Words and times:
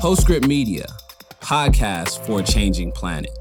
Postscript 0.00 0.48
Media, 0.48 0.86
podcast 1.40 2.24
for 2.24 2.40
a 2.40 2.42
changing 2.42 2.90
planet. 2.90 3.38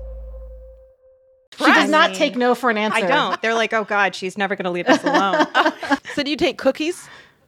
She 1.58 1.64
does 1.64 1.90
not 1.90 2.14
take 2.14 2.36
no 2.36 2.54
for 2.54 2.70
an 2.70 2.78
answer. 2.78 2.98
I 2.98 3.08
don't. 3.08 3.42
They're 3.42 3.54
like, 3.54 3.72
oh 3.72 3.86
God, 3.86 4.14
she's 4.14 4.38
never 4.38 4.58
going 4.58 4.66
to 4.66 4.70
leave 4.72 4.88
us 4.88 5.02
alone. 5.04 5.48
So 6.16 6.24
do 6.24 6.30
you 6.32 6.36
take 6.36 6.58
cookies 6.58 7.08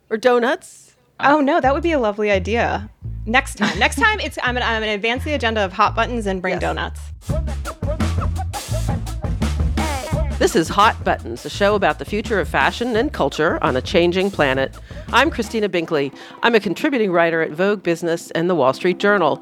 or 0.09 0.15
donuts? 0.15 0.95
oh 1.19 1.41
no, 1.41 1.59
that 1.59 1.73
would 1.73 1.83
be 1.83 1.91
a 1.91 1.99
lovely 1.99 2.31
idea. 2.31 2.89
Next 3.25 3.55
time. 3.55 3.77
Next 3.77 3.97
time, 3.97 4.21
it's 4.21 4.37
I'm 4.43 4.55
gonna, 4.55 4.65
I'm 4.65 4.81
gonna 4.81 4.93
advance 4.93 5.25
the 5.25 5.33
agenda 5.33 5.59
of 5.65 5.73
hot 5.73 5.93
buttons 5.93 6.25
and 6.25 6.41
bring 6.41 6.57
donuts. 6.57 7.01
This 10.41 10.55
is 10.55 10.69
Hot 10.69 11.03
Buttons, 11.03 11.45
a 11.45 11.51
show 11.51 11.75
about 11.75 11.99
the 11.99 12.03
future 12.03 12.39
of 12.39 12.47
fashion 12.49 12.95
and 12.95 13.13
culture 13.13 13.63
on 13.63 13.77
a 13.77 13.81
changing 13.81 14.31
planet. 14.31 14.75
I'm 15.09 15.29
Christina 15.29 15.69
Binkley. 15.69 16.11
I'm 16.41 16.55
a 16.55 16.59
contributing 16.59 17.11
writer 17.11 17.43
at 17.43 17.51
Vogue 17.51 17.83
Business 17.83 18.31
and 18.31 18.49
the 18.49 18.55
Wall 18.55 18.73
Street 18.73 18.97
Journal. 18.97 19.39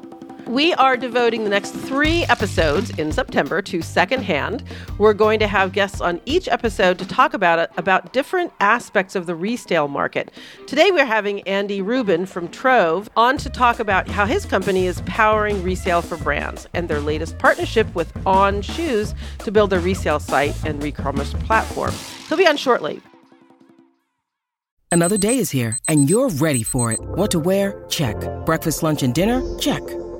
We 0.50 0.74
are 0.74 0.96
devoting 0.96 1.44
the 1.44 1.50
next 1.50 1.70
three 1.70 2.24
episodes 2.24 2.90
in 2.98 3.12
September 3.12 3.62
to 3.62 3.82
secondhand. 3.82 4.64
We're 4.98 5.14
going 5.14 5.38
to 5.38 5.46
have 5.46 5.70
guests 5.70 6.00
on 6.00 6.20
each 6.26 6.48
episode 6.48 6.98
to 6.98 7.06
talk 7.06 7.34
about 7.34 7.60
it, 7.60 7.70
about 7.76 8.12
different 8.12 8.52
aspects 8.58 9.14
of 9.14 9.26
the 9.26 9.36
resale 9.36 9.86
market. 9.86 10.32
Today 10.66 10.90
we're 10.90 11.06
having 11.06 11.42
Andy 11.42 11.80
Ruben 11.80 12.26
from 12.26 12.48
Trove 12.48 13.08
on 13.16 13.36
to 13.38 13.48
talk 13.48 13.78
about 13.78 14.08
how 14.08 14.26
his 14.26 14.44
company 14.44 14.86
is 14.86 15.02
powering 15.02 15.62
resale 15.62 16.02
for 16.02 16.16
brands 16.16 16.66
and 16.74 16.88
their 16.88 16.98
latest 16.98 17.38
partnership 17.38 17.86
with 17.94 18.12
On 18.26 18.60
Shoes 18.60 19.14
to 19.38 19.52
build 19.52 19.72
a 19.72 19.78
resale 19.78 20.18
site 20.18 20.56
and 20.64 20.82
re-commerce 20.82 21.32
platform. 21.32 21.94
He'll 22.28 22.38
be 22.38 22.48
on 22.48 22.56
shortly. 22.56 23.00
Another 24.90 25.16
day 25.16 25.38
is 25.38 25.52
here, 25.52 25.78
and 25.86 26.10
you're 26.10 26.30
ready 26.30 26.64
for 26.64 26.90
it. 26.90 26.98
What 27.00 27.30
to 27.30 27.38
wear? 27.38 27.84
Check. 27.88 28.16
Breakfast, 28.44 28.82
lunch, 28.82 29.04
and 29.04 29.14
dinner? 29.14 29.40
Check. 29.60 29.84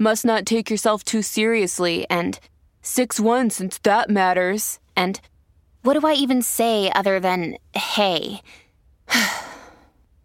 must 0.00 0.24
not 0.24 0.46
take 0.46 0.70
yourself 0.70 1.04
too 1.04 1.20
seriously 1.20 2.06
and 2.08 2.40
6 2.82 3.20
1 3.20 3.50
since 3.50 3.78
that 3.78 4.08
matters. 4.08 4.80
And 4.96 5.20
what 5.82 6.00
do 6.00 6.06
I 6.06 6.14
even 6.14 6.40
say 6.42 6.90
other 6.90 7.20
than 7.20 7.58
hey? 7.74 8.40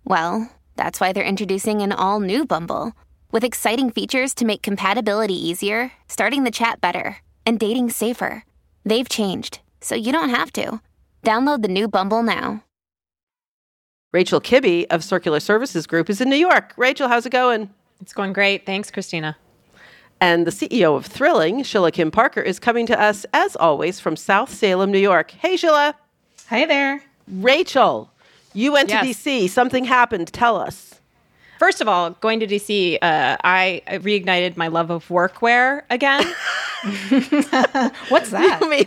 well, 0.05 0.49
that's 0.77 0.99
why 0.99 1.11
they're 1.11 1.23
introducing 1.23 1.81
an 1.81 1.91
all 1.91 2.21
new 2.21 2.45
Bumble 2.45 2.93
with 3.31 3.43
exciting 3.43 3.91
features 3.91 4.33
to 4.35 4.45
make 4.45 4.61
compatibility 4.61 5.35
easier, 5.35 5.91
starting 6.07 6.45
the 6.45 6.51
chat 6.51 6.79
better, 6.79 7.17
and 7.45 7.59
dating 7.59 7.89
safer. 7.89 8.45
They've 8.85 9.09
changed, 9.09 9.59
so 9.81 9.93
you 9.93 10.13
don't 10.13 10.29
have 10.29 10.53
to. 10.53 10.79
Download 11.21 11.61
the 11.61 11.67
new 11.67 11.89
Bumble 11.89 12.23
now. 12.23 12.63
Rachel 14.13 14.39
Kibbe 14.39 14.85
of 14.89 15.03
Circular 15.03 15.41
Services 15.41 15.85
Group 15.85 16.09
is 16.09 16.21
in 16.21 16.29
New 16.29 16.37
York. 16.37 16.73
Rachel, 16.77 17.09
how's 17.09 17.25
it 17.25 17.33
going? 17.33 17.69
It's 17.99 18.13
going 18.13 18.31
great. 18.31 18.65
Thanks, 18.65 18.89
Christina. 18.89 19.35
And 20.21 20.47
the 20.47 20.52
CEO 20.52 20.95
of 20.95 21.05
Thrilling, 21.05 21.61
Shilla 21.63 21.91
Kim 21.91 22.09
Parker, 22.09 22.41
is 22.41 22.59
coming 22.59 22.85
to 22.88 22.99
us, 22.99 23.25
as 23.33 23.55
always, 23.55 23.99
from 23.99 24.16
South 24.16 24.53
Salem, 24.53 24.91
New 24.91 24.99
York. 24.99 25.31
Hey, 25.31 25.55
Shilla. 25.55 25.94
Hi 26.48 26.65
there. 26.65 27.02
Rachel, 27.27 28.11
you 28.53 28.71
went 28.71 28.89
Yes. 28.89 29.02
to 29.02 29.08
DC. 29.30 29.49
Something 29.49 29.83
happened. 29.86 30.31
Tell 30.31 30.55
us. 30.58 30.92
First 31.59 31.80
of 31.81 31.87
all, 31.87 32.11
going 32.11 32.39
to 32.42 32.48
DC, 32.48 32.98
uh, 33.02 33.37
I 33.43 33.81
reignited 33.87 34.58
my 34.58 34.67
love 34.67 34.89
of 34.89 35.08
workwear 35.08 35.83
again. 35.89 36.23
What's 38.09 38.30
that? 38.32 38.59
I 38.61 38.67
mean, 38.67 38.86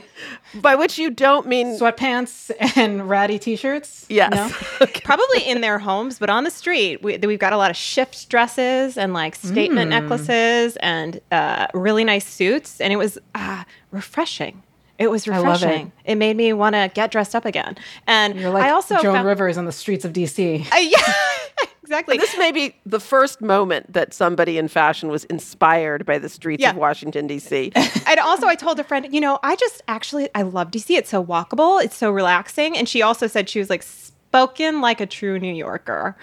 by 0.54 0.74
which 0.74 0.98
you 0.98 1.10
don't 1.10 1.46
mean 1.46 1.78
Sweatpants 1.78 2.50
and 2.76 3.08
ratty 3.08 3.38
t-shirts? 3.38 4.06
yes. 4.08 4.32
No? 4.80 4.86
Probably 5.04 5.42
in 5.42 5.60
their 5.60 5.78
homes, 5.78 6.18
but 6.18 6.30
on 6.30 6.44
the 6.44 6.50
street, 6.50 7.02
we, 7.02 7.18
we've 7.18 7.38
got 7.38 7.52
a 7.52 7.56
lot 7.56 7.70
of 7.70 7.76
shift 7.76 8.28
dresses 8.28 8.96
and 8.96 9.12
like 9.12 9.34
statement 9.34 9.90
necklaces 9.90 10.76
and 10.76 11.20
uh, 11.30 11.66
really 11.74 12.04
nice 12.04 12.26
suits. 12.26 12.80
And 12.80 12.92
it 12.92 12.96
was 12.96 13.18
uh, 13.34 13.64
refreshing. 13.90 14.62
It 14.98 15.10
was 15.10 15.26
love 15.28 15.44
it. 15.44 15.48
refreshing. 15.48 15.92
It. 16.04 16.16
made 16.16 16.36
me 16.36 16.52
want 16.52 16.74
to 16.74 16.90
get 16.92 17.12
dressed 17.12 17.36
up 17.36 17.44
again. 17.44 17.76
And 18.08 18.34
You're 18.38 18.50
like 18.50 18.64
I 18.64 18.70
also 18.70 18.96
Joan 19.00 19.14
found- 19.14 19.28
Rivers 19.28 19.56
on 19.56 19.64
the 19.64 19.72
streets 19.72 20.04
of 20.04 20.12
DC. 20.12 20.66
Uh, 20.72 20.76
yeah, 20.78 21.66
exactly. 21.88 22.18
This 22.18 22.36
may 22.38 22.52
be 22.52 22.74
the 22.86 23.00
first 23.00 23.40
moment 23.40 23.92
that 23.92 24.12
somebody 24.12 24.58
in 24.58 24.68
fashion 24.68 25.08
was 25.08 25.24
inspired 25.24 26.04
by 26.04 26.18
the 26.18 26.28
streets 26.28 26.60
Yeah. 26.62 26.70
of 26.70 26.76
Washington, 26.76 27.26
D.C. 27.26 27.72
and 28.06 28.20
also 28.20 28.46
I 28.46 28.54
told 28.54 28.78
a 28.78 28.84
friend, 28.84 29.06
you 29.10 29.20
know, 29.20 29.38
I 29.42 29.56
just 29.56 29.82
actually 29.88 30.28
I 30.34 30.42
love 30.42 30.70
DC. 30.70 30.90
It's 30.96 31.10
so 31.10 31.24
walkable, 31.24 31.82
it's 31.82 31.96
so 31.96 32.10
relaxing. 32.10 32.76
And 32.76 32.88
she 32.88 33.00
also 33.02 33.26
said 33.26 33.48
she 33.48 33.58
was 33.58 33.70
like 33.70 33.82
spoken 34.28 34.82
like 34.82 35.00
a 35.00 35.06
true 35.06 35.38
New 35.38 35.54
Yorker. 35.54 36.14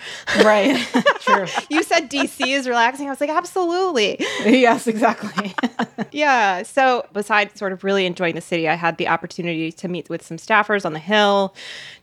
right. 0.43 0.77
True. 1.21 1.47
you 1.71 1.81
said 1.81 2.11
DC 2.11 2.45
is 2.45 2.67
relaxing. 2.67 3.07
I 3.07 3.09
was 3.09 3.19
like, 3.19 3.31
absolutely. 3.31 4.17
yes, 4.45 4.85
exactly. 4.87 5.53
Yeah. 6.11 6.63
So 6.63 7.05
besides 7.11 7.57
sort 7.59 7.73
of 7.73 7.83
really 7.83 8.05
enjoying 8.05 8.35
the 8.35 8.41
city, 8.41 8.69
I 8.69 8.75
had 8.75 8.97
the 8.97 9.07
opportunity 9.09 9.69
to 9.73 9.87
meet 9.89 10.09
with 10.09 10.25
some 10.25 10.37
staffers 10.37 10.85
on 10.85 10.93
the 10.93 10.99
Hill 10.99 11.53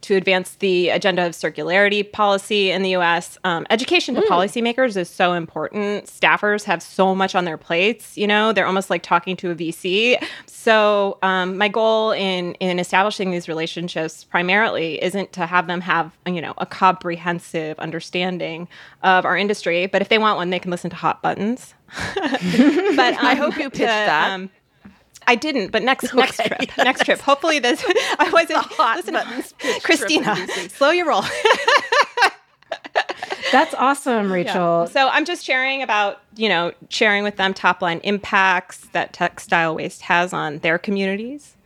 to 0.02 0.16
advance 0.16 0.56
the 0.56 0.90
agenda 0.90 1.24
of 1.24 1.32
circularity 1.32 2.10
policy 2.10 2.70
in 2.70 2.82
the 2.82 2.90
U.S. 2.90 3.38
Um, 3.44 3.66
education 3.70 4.14
to 4.16 4.20
policymakers 4.22 4.96
is 4.98 5.08
so 5.08 5.32
important. 5.32 6.06
Staffers 6.06 6.64
have 6.64 6.82
so 6.82 7.14
much 7.14 7.34
on 7.34 7.46
their 7.46 7.56
plates. 7.56 8.19
You 8.19 8.26
know, 8.26 8.52
they're 8.52 8.66
almost 8.66 8.90
like 8.90 9.02
talking 9.02 9.34
to 9.38 9.50
a 9.50 9.54
VC. 9.54 10.22
So 10.46 11.19
um, 11.22 11.56
my 11.56 11.69
goal 11.69 12.12
in 12.12 12.52
in 12.54 12.78
establishing 12.78 13.30
these 13.30 13.48
relationships 13.48 14.24
primarily 14.24 15.02
isn't 15.02 15.32
to 15.34 15.46
have 15.46 15.69
them 15.69 15.80
have 15.80 15.91
you 16.26 16.41
know 16.41 16.54
a 16.58 16.66
comprehensive 16.66 17.78
understanding 17.78 18.69
of 19.03 19.25
our 19.25 19.36
industry, 19.36 19.86
but 19.86 20.03
if 20.03 20.08
they 20.08 20.19
want 20.19 20.36
one, 20.36 20.50
they 20.50 20.58
can 20.58 20.70
listen 20.70 20.91
to 20.91 20.97
Hot 20.97 21.22
Buttons. 21.22 21.75
but 22.14 22.19
I 22.19 23.32
um, 23.32 23.38
hope 23.38 23.56
you 23.56 23.70
pitched 23.70 23.80
to, 23.80 23.86
that. 23.86 24.31
um, 24.32 24.50
I 25.26 25.34
didn't, 25.34 25.70
but 25.70 25.82
next 25.82 26.14
next 26.14 26.36
trip, 26.36 26.76
next 26.78 27.04
trip. 27.04 27.20
Hopefully, 27.20 27.58
this 27.58 27.84
I 28.19 28.31
wasn't. 28.32 28.58
Hot 28.58 28.97
listen, 28.97 29.14
Buttons 29.14 29.54
Christina, 29.82 30.36
slow 30.69 30.91
your 30.91 31.08
roll. 31.08 31.25
That's 33.50 33.75
awesome, 33.75 34.32
Rachel. 34.32 34.86
so 34.86 35.08
I'm 35.08 35.25
just 35.25 35.44
sharing 35.44 35.82
about 35.82 36.20
you 36.36 36.48
know 36.48 36.72
sharing 36.88 37.22
with 37.25 37.36
them 37.36 37.52
top 37.54 37.82
line 37.82 38.00
impacts 38.02 38.78
that 38.92 39.12
textile 39.12 39.75
waste 39.75 40.02
has 40.02 40.32
on 40.32 40.58
their 40.58 40.78
communities, 40.78 41.56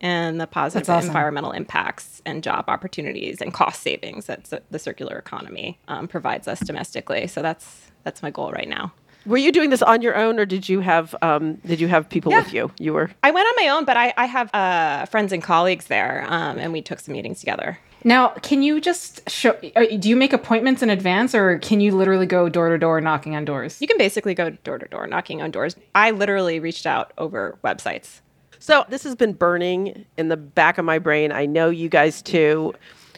and 0.00 0.40
the 0.40 0.46
positive 0.46 0.88
awesome. 0.88 1.08
environmental 1.08 1.52
impacts 1.52 2.22
and 2.26 2.42
job 2.42 2.66
opportunities 2.68 3.40
and 3.40 3.52
cost 3.52 3.82
savings 3.82 4.26
that 4.26 4.50
the 4.70 4.78
circular 4.78 5.16
economy 5.18 5.78
um, 5.88 6.08
provides 6.08 6.46
us 6.48 6.60
domestically. 6.60 7.26
So 7.26 7.42
that's 7.42 7.90
that's 8.04 8.22
my 8.22 8.30
goal 8.30 8.52
right 8.52 8.68
now. 8.68 8.92
Were 9.26 9.38
you 9.38 9.50
doing 9.50 9.70
this 9.70 9.82
on 9.82 10.02
your 10.02 10.14
own, 10.16 10.38
or 10.38 10.46
did 10.46 10.68
you 10.68 10.80
have 10.80 11.14
um, 11.20 11.54
did 11.66 11.80
you 11.80 11.88
have 11.88 12.08
people 12.08 12.30
with 12.30 12.52
you? 12.52 12.70
You 12.78 12.92
were. 12.92 13.10
I 13.24 13.32
went 13.32 13.46
on 13.48 13.64
my 13.64 13.70
own, 13.70 13.84
but 13.84 13.96
I, 13.96 14.14
I 14.16 14.26
have 14.26 14.54
uh, 14.54 15.06
friends 15.06 15.32
and 15.32 15.42
colleagues 15.42 15.86
there, 15.86 16.24
um, 16.28 16.58
and 16.58 16.72
we 16.72 16.80
took 16.80 17.00
some 17.00 17.12
meetings 17.12 17.40
together. 17.40 17.78
Now, 18.04 18.28
can 18.28 18.62
you 18.62 18.80
just 18.80 19.28
show? 19.28 19.58
uh, 19.74 19.96
Do 19.98 20.08
you 20.08 20.14
make 20.14 20.32
appointments 20.32 20.80
in 20.80 20.90
advance, 20.90 21.34
or 21.34 21.58
can 21.58 21.80
you 21.80 21.90
literally 21.96 22.26
go 22.26 22.48
door 22.48 22.68
to 22.68 22.78
door 22.78 23.00
knocking 23.00 23.34
on 23.34 23.44
doors? 23.44 23.80
You 23.80 23.88
can 23.88 23.98
basically 23.98 24.32
go 24.32 24.50
door 24.50 24.78
to 24.78 24.86
door 24.86 25.08
knocking 25.08 25.42
on 25.42 25.50
doors. 25.50 25.74
I 25.92 26.12
literally 26.12 26.60
reached 26.60 26.86
out 26.86 27.12
over 27.18 27.58
websites. 27.64 28.20
So 28.58 28.84
this 28.88 29.04
has 29.04 29.14
been 29.14 29.32
burning 29.32 30.06
in 30.16 30.28
the 30.28 30.36
back 30.36 30.78
of 30.78 30.84
my 30.84 30.98
brain. 30.98 31.32
I 31.32 31.46
know 31.46 31.70
you 31.70 31.88
guys 31.88 32.22
too. 32.22 32.74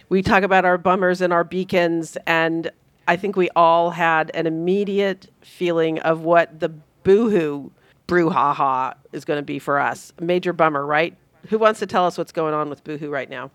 We 0.08 0.22
talk 0.22 0.42
about 0.42 0.64
our 0.64 0.78
bummers 0.78 1.20
and 1.20 1.32
our 1.32 1.44
beacons, 1.44 2.16
and 2.26 2.70
I 3.06 3.16
think 3.16 3.36
we 3.36 3.50
all 3.54 3.90
had 3.90 4.30
an 4.34 4.46
immediate 4.46 5.28
feeling 5.42 5.98
of 6.00 6.22
what 6.22 6.60
the 6.60 6.70
boohoo 7.04 7.70
brouhaha 8.06 8.94
is 9.12 9.24
going 9.24 9.38
to 9.38 9.42
be 9.42 9.58
for 9.58 9.78
us. 9.78 10.12
Major 10.20 10.52
bummer, 10.52 10.84
right? 10.84 11.16
Who 11.48 11.58
wants 11.58 11.80
to 11.80 11.86
tell 11.86 12.06
us 12.06 12.16
what's 12.18 12.32
going 12.32 12.54
on 12.54 12.70
with 12.70 12.82
boohoo 12.84 13.10
right 13.10 13.28
now? 13.28 13.50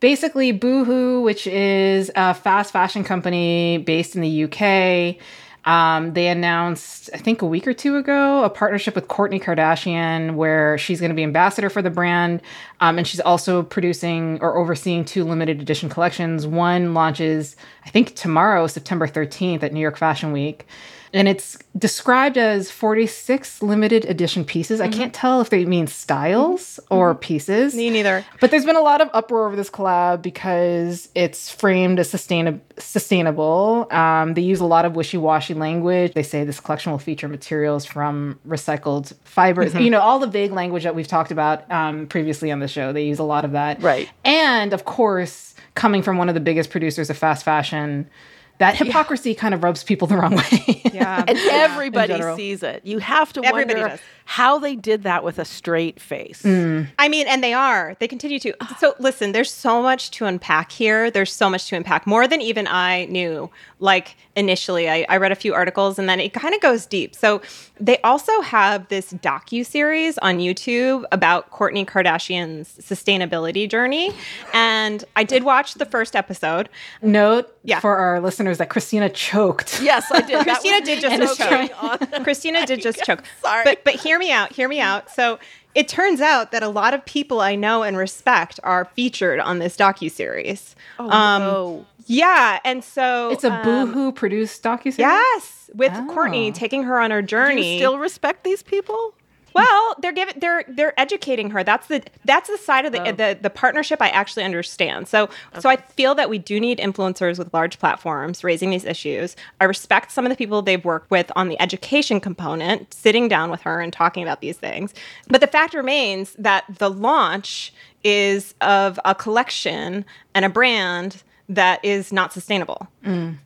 Basically, 0.00 0.52
Boohoo, 0.52 1.22
which 1.22 1.46
is 1.46 2.10
a 2.14 2.34
fast 2.34 2.72
fashion 2.72 3.04
company 3.04 3.78
based 3.78 4.14
in 4.14 4.20
the 4.20 4.44
UK, 4.44 5.16
um, 5.64 6.12
they 6.12 6.28
announced, 6.28 7.08
I 7.14 7.18
think 7.18 7.40
a 7.40 7.46
week 7.46 7.66
or 7.66 7.72
two 7.72 7.96
ago, 7.96 8.44
a 8.44 8.50
partnership 8.50 8.94
with 8.94 9.08
Kourtney 9.08 9.42
Kardashian 9.42 10.34
where 10.34 10.76
she's 10.76 11.00
going 11.00 11.10
to 11.10 11.14
be 11.14 11.22
ambassador 11.22 11.70
for 11.70 11.80
the 11.80 11.90
brand. 11.90 12.42
Um, 12.80 12.98
and 12.98 13.06
she's 13.06 13.20
also 13.20 13.62
producing 13.62 14.38
or 14.40 14.56
overseeing 14.56 15.04
two 15.04 15.24
limited 15.24 15.62
edition 15.62 15.88
collections. 15.88 16.46
One 16.46 16.92
launches, 16.92 17.56
I 17.86 17.90
think, 17.90 18.14
tomorrow, 18.14 18.66
September 18.66 19.06
13th 19.06 19.62
at 19.62 19.72
New 19.72 19.80
York 19.80 19.96
Fashion 19.96 20.32
Week. 20.32 20.66
And 21.14 21.28
it's 21.28 21.56
described 21.78 22.36
as 22.36 22.72
46 22.72 23.62
limited 23.62 24.04
edition 24.06 24.44
pieces. 24.44 24.80
I 24.80 24.88
can't 24.88 25.14
tell 25.14 25.40
if 25.40 25.48
they 25.48 25.64
mean 25.64 25.86
styles 25.86 26.80
or 26.90 27.14
pieces. 27.14 27.72
Me 27.72 27.88
neither. 27.88 28.26
But 28.40 28.50
there's 28.50 28.64
been 28.64 28.74
a 28.74 28.80
lot 28.80 29.00
of 29.00 29.08
uproar 29.14 29.46
over 29.46 29.54
this 29.54 29.70
collab 29.70 30.22
because 30.22 31.08
it's 31.14 31.52
framed 31.52 32.00
as 32.00 32.10
sustain- 32.10 32.60
sustainable. 32.78 33.86
Um, 33.92 34.34
they 34.34 34.42
use 34.42 34.58
a 34.58 34.66
lot 34.66 34.84
of 34.84 34.96
wishy-washy 34.96 35.54
language. 35.54 36.14
They 36.14 36.24
say 36.24 36.42
this 36.42 36.58
collection 36.58 36.90
will 36.90 36.98
feature 36.98 37.28
materials 37.28 37.84
from 37.84 38.40
recycled 38.46 39.14
fibers. 39.22 39.72
You 39.72 39.90
know, 39.90 40.00
all 40.00 40.18
the 40.18 40.26
vague 40.26 40.50
language 40.50 40.82
that 40.82 40.96
we've 40.96 41.06
talked 41.06 41.30
about 41.30 41.70
um, 41.70 42.08
previously 42.08 42.50
on 42.50 42.58
the 42.58 42.68
show. 42.68 42.92
They 42.92 43.04
use 43.04 43.20
a 43.20 43.24
lot 43.24 43.44
of 43.44 43.52
that. 43.52 43.80
Right. 43.80 44.10
And 44.24 44.72
of 44.72 44.84
course, 44.84 45.54
coming 45.76 46.02
from 46.02 46.18
one 46.18 46.28
of 46.28 46.34
the 46.34 46.40
biggest 46.40 46.70
producers 46.70 47.08
of 47.08 47.16
fast 47.16 47.44
fashion, 47.44 48.10
that 48.58 48.76
hypocrisy 48.76 49.34
kind 49.34 49.54
of 49.54 49.62
rubs 49.62 49.82
people 49.82 50.06
the 50.06 50.16
wrong 50.16 50.36
way. 50.36 50.82
Yeah. 50.92 51.24
And 51.26 51.38
everybody 51.50 52.20
sees 52.36 52.62
it. 52.62 52.84
You 52.84 52.98
have 52.98 53.32
to 53.34 53.44
Everybody 53.44 53.80
wonder 53.80 53.88
does. 53.90 54.00
How 54.26 54.58
they 54.58 54.74
did 54.74 55.02
that 55.02 55.22
with 55.22 55.38
a 55.38 55.44
straight 55.44 56.00
face. 56.00 56.42
Mm. 56.42 56.88
I 56.98 57.08
mean, 57.08 57.26
and 57.26 57.42
they 57.44 57.52
are. 57.52 57.94
They 57.98 58.08
continue 58.08 58.38
to. 58.40 58.54
So 58.78 58.94
listen, 58.98 59.32
there's 59.32 59.50
so 59.50 59.82
much 59.82 60.10
to 60.12 60.24
unpack 60.24 60.72
here. 60.72 61.10
There's 61.10 61.32
so 61.32 61.50
much 61.50 61.68
to 61.68 61.76
unpack, 61.76 62.06
more 62.06 62.26
than 62.26 62.40
even 62.40 62.66
I 62.66 63.04
knew. 63.06 63.50
Like 63.80 64.16
initially, 64.34 64.88
I, 64.88 65.04
I 65.08 65.18
read 65.18 65.30
a 65.32 65.34
few 65.36 65.52
articles, 65.54 65.98
and 65.98 66.08
then 66.08 66.20
it 66.20 66.32
kind 66.32 66.54
of 66.54 66.60
goes 66.60 66.86
deep. 66.86 67.14
So 67.14 67.42
they 67.78 67.98
also 67.98 68.40
have 68.40 68.88
this 68.88 69.12
docu 69.12 69.64
series 69.66 70.16
on 70.18 70.38
YouTube 70.38 71.04
about 71.12 71.50
Kourtney 71.50 71.84
Kardashian's 71.84 72.68
sustainability 72.80 73.68
journey, 73.68 74.12
and 74.54 75.04
I 75.16 75.24
did 75.24 75.44
watch 75.44 75.74
the 75.74 75.84
first 75.84 76.16
episode. 76.16 76.68
Note 77.02 77.54
Yeah. 77.64 77.80
for 77.80 77.96
our 77.96 78.20
listeners 78.20 78.58
that 78.58 78.70
Christina 78.70 79.10
choked. 79.10 79.82
Yes, 79.82 80.06
I 80.10 80.20
did. 80.22 80.44
Christina 80.44 80.80
did 80.80 81.00
just 81.00 81.38
choke. 81.38 82.24
Christina 82.24 82.64
did 82.66 82.80
just 82.80 83.02
choke. 83.04 83.22
Sorry. 83.42 83.64
But 83.64 83.84
but 83.84 83.94
hear 84.14 84.18
me 84.20 84.32
out. 84.32 84.52
Hear 84.52 84.68
me 84.68 84.80
out. 84.80 85.10
So 85.10 85.38
it 85.74 85.88
turns 85.88 86.20
out 86.20 86.52
that 86.52 86.62
a 86.62 86.68
lot 86.68 86.94
of 86.94 87.04
people 87.04 87.40
I 87.40 87.56
know 87.56 87.82
and 87.82 87.96
respect 87.96 88.60
are 88.62 88.84
featured 88.84 89.40
on 89.40 89.58
this 89.58 89.76
docu 89.76 90.08
series. 90.10 90.76
Oh, 91.00 91.10
um, 91.10 91.42
no. 91.42 91.86
Yeah, 92.06 92.60
and 92.64 92.84
so 92.84 93.30
It's 93.30 93.42
a 93.44 93.52
um, 93.52 93.62
boohoo 93.64 94.12
produced 94.12 94.62
docu 94.62 94.82
series. 94.84 94.98
Yes, 94.98 95.70
with 95.74 95.90
Oh. 95.94 96.06
Kourtney 96.14 96.54
taking 96.54 96.84
her 96.84 97.00
on 97.00 97.10
her 97.10 97.22
Do 97.22 97.26
journey. 97.28 97.72
you 97.74 97.78
still 97.78 97.98
respect 97.98 98.44
these 98.44 98.62
people? 98.62 99.14
Well, 99.54 99.94
they're 100.00 100.12
giving 100.12 100.34
they're 100.38 100.64
they're 100.68 100.98
educating 101.00 101.50
her. 101.50 101.62
That's 101.62 101.86
the 101.86 102.02
that's 102.24 102.50
the 102.50 102.58
side 102.58 102.84
of 102.84 102.92
the 102.92 103.08
oh. 103.08 103.12
the, 103.12 103.38
the 103.40 103.50
partnership 103.50 104.02
I 104.02 104.08
actually 104.08 104.42
understand. 104.44 105.06
So 105.08 105.30
so 105.58 105.68
I 105.68 105.76
feel 105.76 106.14
that 106.16 106.28
we 106.28 106.38
do 106.38 106.58
need 106.58 106.78
influencers 106.78 107.38
with 107.38 107.54
large 107.54 107.78
platforms 107.78 108.42
raising 108.42 108.70
these 108.70 108.84
issues. 108.84 109.36
I 109.60 109.64
respect 109.64 110.10
some 110.10 110.26
of 110.26 110.30
the 110.30 110.36
people 110.36 110.60
they've 110.60 110.84
worked 110.84 111.10
with 111.10 111.30
on 111.36 111.48
the 111.48 111.60
education 111.62 112.20
component, 112.20 112.92
sitting 112.92 113.28
down 113.28 113.50
with 113.50 113.62
her 113.62 113.80
and 113.80 113.92
talking 113.92 114.24
about 114.24 114.40
these 114.40 114.58
things. 114.58 114.92
But 115.28 115.40
the 115.40 115.46
fact 115.46 115.72
remains 115.72 116.34
that 116.38 116.64
the 116.78 116.90
launch 116.90 117.72
is 118.02 118.54
of 118.60 118.98
a 119.04 119.14
collection 119.14 120.04
and 120.34 120.44
a 120.44 120.48
brand 120.48 121.22
that 121.48 121.84
is 121.84 122.12
not 122.12 122.32
sustainable. 122.32 122.88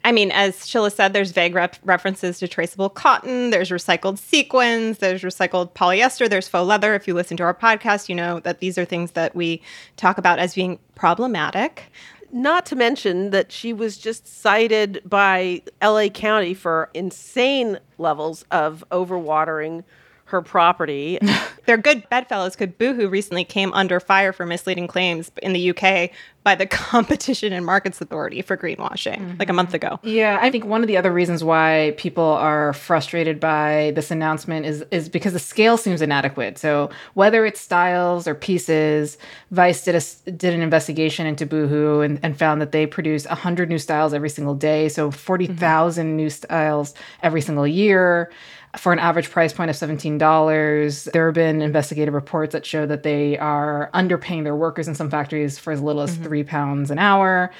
I 0.04 0.12
mean, 0.12 0.30
as 0.30 0.56
Shilla 0.58 0.92
said, 0.92 1.12
there's 1.12 1.32
vague 1.32 1.54
rep- 1.54 1.78
references 1.84 2.38
to 2.38 2.46
traceable 2.46 2.88
cotton, 2.88 3.50
there's 3.50 3.70
recycled 3.70 4.18
sequins, 4.18 4.98
there's 4.98 5.22
recycled 5.22 5.72
polyester, 5.72 6.30
there's 6.30 6.46
faux 6.46 6.66
leather. 6.66 6.94
If 6.94 7.08
you 7.08 7.14
listen 7.14 7.36
to 7.38 7.42
our 7.42 7.54
podcast, 7.54 8.08
you 8.08 8.14
know 8.14 8.38
that 8.40 8.60
these 8.60 8.78
are 8.78 8.84
things 8.84 9.12
that 9.12 9.34
we 9.34 9.60
talk 9.96 10.16
about 10.16 10.38
as 10.38 10.54
being 10.54 10.78
problematic. 10.94 11.90
Not 12.30 12.66
to 12.66 12.76
mention 12.76 13.30
that 13.30 13.50
she 13.50 13.72
was 13.72 13.98
just 13.98 14.26
cited 14.28 15.02
by 15.04 15.62
LA 15.82 16.08
County 16.08 16.54
for 16.54 16.90
insane 16.94 17.80
levels 17.96 18.44
of 18.50 18.84
overwatering 18.92 19.82
her 20.28 20.42
property. 20.42 21.18
They're 21.66 21.76
good 21.76 22.08
bedfellows 22.08 22.56
because 22.56 22.74
Boohoo 22.78 23.08
recently 23.08 23.44
came 23.44 23.72
under 23.74 24.00
fire 24.00 24.32
for 24.32 24.46
misleading 24.46 24.86
claims 24.86 25.30
in 25.42 25.52
the 25.52 25.70
UK 25.70 26.10
by 26.42 26.54
the 26.54 26.66
Competition 26.88 27.52
and 27.52 27.66
Markets 27.66 28.00
Authority 28.00 28.40
for 28.40 28.56
greenwashing 28.56 29.38
like 29.38 29.48
a 29.48 29.50
mm-hmm. 29.50 29.56
month 29.56 29.74
ago. 29.74 30.00
Yeah, 30.02 30.38
I 30.40 30.50
think 30.50 30.64
one 30.64 30.80
of 30.80 30.86
the 30.86 30.96
other 30.96 31.12
reasons 31.12 31.44
why 31.44 31.94
people 31.98 32.24
are 32.24 32.72
frustrated 32.72 33.38
by 33.38 33.92
this 33.94 34.10
announcement 34.10 34.64
is 34.64 34.82
is 34.90 35.10
because 35.10 35.34
the 35.34 35.38
scale 35.38 35.76
seems 35.76 36.00
inadequate. 36.00 36.56
So 36.56 36.88
whether 37.12 37.44
it's 37.44 37.60
styles 37.60 38.26
or 38.26 38.34
pieces, 38.34 39.18
Vice 39.50 39.84
did 39.84 39.94
a 39.94 40.30
did 40.30 40.54
an 40.54 40.62
investigation 40.62 41.26
into 41.26 41.44
Boohoo 41.44 42.00
and, 42.00 42.18
and 42.22 42.38
found 42.38 42.62
that 42.62 42.72
they 42.72 42.86
produce 42.86 43.26
hundred 43.26 43.68
new 43.68 43.78
styles 43.78 44.14
every 44.14 44.30
single 44.30 44.54
day. 44.54 44.88
So 44.88 45.10
forty 45.10 45.48
mm-hmm. 45.48 46.16
new 46.16 46.30
styles 46.30 46.94
every 47.22 47.42
single 47.42 47.66
year. 47.66 48.30
For 48.78 48.92
an 48.92 49.00
average 49.00 49.30
price 49.30 49.52
point 49.52 49.70
of 49.70 49.76
$17, 49.76 51.12
there 51.12 51.26
have 51.26 51.34
been 51.34 51.60
investigative 51.60 52.14
reports 52.14 52.52
that 52.52 52.64
show 52.64 52.86
that 52.86 53.02
they 53.02 53.36
are 53.38 53.90
underpaying 53.92 54.44
their 54.44 54.54
workers 54.54 54.86
in 54.86 54.94
some 54.94 55.10
factories 55.10 55.58
for 55.58 55.72
as 55.72 55.80
little 55.80 56.02
as 56.02 56.14
mm-hmm. 56.14 56.24
three 56.24 56.44
pounds 56.44 56.90
an 56.90 56.98
hour. 56.98 57.50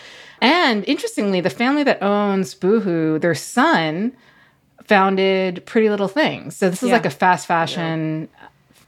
And 0.40 0.84
interestingly, 0.86 1.40
the 1.40 1.50
family 1.50 1.82
that 1.82 2.00
owns 2.02 2.54
Boohoo, 2.54 3.18
their 3.18 3.34
son 3.34 4.16
founded 4.84 5.66
Pretty 5.66 5.90
Little 5.90 6.08
Things. 6.08 6.56
So 6.56 6.70
this 6.70 6.82
is 6.82 6.90
like 6.90 7.04
a 7.04 7.10
fast 7.10 7.46
fashion 7.46 8.28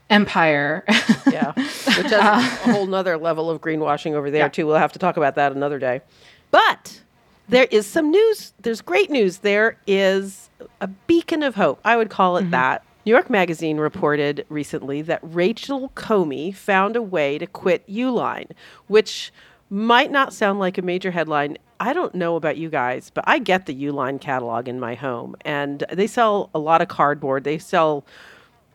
empire. 0.09 0.85
yeah. 1.29 1.51
Which 1.53 2.11
has 2.11 2.11
a 2.13 2.23
uh, 2.23 2.39
whole 2.39 2.87
nother 2.87 3.17
level 3.17 3.49
of 3.49 3.59
greenwashing 3.61 4.13
over 4.13 4.31
there, 4.31 4.47
too. 4.49 4.65
We'll 4.65 4.77
have 4.77 4.93
to 4.93 4.99
talk 4.99 5.17
about 5.17 5.35
that 5.35 5.51
another 5.51 5.79
day. 5.79 6.01
But 6.49 7.01
there 7.49 7.67
is 7.71 7.85
some 7.85 8.09
news. 8.09 8.53
There's 8.61 8.81
great 8.81 9.09
news. 9.09 9.39
There 9.39 9.77
is 9.85 10.49
a 10.79 10.87
beacon 10.87 11.43
of 11.43 11.55
hope. 11.55 11.79
I 11.83 11.97
would 11.97 12.09
call 12.09 12.37
it 12.37 12.41
mm-hmm. 12.41 12.51
that. 12.51 12.83
New 13.05 13.11
York 13.11 13.29
Magazine 13.29 13.77
reported 13.77 14.45
recently 14.49 15.01
that 15.03 15.19
Rachel 15.23 15.89
Comey 15.95 16.53
found 16.53 16.95
a 16.95 17.01
way 17.01 17.37
to 17.39 17.47
quit 17.47 17.87
Uline, 17.87 18.51
which 18.87 19.33
might 19.71 20.11
not 20.11 20.33
sound 20.33 20.59
like 20.59 20.77
a 20.77 20.83
major 20.83 21.09
headline. 21.09 21.57
I 21.79 21.93
don't 21.93 22.13
know 22.13 22.35
about 22.35 22.57
you 22.57 22.69
guys, 22.69 23.09
but 23.09 23.23
I 23.25 23.39
get 23.39 23.65
the 23.65 23.73
Uline 23.73 24.21
catalog 24.21 24.67
in 24.67 24.79
my 24.79 24.93
home, 24.93 25.35
and 25.41 25.83
they 25.91 26.05
sell 26.05 26.51
a 26.53 26.59
lot 26.59 26.81
of 26.81 26.89
cardboard. 26.89 27.43
They 27.43 27.57
sell 27.57 28.05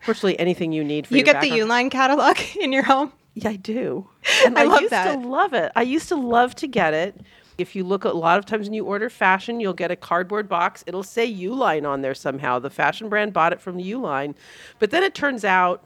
virtually 0.03 0.37
anything 0.39 0.73
you 0.73 0.83
need 0.83 1.07
for 1.07 1.15
You 1.15 1.23
get 1.23 1.39
the 1.39 1.49
background. 1.49 1.71
Uline 1.71 1.91
catalog 1.91 2.37
in 2.59 2.73
your 2.73 2.83
home? 2.83 3.13
Yeah, 3.33 3.49
I 3.49 3.55
do. 3.55 4.09
And 4.45 4.57
I 4.57 4.63
love 4.63 4.81
used 4.81 4.91
that. 4.91 5.13
to 5.13 5.27
love 5.27 5.53
it. 5.53 5.71
I 5.75 5.83
used 5.83 6.09
to 6.09 6.15
love 6.15 6.53
to 6.55 6.67
get 6.67 6.93
it. 6.93 7.21
If 7.57 7.75
you 7.75 7.83
look 7.83 8.03
a 8.03 8.09
lot 8.09 8.37
of 8.37 8.45
times 8.45 8.67
when 8.67 8.73
you 8.73 8.85
order 8.85 9.09
fashion, 9.09 9.59
you'll 9.59 9.73
get 9.73 9.89
a 9.89 9.95
cardboard 9.95 10.47
box. 10.47 10.83
It'll 10.85 11.03
say 11.03 11.31
Uline 11.31 11.87
on 11.87 12.01
there 12.01 12.13
somehow. 12.13 12.59
The 12.59 12.69
fashion 12.69 13.09
brand 13.09 13.33
bought 13.33 13.53
it 13.53 13.59
from 13.59 13.77
the 13.77 13.91
Uline. 13.91 14.35
But 14.79 14.91
then 14.91 15.03
it 15.03 15.15
turns 15.15 15.43
out 15.43 15.83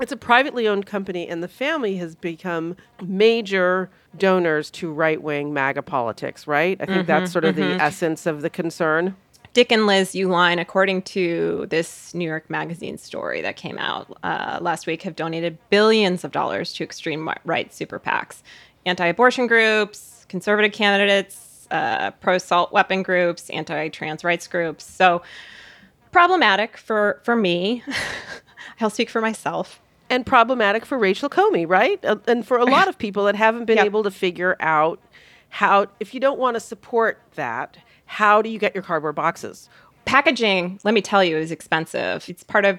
it's 0.00 0.12
a 0.12 0.16
privately 0.16 0.68
owned 0.68 0.86
company, 0.86 1.26
and 1.26 1.42
the 1.42 1.48
family 1.48 1.96
has 1.96 2.14
become 2.14 2.76
major 3.02 3.90
donors 4.16 4.70
to 4.70 4.92
right 4.92 5.20
wing 5.20 5.52
MAGA 5.52 5.82
politics, 5.82 6.46
right? 6.46 6.76
I 6.80 6.86
think 6.86 7.06
that's 7.06 7.32
sort 7.32 7.44
of 7.44 7.56
the 7.56 7.80
essence 7.82 8.26
of 8.26 8.42
the 8.42 8.50
concern. 8.50 9.16
Dick 9.54 9.72
and 9.72 9.86
Liz 9.86 10.12
Uihlein, 10.12 10.60
according 10.60 11.02
to 11.02 11.66
this 11.68 12.14
New 12.14 12.24
York 12.24 12.48
Magazine 12.48 12.96
story 12.96 13.40
that 13.40 13.56
came 13.56 13.78
out 13.78 14.16
uh, 14.22 14.58
last 14.60 14.86
week, 14.86 15.02
have 15.02 15.16
donated 15.16 15.58
billions 15.70 16.22
of 16.22 16.30
dollars 16.30 16.72
to 16.74 16.84
extreme 16.84 17.28
right 17.44 17.74
super 17.74 17.98
PACs, 17.98 18.42
anti-abortion 18.86 19.48
groups, 19.48 20.17
conservative 20.28 20.72
candidates, 20.72 21.66
uh, 21.70 22.10
pro-assault 22.12 22.72
weapon 22.72 23.02
groups, 23.02 23.50
anti-trans 23.50 24.24
rights 24.24 24.46
groups. 24.46 24.84
So 24.84 25.22
problematic 26.12 26.76
for 26.76 27.20
for 27.24 27.36
me. 27.36 27.82
I'll 28.80 28.90
speak 28.90 29.10
for 29.10 29.20
myself. 29.20 29.80
and 30.10 30.24
problematic 30.24 30.86
for 30.86 30.96
Rachel 30.98 31.28
Comey, 31.28 31.68
right? 31.68 32.02
Uh, 32.04 32.16
and 32.26 32.46
for 32.46 32.58
a 32.58 32.64
lot 32.64 32.88
of 32.88 32.96
people 32.96 33.24
that 33.24 33.34
haven't 33.36 33.64
been 33.66 33.76
Yep. 33.82 33.86
able 33.86 34.02
to 34.04 34.10
figure 34.10 34.56
out 34.60 35.00
how, 35.50 35.86
if 36.00 36.14
you 36.14 36.20
don't 36.20 36.38
want 36.38 36.54
to 36.54 36.60
support 36.60 37.18
that, 37.34 37.76
how 38.06 38.40
do 38.40 38.48
you 38.48 38.58
get 38.58 38.74
your 38.74 38.82
cardboard 38.84 39.14
boxes? 39.16 39.68
packaging 40.04 40.80
let 40.84 40.94
me 40.94 41.02
tell 41.02 41.22
you 41.22 41.36
is 41.36 41.50
expensive 41.52 42.26
it's 42.30 42.42
part 42.42 42.64
of 42.64 42.78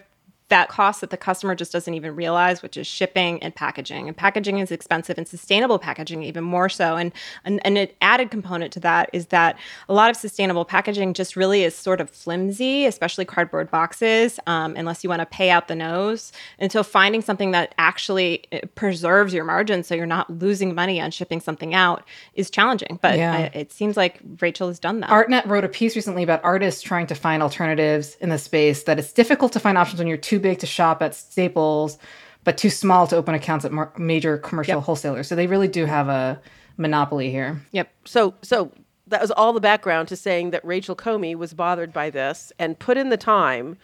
that 0.50 0.70
cost 0.70 1.01
that 1.01 1.10
the 1.10 1.18
customer 1.18 1.56
just 1.56 1.72
doesn't 1.72 1.94
even 1.94 2.15
realize 2.15 2.62
which 2.62 2.77
is 2.77 2.86
shipping 2.88 3.41
and 3.41 3.56
packaging. 3.56 4.08
And 4.08 4.15
packaging 4.15 4.60
is 4.60 4.72
expensive 4.72 5.18
and 5.18 5.27
sustainable 5.27 5.79
packaging 5.79 6.24
even 6.24 6.44
more 6.44 6.70
so. 6.70 6.96
And, 6.96 7.12
and, 7.46 7.62
and 7.65 7.77
an 7.77 7.88
added 8.01 8.32
component 8.32 8.74
to 8.74 8.79
that 8.82 9.10
is 9.13 9.27
that 9.27 9.58
a 9.88 9.94
lot 9.94 10.10
of 10.10 10.15
sustainable 10.15 10.65
packaging 10.65 11.13
just 11.13 11.36
really 11.36 11.63
is 11.63 11.75
sort 11.75 12.01
of 12.01 12.10
flimsy 12.10 12.86
especially 12.86 13.25
cardboard 13.25 13.70
boxes 13.72 14.39
um, 14.48 14.75
unless 14.75 15.03
you 15.03 15.10
want 15.10 15.22
to 15.22 15.25
pay 15.25 15.50
out 15.50 15.68
the 15.68 15.75
nose. 15.75 16.32
And 16.58 16.72
so 16.72 16.84
finding 16.84 17.22
something 17.22 17.51
that 17.51 17.74
actually 17.77 18.44
uh, 18.51 18.60
preserves 18.75 19.34
your 19.34 19.46
margin 19.46 19.84
so 19.84 19.96
you're 19.96 20.06
not 20.06 20.29
losing 20.29 20.74
money 20.75 21.00
on 21.00 21.12
shipping 21.12 21.39
something 21.39 21.74
out 21.74 22.03
is 22.34 22.50
challenging. 22.50 23.00
But 23.01 23.18
Yeah. 23.18 23.50
uh, 23.53 23.58
it 23.58 23.72
seems 23.72 23.96
like 23.96 24.20
rachel 24.41 24.68
has 24.68 24.79
done 24.79 25.00
that. 25.01 25.10
Artnet 25.10 25.46
wrote 25.46 25.63
a 25.63 25.70
piece 25.70 25.96
recently 25.96 26.24
about 26.24 26.44
artists 26.44 26.82
trying 26.82 27.08
to 27.08 27.15
find 27.15 27.44
alternatives 27.44 28.15
in 28.20 28.29
the 28.29 28.38
space 28.38 28.84
that 28.84 28.98
it's 29.00 29.13
difficult 29.13 29.51
to 29.53 29.60
find 29.60 29.77
options 29.77 30.00
when 30.00 30.08
you're 30.08 30.18
too 30.18 30.38
big 30.39 30.60
to 30.60 30.65
shop 30.65 31.01
at 31.01 31.13
Staples, 31.15 31.98
but 32.43 32.58
too 32.58 32.69
small 32.69 33.08
to 33.08 33.15
open 33.15 33.36
accounts 33.36 33.65
at 33.65 33.72
mar- 33.72 33.93
major 33.98 34.38
commercial 34.38 34.81
wholesalers. 34.81 35.27
So 35.27 35.36
they 35.36 35.48
really 35.48 35.67
do 35.67 35.86
have 35.86 36.10
a 36.10 36.39
monopoly 36.77 37.29
here. 37.29 37.62
yep 37.72 37.91
So, 38.05 38.34
so 38.41 38.72
that 39.08 39.22
was 39.22 39.31
all 39.31 39.53
the 39.53 39.60
background 39.60 40.08
to 40.08 40.15
saying 40.15 40.51
that 40.51 40.63
Rachel 40.63 40.96
Comey 40.96 41.36
was 41.36 41.53
bothered 41.53 41.91
by 41.91 42.10
this 42.10 42.51
and 42.58 42.77
put 42.79 42.98
in 42.98 43.10
the 43.10 43.17
time. 43.17 43.77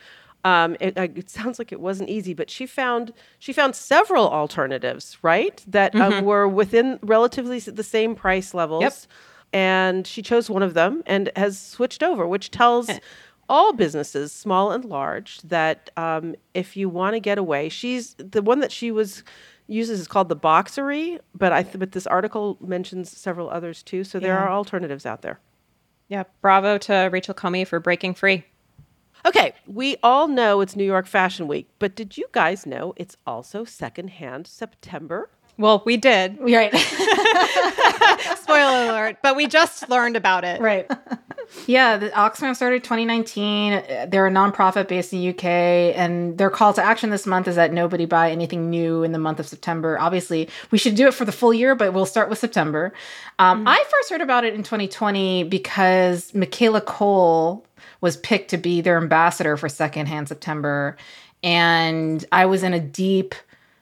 Um, 0.43 0.77
it, 0.79 0.97
uh, 0.97 1.07
it 1.15 1.29
sounds 1.29 1.57
like 1.57 1.71
it 1.71 1.79
wasn't 1.79 2.09
easy, 2.09 2.33
but 2.35 2.49
she 2.49 2.67
found 2.67 3.11
she 3.39 3.51
found 3.51 3.75
several 3.75 4.29
alternatives, 4.29 5.17
right? 5.23 5.63
That 5.67 5.95
um, 5.95 6.23
were 6.23 6.47
within 6.47 6.99
relatively 7.01 7.59
the 7.59 7.83
same 7.83 8.15
price 8.15 8.53
levels. 8.53 8.83
Yep. 8.83 8.93
And 9.53 10.05
she 10.05 10.21
chose 10.21 10.49
one 10.49 10.63
of 10.63 10.73
them 10.73 11.01
and 11.05 11.31
has 11.35 11.57
switched 11.57 12.03
over, 12.03 12.27
which 12.27 12.51
tells 12.51 12.89
all 13.49 13.73
businesses, 13.73 14.31
small 14.31 14.71
and 14.71 14.85
large, 14.85 15.39
that 15.41 15.89
um, 15.97 16.35
if 16.53 16.75
you 16.75 16.89
want 16.89 17.13
to 17.15 17.19
get 17.19 17.37
away, 17.37 17.69
she's 17.69 18.15
the 18.15 18.41
one 18.41 18.59
that 18.59 18.71
she 18.71 18.91
was 18.91 19.23
uses 19.67 19.99
is 19.99 20.07
called 20.07 20.29
the 20.29 20.35
Boxery, 20.35 21.19
but 21.33 21.51
I 21.51 21.63
th- 21.63 21.79
but 21.79 21.91
this 21.91 22.05
article 22.07 22.57
mentions 22.61 23.15
several 23.15 23.49
others 23.49 23.81
too. 23.81 24.03
So 24.03 24.19
there 24.19 24.37
are 24.37 24.49
alternatives 24.49 25.05
out 25.05 25.21
there. 25.21 25.39
Yeah, 26.07 26.23
bravo 26.41 26.77
to 26.79 27.09
Rachel 27.11 27.33
Comey 27.33 27.65
for 27.65 27.79
breaking 27.79 28.13
free. 28.13 28.45
Okay, 29.25 29.53
we 29.65 29.97
all 30.03 30.27
know 30.27 30.61
it's 30.61 30.75
New 30.75 30.83
York 30.83 31.07
Fashion 31.07 31.47
Week, 31.47 31.67
but 31.79 31.95
did 31.95 32.15
you 32.15 32.27
guys 32.31 32.67
know 32.67 32.93
it's 32.95 33.17
also 33.25 33.63
secondhand 33.63 34.45
September? 34.45 35.31
Well, 35.57 35.81
we 35.83 35.97
did. 35.97 36.37
Right. 36.39 36.71
Spoiler 38.37 38.89
alert, 38.89 39.17
but 39.23 39.35
we 39.35 39.47
just 39.47 39.89
learned 39.89 40.15
about 40.15 40.43
it. 40.43 40.61
right. 40.61 40.89
Yeah, 41.67 41.97
the 41.97 42.09
Oxfam 42.09 42.55
started 42.55 42.83
2019. 42.83 43.73
Uh, 43.73 44.05
They're 44.09 44.27
a 44.27 44.31
nonprofit 44.31 44.87
based 44.87 45.13
in 45.13 45.19
the 45.21 45.29
UK, 45.29 45.43
and 45.45 46.37
their 46.37 46.49
call 46.49 46.73
to 46.73 46.83
action 46.83 47.09
this 47.09 47.25
month 47.25 47.47
is 47.47 47.55
that 47.55 47.73
nobody 47.73 48.05
buy 48.05 48.31
anything 48.31 48.69
new 48.69 49.03
in 49.03 49.11
the 49.11 49.19
month 49.19 49.39
of 49.39 49.47
September. 49.47 49.99
Obviously, 49.99 50.49
we 50.71 50.77
should 50.77 50.95
do 50.95 51.07
it 51.07 51.13
for 51.13 51.25
the 51.25 51.31
full 51.31 51.53
year, 51.53 51.75
but 51.75 51.93
we'll 51.93 52.05
start 52.05 52.29
with 52.29 52.39
September. 52.39 52.93
Um, 53.39 53.67
I 53.67 53.83
first 53.89 54.09
heard 54.09 54.21
about 54.21 54.43
it 54.43 54.53
in 54.53 54.63
2020 54.63 55.43
because 55.45 56.33
Michaela 56.33 56.81
Coel 56.81 57.65
was 58.01 58.17
picked 58.17 58.49
to 58.51 58.57
be 58.57 58.81
their 58.81 58.97
ambassador 58.97 59.57
for 59.57 59.69
Secondhand 59.69 60.27
September, 60.27 60.97
and 61.43 62.23
I 62.31 62.45
was 62.45 62.63
in 62.63 62.73
a 62.73 62.79
deep 62.79 63.35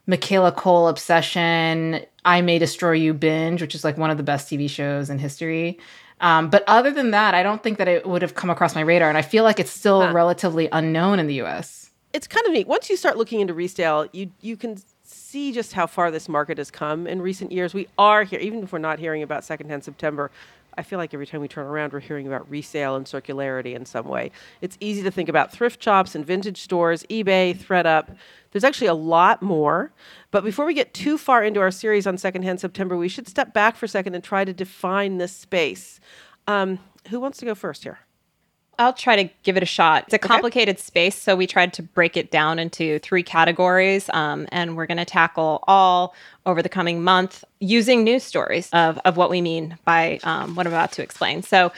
Michaela 0.06 0.52
Coel 0.52 0.88
obsession. 0.88 2.00
I 2.24 2.40
May 2.40 2.58
Destroy 2.58 2.92
You 2.92 3.14
binge, 3.14 3.60
which 3.60 3.74
is 3.74 3.84
like 3.84 3.98
one 3.98 4.10
of 4.10 4.16
the 4.16 4.22
best 4.22 4.48
TV 4.48 4.68
shows 4.68 5.10
in 5.10 5.18
history. 5.18 5.78
Um, 6.24 6.48
but 6.48 6.64
other 6.66 6.90
than 6.90 7.10
that, 7.10 7.34
I 7.34 7.42
don't 7.42 7.62
think 7.62 7.76
that 7.76 7.86
it 7.86 8.06
would 8.06 8.22
have 8.22 8.34
come 8.34 8.48
across 8.48 8.74
my 8.74 8.80
radar. 8.80 9.10
And 9.10 9.18
I 9.18 9.22
feel 9.22 9.44
like 9.44 9.60
it's 9.60 9.70
still 9.70 10.10
relatively 10.10 10.70
unknown 10.72 11.18
in 11.18 11.26
the 11.26 11.42
US. 11.42 11.90
It's 12.14 12.26
kind 12.26 12.46
of 12.46 12.52
neat. 12.52 12.66
Once 12.66 12.88
you 12.88 12.96
start 12.96 13.18
looking 13.18 13.40
into 13.40 13.52
resale, 13.52 14.06
you 14.12 14.30
you 14.40 14.56
can 14.56 14.78
see 15.02 15.52
just 15.52 15.74
how 15.74 15.86
far 15.86 16.10
this 16.10 16.26
market 16.26 16.56
has 16.56 16.70
come 16.70 17.06
in 17.06 17.20
recent 17.20 17.52
years. 17.52 17.74
We 17.74 17.88
are 17.98 18.24
here, 18.24 18.40
even 18.40 18.62
if 18.62 18.72
we're 18.72 18.78
not 18.78 18.98
hearing 18.98 19.22
about 19.22 19.44
secondhand 19.44 19.84
September. 19.84 20.30
I 20.76 20.82
feel 20.82 20.98
like 20.98 21.14
every 21.14 21.26
time 21.26 21.40
we 21.40 21.48
turn 21.48 21.66
around, 21.66 21.92
we're 21.92 22.00
hearing 22.00 22.26
about 22.26 22.48
resale 22.50 22.96
and 22.96 23.06
circularity 23.06 23.74
in 23.74 23.86
some 23.86 24.06
way. 24.06 24.30
It's 24.60 24.76
easy 24.80 25.02
to 25.02 25.10
think 25.10 25.28
about 25.28 25.52
thrift 25.52 25.82
shops 25.82 26.14
and 26.14 26.26
vintage 26.26 26.60
stores, 26.60 27.04
eBay, 27.04 27.56
thredUP. 27.56 28.16
There's 28.50 28.64
actually 28.64 28.88
a 28.88 28.94
lot 28.94 29.42
more. 29.42 29.92
But 30.30 30.44
before 30.44 30.66
we 30.66 30.74
get 30.74 30.94
too 30.94 31.18
far 31.18 31.42
into 31.44 31.60
our 31.60 31.70
series 31.70 32.06
on 32.06 32.18
secondhand 32.18 32.60
September, 32.60 32.96
we 32.96 33.08
should 33.08 33.28
step 33.28 33.54
back 33.54 33.76
for 33.76 33.86
a 33.86 33.88
second 33.88 34.14
and 34.14 34.24
try 34.24 34.44
to 34.44 34.52
define 34.52 35.18
this 35.18 35.32
space. 35.32 36.00
Um, 36.46 36.78
who 37.10 37.20
wants 37.20 37.38
to 37.38 37.44
go 37.44 37.54
first 37.54 37.84
here? 37.84 37.98
I'll 38.78 38.92
try 38.92 39.22
to 39.22 39.32
give 39.42 39.56
it 39.56 39.62
a 39.62 39.66
shot. 39.66 40.04
It's 40.04 40.14
a 40.14 40.18
complicated 40.18 40.78
space, 40.78 41.16
so 41.16 41.36
we 41.36 41.46
tried 41.46 41.72
to 41.74 41.82
break 41.82 42.16
it 42.16 42.30
down 42.30 42.58
into 42.58 42.98
three 43.00 43.22
categories, 43.22 44.10
um, 44.12 44.46
and 44.50 44.76
we're 44.76 44.86
going 44.86 44.98
to 44.98 45.04
tackle 45.04 45.62
all 45.66 46.14
over 46.46 46.62
the 46.62 46.68
coming 46.68 47.02
month 47.02 47.44
using 47.60 48.04
news 48.04 48.22
stories 48.22 48.68
of, 48.72 48.98
of 49.04 49.16
what 49.16 49.30
we 49.30 49.40
mean 49.40 49.78
by 49.84 50.18
um, 50.24 50.54
what 50.54 50.66
I'm 50.66 50.72
about 50.72 50.92
to 50.92 51.02
explain. 51.02 51.42
So, 51.42 51.72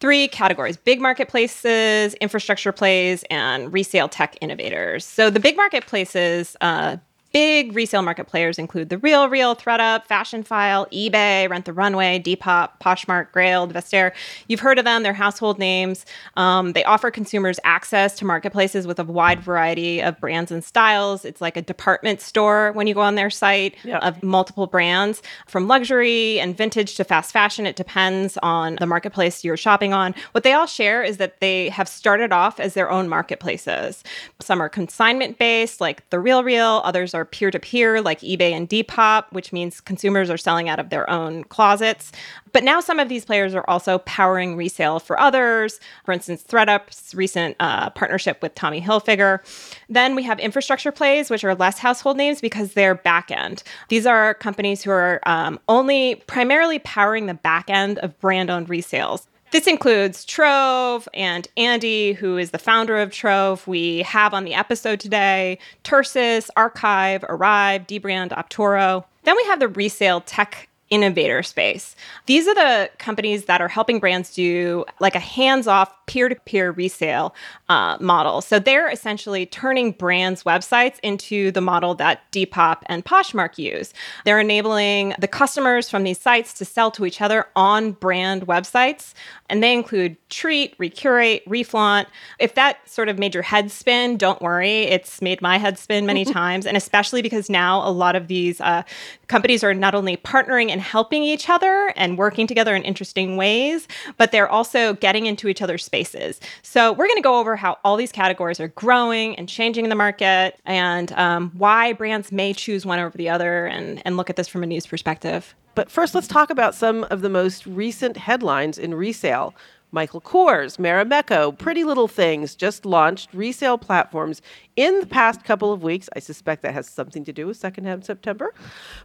three 0.00 0.28
categories 0.28 0.76
big 0.76 1.00
marketplaces, 1.00 2.14
infrastructure 2.14 2.72
plays, 2.72 3.24
and 3.30 3.72
resale 3.72 4.08
tech 4.08 4.36
innovators. 4.40 5.04
So, 5.04 5.30
the 5.30 5.40
big 5.40 5.56
marketplaces, 5.56 6.56
uh, 6.60 6.96
Big 7.32 7.76
resale 7.76 8.02
market 8.02 8.26
players 8.26 8.58
include 8.58 8.88
the 8.88 8.98
Real 8.98 9.28
Real, 9.28 9.54
thredUP, 9.54 10.04
Fashion 10.06 10.42
File, 10.42 10.86
eBay, 10.86 11.48
Rent 11.48 11.64
the 11.64 11.72
Runway, 11.72 12.18
Depop, 12.18 12.70
Poshmark, 12.82 13.30
Grailed, 13.32 13.72
Vestiaire. 13.72 14.10
You've 14.48 14.58
heard 14.58 14.80
of 14.80 14.84
them; 14.84 15.04
they're 15.04 15.12
household 15.12 15.56
names. 15.56 16.04
Um, 16.36 16.72
they 16.72 16.82
offer 16.82 17.08
consumers 17.12 17.60
access 17.62 18.16
to 18.18 18.24
marketplaces 18.24 18.84
with 18.84 18.98
a 18.98 19.04
wide 19.04 19.40
variety 19.40 20.00
of 20.02 20.18
brands 20.18 20.50
and 20.50 20.64
styles. 20.64 21.24
It's 21.24 21.40
like 21.40 21.56
a 21.56 21.62
department 21.62 22.20
store 22.20 22.72
when 22.72 22.88
you 22.88 22.94
go 22.94 23.00
on 23.00 23.14
their 23.14 23.30
site 23.30 23.76
Yeah. 23.84 23.98
of 23.98 24.22
multiple 24.24 24.66
brands, 24.66 25.22
from 25.46 25.68
luxury 25.68 26.40
and 26.40 26.56
vintage 26.56 26.96
to 26.96 27.04
fast 27.04 27.30
fashion. 27.32 27.64
It 27.64 27.76
depends 27.76 28.38
on 28.42 28.74
the 28.80 28.86
marketplace 28.86 29.44
you're 29.44 29.56
shopping 29.56 29.92
on. 29.92 30.16
What 30.32 30.42
they 30.42 30.52
all 30.52 30.66
share 30.66 31.04
is 31.04 31.18
that 31.18 31.38
they 31.40 31.68
have 31.68 31.86
started 31.86 32.32
off 32.32 32.58
as 32.58 32.74
their 32.74 32.90
own 32.90 33.08
marketplaces. 33.08 34.02
Some 34.40 34.60
are 34.60 34.68
consignment 34.68 35.38
based, 35.38 35.80
like 35.80 36.08
the 36.10 36.18
Real 36.18 36.42
Real. 36.42 36.82
Others 36.84 37.14
are 37.14 37.19
peer 37.24 37.50
to 37.50 37.58
peer, 37.58 38.00
like 38.00 38.20
eBay 38.20 38.52
and 38.52 38.68
Depop, 38.68 39.24
which 39.30 39.52
means 39.52 39.80
consumers 39.80 40.30
are 40.30 40.36
selling 40.36 40.68
out 40.68 40.78
of 40.78 40.90
their 40.90 41.08
own 41.08 41.44
closets. 41.44 42.12
But 42.52 42.64
now 42.64 42.80
some 42.80 42.98
of 42.98 43.08
these 43.08 43.24
players 43.24 43.54
are 43.54 43.64
also 43.68 43.98
powering 43.98 44.56
resale 44.56 44.98
for 44.98 45.18
others. 45.18 45.80
For 46.04 46.12
instance, 46.12 46.42
thredUP's 46.42 47.14
recent 47.14 47.56
uh, 47.60 47.90
partnership 47.90 48.42
with 48.42 48.54
Tommy 48.54 48.80
Hilfiger. 48.80 49.40
Then 49.88 50.14
we 50.14 50.22
have 50.24 50.38
infrastructure 50.40 50.92
plays, 50.92 51.30
which 51.30 51.44
are 51.44 51.54
less 51.54 51.78
household 51.78 52.16
names 52.16 52.40
because 52.40 52.74
they're 52.74 52.94
back 52.94 53.30
end. 53.30 53.62
These 53.88 54.06
are 54.06 54.34
companies 54.34 54.82
who 54.82 54.90
are 54.90 55.20
um, 55.26 55.60
only 55.68 56.16
primarily 56.26 56.80
powering 56.80 57.26
the 57.26 57.34
back 57.34 57.70
end 57.70 57.98
of 58.00 58.18
brand 58.20 58.50
owned 58.50 58.68
resales. 58.68 59.26
This 59.52 59.66
includes 59.66 60.24
Trove 60.24 61.08
and 61.12 61.48
Andy, 61.56 62.12
who 62.12 62.38
is 62.38 62.52
the 62.52 62.58
founder 62.58 62.98
of 62.98 63.10
Trove. 63.10 63.66
We 63.66 64.02
have 64.02 64.32
on 64.32 64.44
the 64.44 64.54
episode 64.54 65.00
today 65.00 65.58
Tersus, 65.82 66.50
Archive, 66.54 67.24
Arrive, 67.28 67.88
Dbrand, 67.88 68.30
Optoro. 68.30 69.04
Then 69.24 69.36
we 69.36 69.42
have 69.44 69.58
the 69.58 69.66
resale 69.66 70.20
tech 70.20 70.68
innovator 70.88 71.42
space. 71.42 71.96
These 72.26 72.46
are 72.46 72.54
the 72.54 72.90
companies 72.98 73.46
that 73.46 73.60
are 73.60 73.68
helping 73.68 73.98
brands 73.98 74.34
do 74.34 74.84
like 75.00 75.16
a 75.16 75.20
hands 75.20 75.66
off 75.66 75.92
peer 76.10 76.28
to 76.28 76.34
peer 76.34 76.72
resale 76.72 77.32
uh, 77.68 77.96
model. 78.00 78.40
So 78.40 78.58
they're 78.58 78.90
essentially 78.90 79.46
turning 79.46 79.92
brands' 79.92 80.42
websites 80.42 80.98
into 81.04 81.52
the 81.52 81.60
model 81.60 81.94
that 81.94 82.28
Depop 82.32 82.78
and 82.86 83.04
Poshmark 83.04 83.58
use. 83.58 83.94
They're 84.24 84.40
enabling 84.40 85.14
the 85.20 85.28
customers 85.28 85.88
from 85.88 86.02
these 86.02 86.20
sites 86.20 86.52
to 86.54 86.64
sell 86.64 86.90
to 86.90 87.06
each 87.06 87.20
other 87.20 87.46
on 87.54 87.92
brand 87.92 88.48
websites. 88.48 89.14
And 89.48 89.62
they 89.62 89.72
include 89.72 90.16
Treet, 90.30 90.74
Recurate, 90.78 91.44
Reflaunt. 91.48 92.06
If 92.40 92.56
that 92.56 92.88
sort 92.90 93.08
of 93.08 93.16
made 93.16 93.32
your 93.32 93.44
head 93.44 93.70
spin, 93.70 94.16
don't 94.16 94.42
worry. 94.42 94.82
It's 94.82 95.22
made 95.22 95.40
my 95.40 95.58
head 95.58 95.78
spin 95.78 96.06
many 96.06 96.24
times. 96.40 96.66
And 96.66 96.76
especially 96.76 97.22
because 97.22 97.48
now 97.48 97.86
a 97.86 97.92
lot 97.92 98.16
of 98.16 98.26
these 98.26 98.60
uh, 98.60 98.82
companies 99.28 99.62
are 99.62 99.74
not 99.74 99.94
only 99.94 100.16
partnering 100.16 100.70
and 100.70 100.80
helping 100.80 101.22
each 101.22 101.48
other 101.48 101.92
and 101.94 102.18
working 102.18 102.48
together 102.48 102.74
in 102.74 102.82
interesting 102.82 103.36
ways, 103.36 103.86
but 104.16 104.32
they're 104.32 104.48
also 104.48 104.94
getting 104.94 105.26
into 105.26 105.46
each 105.46 105.62
other's 105.62 105.84
spaces. 106.00 106.40
So 106.62 106.92
we're 106.92 107.06
going 107.06 107.16
to 107.16 107.22
go 107.22 107.38
over 107.38 107.56
how 107.56 107.78
all 107.84 107.96
these 107.96 108.12
categories 108.12 108.60
are 108.60 108.68
growing 108.68 109.36
and 109.36 109.48
changing 109.48 109.84
in 109.84 109.90
the 109.90 109.96
market 109.96 110.58
and 110.64 111.12
um, 111.12 111.52
why 111.56 111.92
brands 111.92 112.32
may 112.32 112.52
choose 112.52 112.86
one 112.86 112.98
over 112.98 113.16
the 113.16 113.28
other 113.28 113.66
and, 113.66 114.02
and 114.04 114.16
look 114.16 114.30
at 114.30 114.36
this 114.36 114.48
from 114.48 114.62
a 114.62 114.66
news 114.66 114.86
perspective. 114.86 115.54
But 115.74 115.90
first, 115.90 116.14
let's 116.14 116.26
talk 116.26 116.50
about 116.50 116.74
some 116.74 117.04
of 117.04 117.20
the 117.20 117.28
most 117.28 117.66
recent 117.66 118.16
headlines 118.16 118.76
in 118.78 118.94
resale. 118.94 119.54
Michael 119.92 120.20
Kors, 120.20 120.78
Marimekko, 120.78 121.56
Pretty 121.58 121.84
Little 121.84 122.08
Things 122.08 122.54
just 122.54 122.86
launched 122.86 123.32
resale 123.32 123.78
platforms 123.78 124.40
in 124.76 125.00
the 125.00 125.06
past 125.06 125.44
couple 125.44 125.72
of 125.72 125.82
weeks. 125.82 126.08
I 126.14 126.20
suspect 126.20 126.62
that 126.62 126.74
has 126.74 126.88
something 126.88 127.24
to 127.24 127.32
do 127.32 127.46
with 127.46 127.56
secondhand 127.56 128.04
September. 128.04 128.54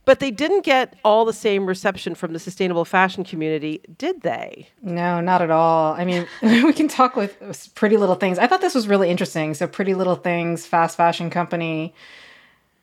But 0.06 0.20
they 0.20 0.32
didn't 0.32 0.64
get 0.64 0.96
all 1.04 1.26
the 1.26 1.34
same 1.34 1.66
reception 1.66 2.16
from 2.16 2.34
the 2.34 2.40
sustainable 2.40 2.86
fashion 2.86 3.24
community, 3.24 3.82
did 3.98 4.22
they? 4.22 4.70
No, 4.82 5.22
not 5.22 5.42
at 5.42 5.52
all. 5.52 5.94
I 5.94 6.06
mean, 6.06 6.28
we 6.42 6.74
can 6.74 6.88
talk 6.88 7.16
with 7.16 7.72
Pretty 7.76 7.98
Little 7.98 8.16
Things. 8.16 8.38
I 8.38 8.48
thought 8.48 8.62
this 8.62 8.76
was 8.76 8.88
really 8.88 9.10
interesting. 9.10 9.54
So, 9.54 9.68
Pretty 9.68 9.94
Little 9.94 10.16
Things, 10.16 10.66
fast 10.66 10.98
fashion 10.98 11.30
company, 11.30 11.94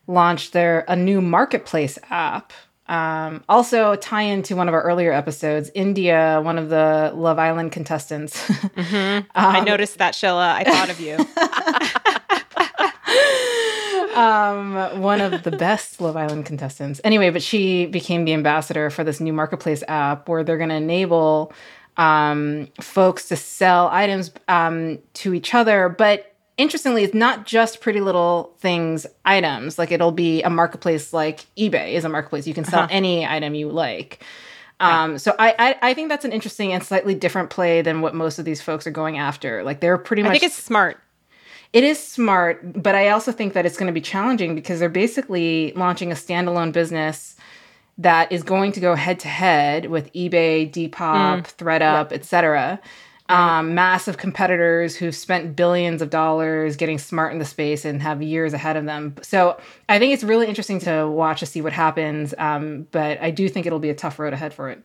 launched 0.07 0.53
their 0.53 0.83
a 0.87 0.95
new 0.95 1.21
marketplace 1.21 1.97
app. 2.09 2.53
Um, 2.87 3.43
also, 3.47 3.95
tie 3.95 4.23
into 4.23 4.55
one 4.55 4.67
of 4.67 4.73
our 4.73 4.81
earlier 4.81 5.13
episodes, 5.13 5.71
India, 5.73 6.41
one 6.43 6.57
of 6.57 6.69
the 6.69 7.11
Love 7.15 7.39
Island 7.39 7.71
contestants. 7.71 8.49
I 8.77 9.63
noticed 9.65 9.99
that, 9.99 10.13
Shilla. 10.13 10.53
I 10.53 10.63
thought 10.63 10.89
of 10.89 10.99
you. 10.99 11.15
um, 14.15 15.01
one 15.01 15.21
of 15.21 15.43
the 15.43 15.51
best 15.51 16.01
Love 16.01 16.17
Island 16.17 16.45
contestants. 16.45 16.99
Anyway, 17.03 17.29
but 17.29 17.41
she 17.41 17.85
became 17.85 18.25
the 18.25 18.33
ambassador 18.33 18.89
for 18.89 19.03
this 19.03 19.19
new 19.19 19.33
marketplace 19.33 19.83
app 19.87 20.27
where 20.27 20.43
they're 20.43 20.57
going 20.57 20.69
to 20.69 20.75
enable 20.75 21.53
um, 21.97 22.67
folks 22.81 23.27
to 23.29 23.35
sell 23.35 23.87
items 23.87 24.31
um, 24.47 24.99
to 25.13 25.33
each 25.33 25.53
other. 25.53 25.89
But 25.89 26.32
interestingly, 26.57 27.03
it's 27.03 27.13
not 27.13 27.45
just 27.45 27.81
Pretty 27.81 28.01
Little 28.01 28.53
Things 28.59 29.05
items. 29.25 29.77
Like 29.77 29.91
it'll 29.91 30.11
be 30.11 30.41
a 30.43 30.49
marketplace 30.49 31.13
like 31.13 31.45
eBay 31.57 31.93
is 31.93 32.05
a 32.05 32.09
marketplace. 32.09 32.47
You 32.47 32.53
can 32.53 32.65
sell 32.65 32.87
any 32.89 33.25
item 33.27 33.55
you 33.55 33.69
like. 33.69 34.23
Um, 34.79 35.17
so 35.17 35.33
I, 35.39 35.55
I 35.59 35.89
I 35.91 35.93
think 35.93 36.09
that's 36.09 36.25
an 36.25 36.31
interesting 36.33 36.73
and 36.73 36.83
slightly 36.83 37.15
different 37.15 37.49
play 37.49 37.81
than 37.81 38.01
what 38.01 38.13
most 38.15 38.37
of 38.39 38.45
these 38.45 38.61
folks 38.61 38.85
are 38.85 38.91
going 38.91 39.17
after. 39.17 39.63
Like 39.63 39.79
they're 39.79 39.97
pretty 39.97 40.23
much. 40.23 40.29
I 40.31 40.33
think 40.33 40.43
it's 40.43 40.55
smart. 40.61 40.97
it 41.71 41.83
is 41.83 42.01
smart, 42.05 42.59
but 42.83 42.93
I 42.93 43.09
also 43.09 43.31
think 43.31 43.53
that 43.53 43.65
it's 43.65 43.77
going 43.77 43.87
to 43.87 43.93
be 43.93 44.01
challenging 44.01 44.55
because 44.55 44.79
they're 44.79 44.89
basically 44.89 45.71
launching 45.75 46.11
a 46.11 46.15
standalone 46.15 46.71
business 46.73 47.35
that 47.97 48.31
is 48.31 48.43
going 48.43 48.71
to 48.73 48.79
go 48.79 48.95
head 48.95 49.19
to 49.21 49.27
head 49.27 49.85
with 49.85 50.11
eBay, 50.13 50.69
Depop, 50.69 51.55
thredUP, 51.57 52.11
etc. 52.11 52.79
Um, 53.29 53.73
massive 53.73 54.17
competitors 54.17 54.97
who've 54.97 55.15
spent 55.15 55.55
billions 55.55 56.01
of 56.01 56.09
dollars 56.09 56.75
getting 56.75 56.99
smart 56.99 57.31
in 57.31 57.39
the 57.39 57.45
space 57.45 57.85
and 57.85 58.01
have 58.01 58.21
years 58.21 58.53
ahead 58.53 58.75
of 58.75 58.83
them. 58.83 59.15
So 59.21 59.57
I 59.87 59.97
think 59.97 60.13
it's 60.13 60.25
really 60.25 60.47
interesting 60.47 60.79
to 60.81 61.07
watch 61.07 61.39
to 61.39 61.45
see 61.45 61.61
what 61.61 61.71
happens. 61.71 62.33
Um, 62.37 62.85
but 62.91 63.21
I 63.21 63.31
do 63.31 63.47
think 63.47 63.65
it'll 63.65 63.79
be 63.79 63.89
a 63.89 63.95
tough 63.95 64.19
road 64.19 64.33
ahead 64.33 64.53
for 64.53 64.69
it. 64.69 64.83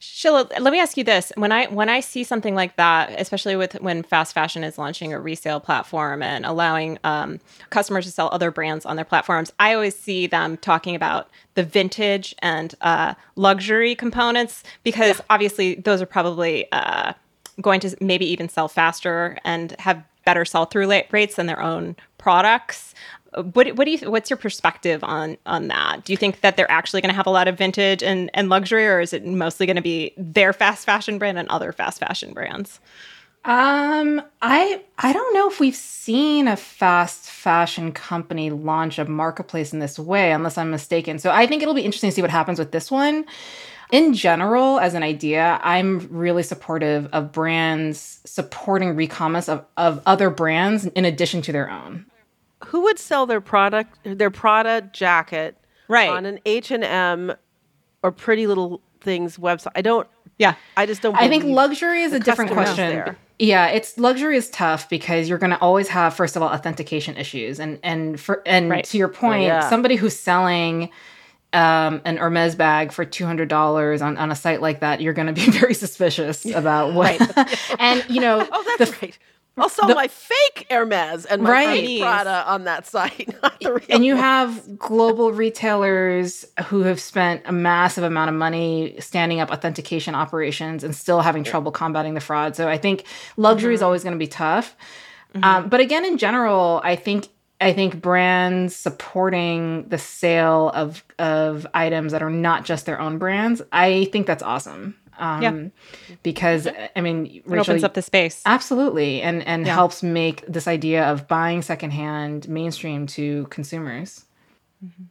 Shilla, 0.00 0.50
let 0.60 0.72
me 0.72 0.80
ask 0.80 0.96
you 0.96 1.04
this: 1.04 1.32
when 1.36 1.52
I 1.52 1.66
when 1.66 1.88
I 1.88 2.00
see 2.00 2.24
something 2.24 2.54
like 2.54 2.76
that, 2.76 3.18
especially 3.20 3.56
with 3.56 3.74
when 3.80 4.02
fast 4.02 4.34
fashion 4.34 4.64
is 4.64 4.78
launching 4.78 5.12
a 5.12 5.20
resale 5.20 5.60
platform 5.60 6.22
and 6.22 6.44
allowing 6.44 6.98
um, 7.04 7.40
customers 7.70 8.04
to 8.06 8.10
sell 8.10 8.28
other 8.32 8.50
brands 8.50 8.84
on 8.84 8.96
their 8.96 9.04
platforms, 9.04 9.52
I 9.58 9.74
always 9.74 9.98
see 9.98 10.26
them 10.26 10.56
talking 10.56 10.94
about 10.94 11.30
the 11.54 11.62
vintage 11.62 12.34
and 12.40 12.74
uh, 12.80 13.14
luxury 13.36 13.94
components 13.94 14.62
because 14.82 15.20
obviously 15.30 15.76
those 15.76 16.02
are 16.02 16.06
probably 16.06 16.70
uh, 16.72 17.12
going 17.60 17.80
to 17.80 17.96
maybe 18.00 18.26
even 18.26 18.48
sell 18.48 18.68
faster 18.68 19.38
and 19.44 19.74
have 19.78 20.02
better 20.24 20.44
sell 20.44 20.66
through 20.66 20.88
rates 21.10 21.36
than 21.36 21.46
their 21.46 21.60
own 21.60 21.96
products. 22.18 22.94
What, 23.34 23.76
what 23.76 23.84
do 23.84 23.90
you 23.90 24.10
what's 24.10 24.28
your 24.28 24.36
perspective 24.36 25.02
on 25.02 25.38
on 25.46 25.68
that? 25.68 26.04
Do 26.04 26.12
you 26.12 26.18
think 26.18 26.42
that 26.42 26.56
they're 26.56 26.70
actually 26.70 27.00
going 27.00 27.10
to 27.10 27.16
have 27.16 27.26
a 27.26 27.30
lot 27.30 27.48
of 27.48 27.56
vintage 27.56 28.02
and, 28.02 28.30
and 28.34 28.50
luxury, 28.50 28.86
or 28.86 29.00
is 29.00 29.14
it 29.14 29.24
mostly 29.24 29.64
going 29.64 29.76
to 29.76 29.82
be 29.82 30.12
their 30.18 30.52
fast 30.52 30.84
fashion 30.84 31.18
brand 31.18 31.38
and 31.38 31.48
other 31.48 31.72
fast 31.72 31.98
fashion 31.98 32.34
brands? 32.34 32.78
Um, 33.44 34.22
I 34.40 34.82
I 34.98 35.12
don't 35.12 35.34
know 35.34 35.48
if 35.48 35.58
we've 35.58 35.74
seen 35.74 36.46
a 36.46 36.56
fast 36.56 37.24
fashion 37.24 37.90
company 37.90 38.50
launch 38.50 38.98
a 38.98 39.04
marketplace 39.04 39.72
in 39.72 39.80
this 39.80 39.98
way, 39.98 40.30
unless 40.30 40.58
I'm 40.58 40.70
mistaken. 40.70 41.18
So 41.18 41.30
I 41.30 41.46
think 41.46 41.62
it'll 41.62 41.74
be 41.74 41.82
interesting 41.82 42.10
to 42.10 42.14
see 42.14 42.22
what 42.22 42.30
happens 42.30 42.58
with 42.58 42.70
this 42.70 42.90
one. 42.90 43.24
In 43.92 44.14
general, 44.14 44.80
as 44.80 44.94
an 44.94 45.02
idea, 45.02 45.60
I'm 45.62 46.08
really 46.10 46.42
supportive 46.42 47.08
of 47.12 47.30
brands 47.30 48.20
supporting 48.24 48.94
recommerce 48.96 49.50
of, 49.50 49.66
of 49.76 50.00
other 50.06 50.30
brands 50.30 50.86
in 50.86 51.04
addition 51.04 51.42
to 51.42 51.52
their 51.52 51.70
own. 51.70 52.06
Who 52.66 52.80
would 52.84 52.98
sell 52.98 53.26
their 53.26 53.42
product, 53.42 53.98
their 54.02 54.30
Prada 54.30 54.88
jacket, 54.92 55.58
Right. 55.88 56.08
on 56.08 56.24
an 56.24 56.40
H 56.46 56.70
and 56.70 56.82
M 56.82 57.34
or 58.02 58.12
Pretty 58.12 58.46
Little 58.46 58.80
Things 59.02 59.36
website? 59.36 59.72
I 59.74 59.82
don't. 59.82 60.08
Yeah. 60.38 60.54
I 60.76 60.86
just 60.86 61.02
don't. 61.02 61.14
I 61.14 61.28
think 61.28 61.44
luxury 61.44 62.02
is 62.02 62.14
a 62.14 62.18
different 62.18 62.50
question. 62.50 63.14
Yeah, 63.38 63.66
it's 63.66 63.98
luxury 63.98 64.36
is 64.36 64.48
tough 64.50 64.88
because 64.88 65.28
you're 65.28 65.38
going 65.38 65.50
to 65.50 65.58
always 65.58 65.88
have 65.88 66.14
first 66.14 66.36
of 66.36 66.42
all 66.42 66.48
authentication 66.48 67.16
issues 67.16 67.60
and 67.60 67.78
and 67.82 68.18
for 68.18 68.40
and 68.46 68.70
Right. 68.70 68.84
to 68.84 68.96
your 68.96 69.08
oh, 69.08 69.12
point, 69.12 69.42
yeah. 69.42 69.68
somebody 69.68 69.96
who's 69.96 70.18
selling 70.18 70.88
um, 71.52 72.00
an 72.04 72.16
Hermes 72.16 72.54
bag 72.54 72.92
for 72.92 73.04
two 73.04 73.26
hundred 73.26 73.48
dollars 73.48 74.00
on, 74.02 74.16
on 74.16 74.30
a 74.30 74.34
site 74.34 74.60
like 74.62 74.80
that, 74.80 75.00
you're 75.00 75.12
going 75.12 75.26
to 75.26 75.32
be 75.32 75.50
very 75.50 75.74
suspicious 75.74 76.44
about 76.46 76.94
what. 76.94 77.20
and 77.78 78.04
you 78.08 78.20
know, 78.20 78.46
Oh, 78.52 78.76
that's 78.78 79.02
right. 79.02 79.18
I'll 79.58 79.68
sell 79.68 79.94
my 79.94 80.08
fake 80.08 80.66
Hermes 80.70 81.26
and 81.26 81.42
my 81.42 81.50
Right. 81.50 81.84
fake 81.86 82.00
Prada 82.00 82.42
on 82.50 82.64
that 82.64 82.86
site, 82.86 83.28
not 83.42 83.60
the 83.60 83.72
real. 83.74 83.84
and 83.90 84.02
you 84.02 84.16
have 84.16 84.78
global 84.78 85.30
retailers 85.30 86.46
who 86.68 86.80
have 86.84 86.98
spent 86.98 87.42
a 87.44 87.52
massive 87.52 88.02
amount 88.02 88.30
of 88.30 88.34
money 88.34 88.96
standing 88.98 89.40
up 89.40 89.50
authentication 89.50 90.14
operations 90.14 90.82
and 90.82 90.96
still 90.96 91.20
having 91.20 91.44
trouble 91.44 91.70
combating 91.70 92.14
the 92.14 92.20
fraud. 92.20 92.56
So 92.56 92.66
I 92.66 92.78
think 92.78 93.04
luxury 93.36 93.74
is 93.74 93.82
always 93.82 94.02
going 94.02 94.14
to 94.14 94.18
be 94.18 94.26
tough. 94.26 94.74
Um, 95.42 95.68
but 95.68 95.80
again, 95.80 96.06
in 96.06 96.16
general, 96.16 96.80
I 96.82 96.96
think 96.96 97.28
I 97.62 97.72
think 97.72 98.00
brands 98.00 98.74
supporting 98.76 99.88
the 99.88 99.98
sale 99.98 100.70
of 100.74 101.04
of 101.18 101.66
items 101.74 102.12
that 102.12 102.22
are 102.22 102.30
not 102.30 102.64
just 102.64 102.86
their 102.86 103.00
own 103.00 103.18
brands, 103.18 103.62
I 103.72 104.08
think 104.12 104.26
that's 104.26 104.42
awesome. 104.42 104.96
Um, 105.18 105.42
Yeah. 105.42 106.14
Because 106.22 106.66
I 106.96 107.00
mean, 107.00 107.26
It 107.26 107.42
Rachel, 107.46 107.72
opens 107.72 107.84
up 107.84 107.94
the 107.94 108.02
space. 108.02 108.42
Absolutely, 108.46 109.22
and 109.22 109.46
and 109.46 109.66
helps 109.66 110.02
make 110.02 110.44
this 110.46 110.66
idea 110.66 111.04
of 111.04 111.28
buying 111.28 111.62
secondhand 111.62 112.48
mainstream 112.48 113.06
to 113.08 113.46
consumers. 113.50 114.24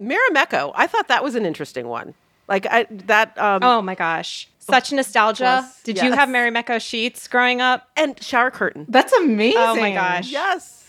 Marimekko, 0.01 0.71
I 0.75 0.87
thought 0.87 1.07
that 1.07 1.23
was 1.23 1.35
an 1.35 1.45
interesting 1.45 1.87
one. 1.87 2.13
Like 2.47 2.65
I 2.69 2.87
that 3.07 3.37
um 3.37 3.63
Oh 3.63 3.81
my 3.81 3.95
gosh. 3.95 4.47
Such 4.59 4.91
nostalgia. 4.91 5.59
Plus, 5.63 5.83
Did 5.83 5.97
you 5.97 6.09
yes. 6.09 6.15
have 6.15 6.29
Marimekko 6.29 6.79
sheets 6.81 7.27
growing 7.27 7.61
up? 7.61 7.87
and 7.97 8.21
shower 8.21 8.51
curtain. 8.51 8.85
That's 8.89 9.11
amazing. 9.13 9.59
Oh 9.59 9.75
my 9.75 9.91
gosh. 9.93 10.29
Yes. 10.29 10.80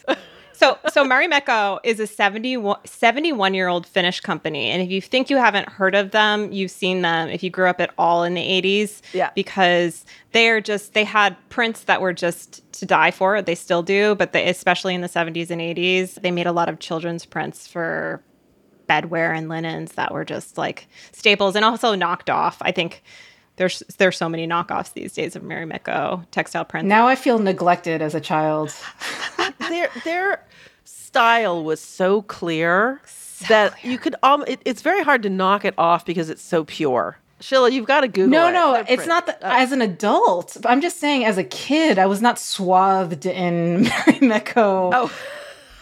So, 0.53 0.79
so 0.91 1.05
Marimekko 1.05 1.81
is 1.85 2.01
a 2.01 2.07
71, 2.07 2.79
71 2.85 3.55
year 3.55 3.69
old 3.69 3.87
Finnish 3.87 4.21
company. 4.21 4.71
And 4.71 4.83
if 4.83 4.91
you 4.91 5.01
think 5.01 5.31
you 5.31 5.37
haven't 5.37 5.69
heard 5.69 5.95
of 5.95 6.11
them, 6.11 6.53
you've 6.53 6.71
seen 6.71 7.03
them 7.03 7.29
if 7.29 7.43
you 7.43 7.51
grew 7.51 7.69
up 7.69 7.81
at 7.81 7.91
all 7.99 8.25
in 8.25 8.35
the 8.35 8.41
80s. 8.41 9.01
Yeah. 9.13 9.31
Because 9.35 10.05
they 10.33 10.49
are 10.49 10.61
just, 10.61 10.95
they 10.95 11.05
had 11.05 11.37
prints 11.49 11.85
that 11.85 12.01
were 12.01 12.13
just 12.13 12.71
to 12.75 12.87
die 12.87 13.11
for. 13.11 13.43
They 13.43 13.55
still 13.55 13.83
do, 13.83 14.15
but 14.15 14.33
they, 14.33 14.49
especially 14.49 14.95
in 14.95 15.01
the 15.01 15.09
70s 15.09 15.51
and 15.51 15.61
80s, 15.61 16.21
they 16.21 16.31
made 16.31 16.47
a 16.47 16.53
lot 16.53 16.69
of 16.69 16.79
children's 16.79 17.25
prints 17.25 17.67
for 17.67 18.23
bedwear 18.89 19.37
and 19.37 19.49
linens 19.49 19.93
that 19.93 20.13
were 20.13 20.25
just 20.25 20.59
like 20.59 20.87
staples 21.13 21.57
and 21.57 21.65
also 21.65 21.95
knocked 21.95 22.29
off. 22.29 22.59
I 22.63 22.73
think 22.73 23.03
there's 23.57 23.83
there's 23.99 24.17
so 24.17 24.29
many 24.29 24.47
knockoffs 24.47 24.93
these 24.93 25.13
days 25.13 25.37
of 25.37 25.43
Mary 25.43 25.67
Marimekko 25.67 26.25
textile 26.31 26.65
prints. 26.65 26.89
Now 26.89 27.07
I 27.09 27.15
feel 27.15 27.39
neglected 27.39 28.01
as 28.03 28.15
a 28.15 28.21
child. 28.21 28.75
their 29.69 29.89
their 30.05 30.45
style 30.85 31.63
was 31.63 31.81
so 31.81 32.23
clear 32.23 33.01
that 33.49 33.75
you 33.85 33.99
could 33.99 34.15
um 34.23 34.45
it, 34.47 34.61
it's 34.65 34.83
very 34.83 35.03
hard 35.03 35.23
to 35.25 35.31
knock 35.31 35.65
it 35.65 35.75
off 35.79 36.05
because 36.07 36.31
it's 36.31 36.43
so 36.43 36.65
pure. 36.65 37.19
Shilla, 37.41 37.73
you've 37.73 37.87
got 37.87 38.03
to 38.03 38.09
Google 38.09 38.31
No, 38.31 38.49
it. 38.49 38.53
no, 38.53 38.73
That 38.75 38.83
it's 38.89 38.97
print. 39.05 39.09
not 39.09 39.27
that 39.27 39.39
as 39.43 39.73
an 39.73 39.83
adult. 39.83 40.57
But 40.63 40.71
I'm 40.71 40.81
just 40.81 41.01
saying, 41.01 41.25
as 41.25 41.39
a 41.39 41.43
kid, 41.45 41.99
I 41.99 42.07
was 42.07 42.23
not 42.23 42.39
swathed 42.39 43.27
in 43.27 43.83
Marimekko. 43.85 44.91
Oh. 44.95 45.13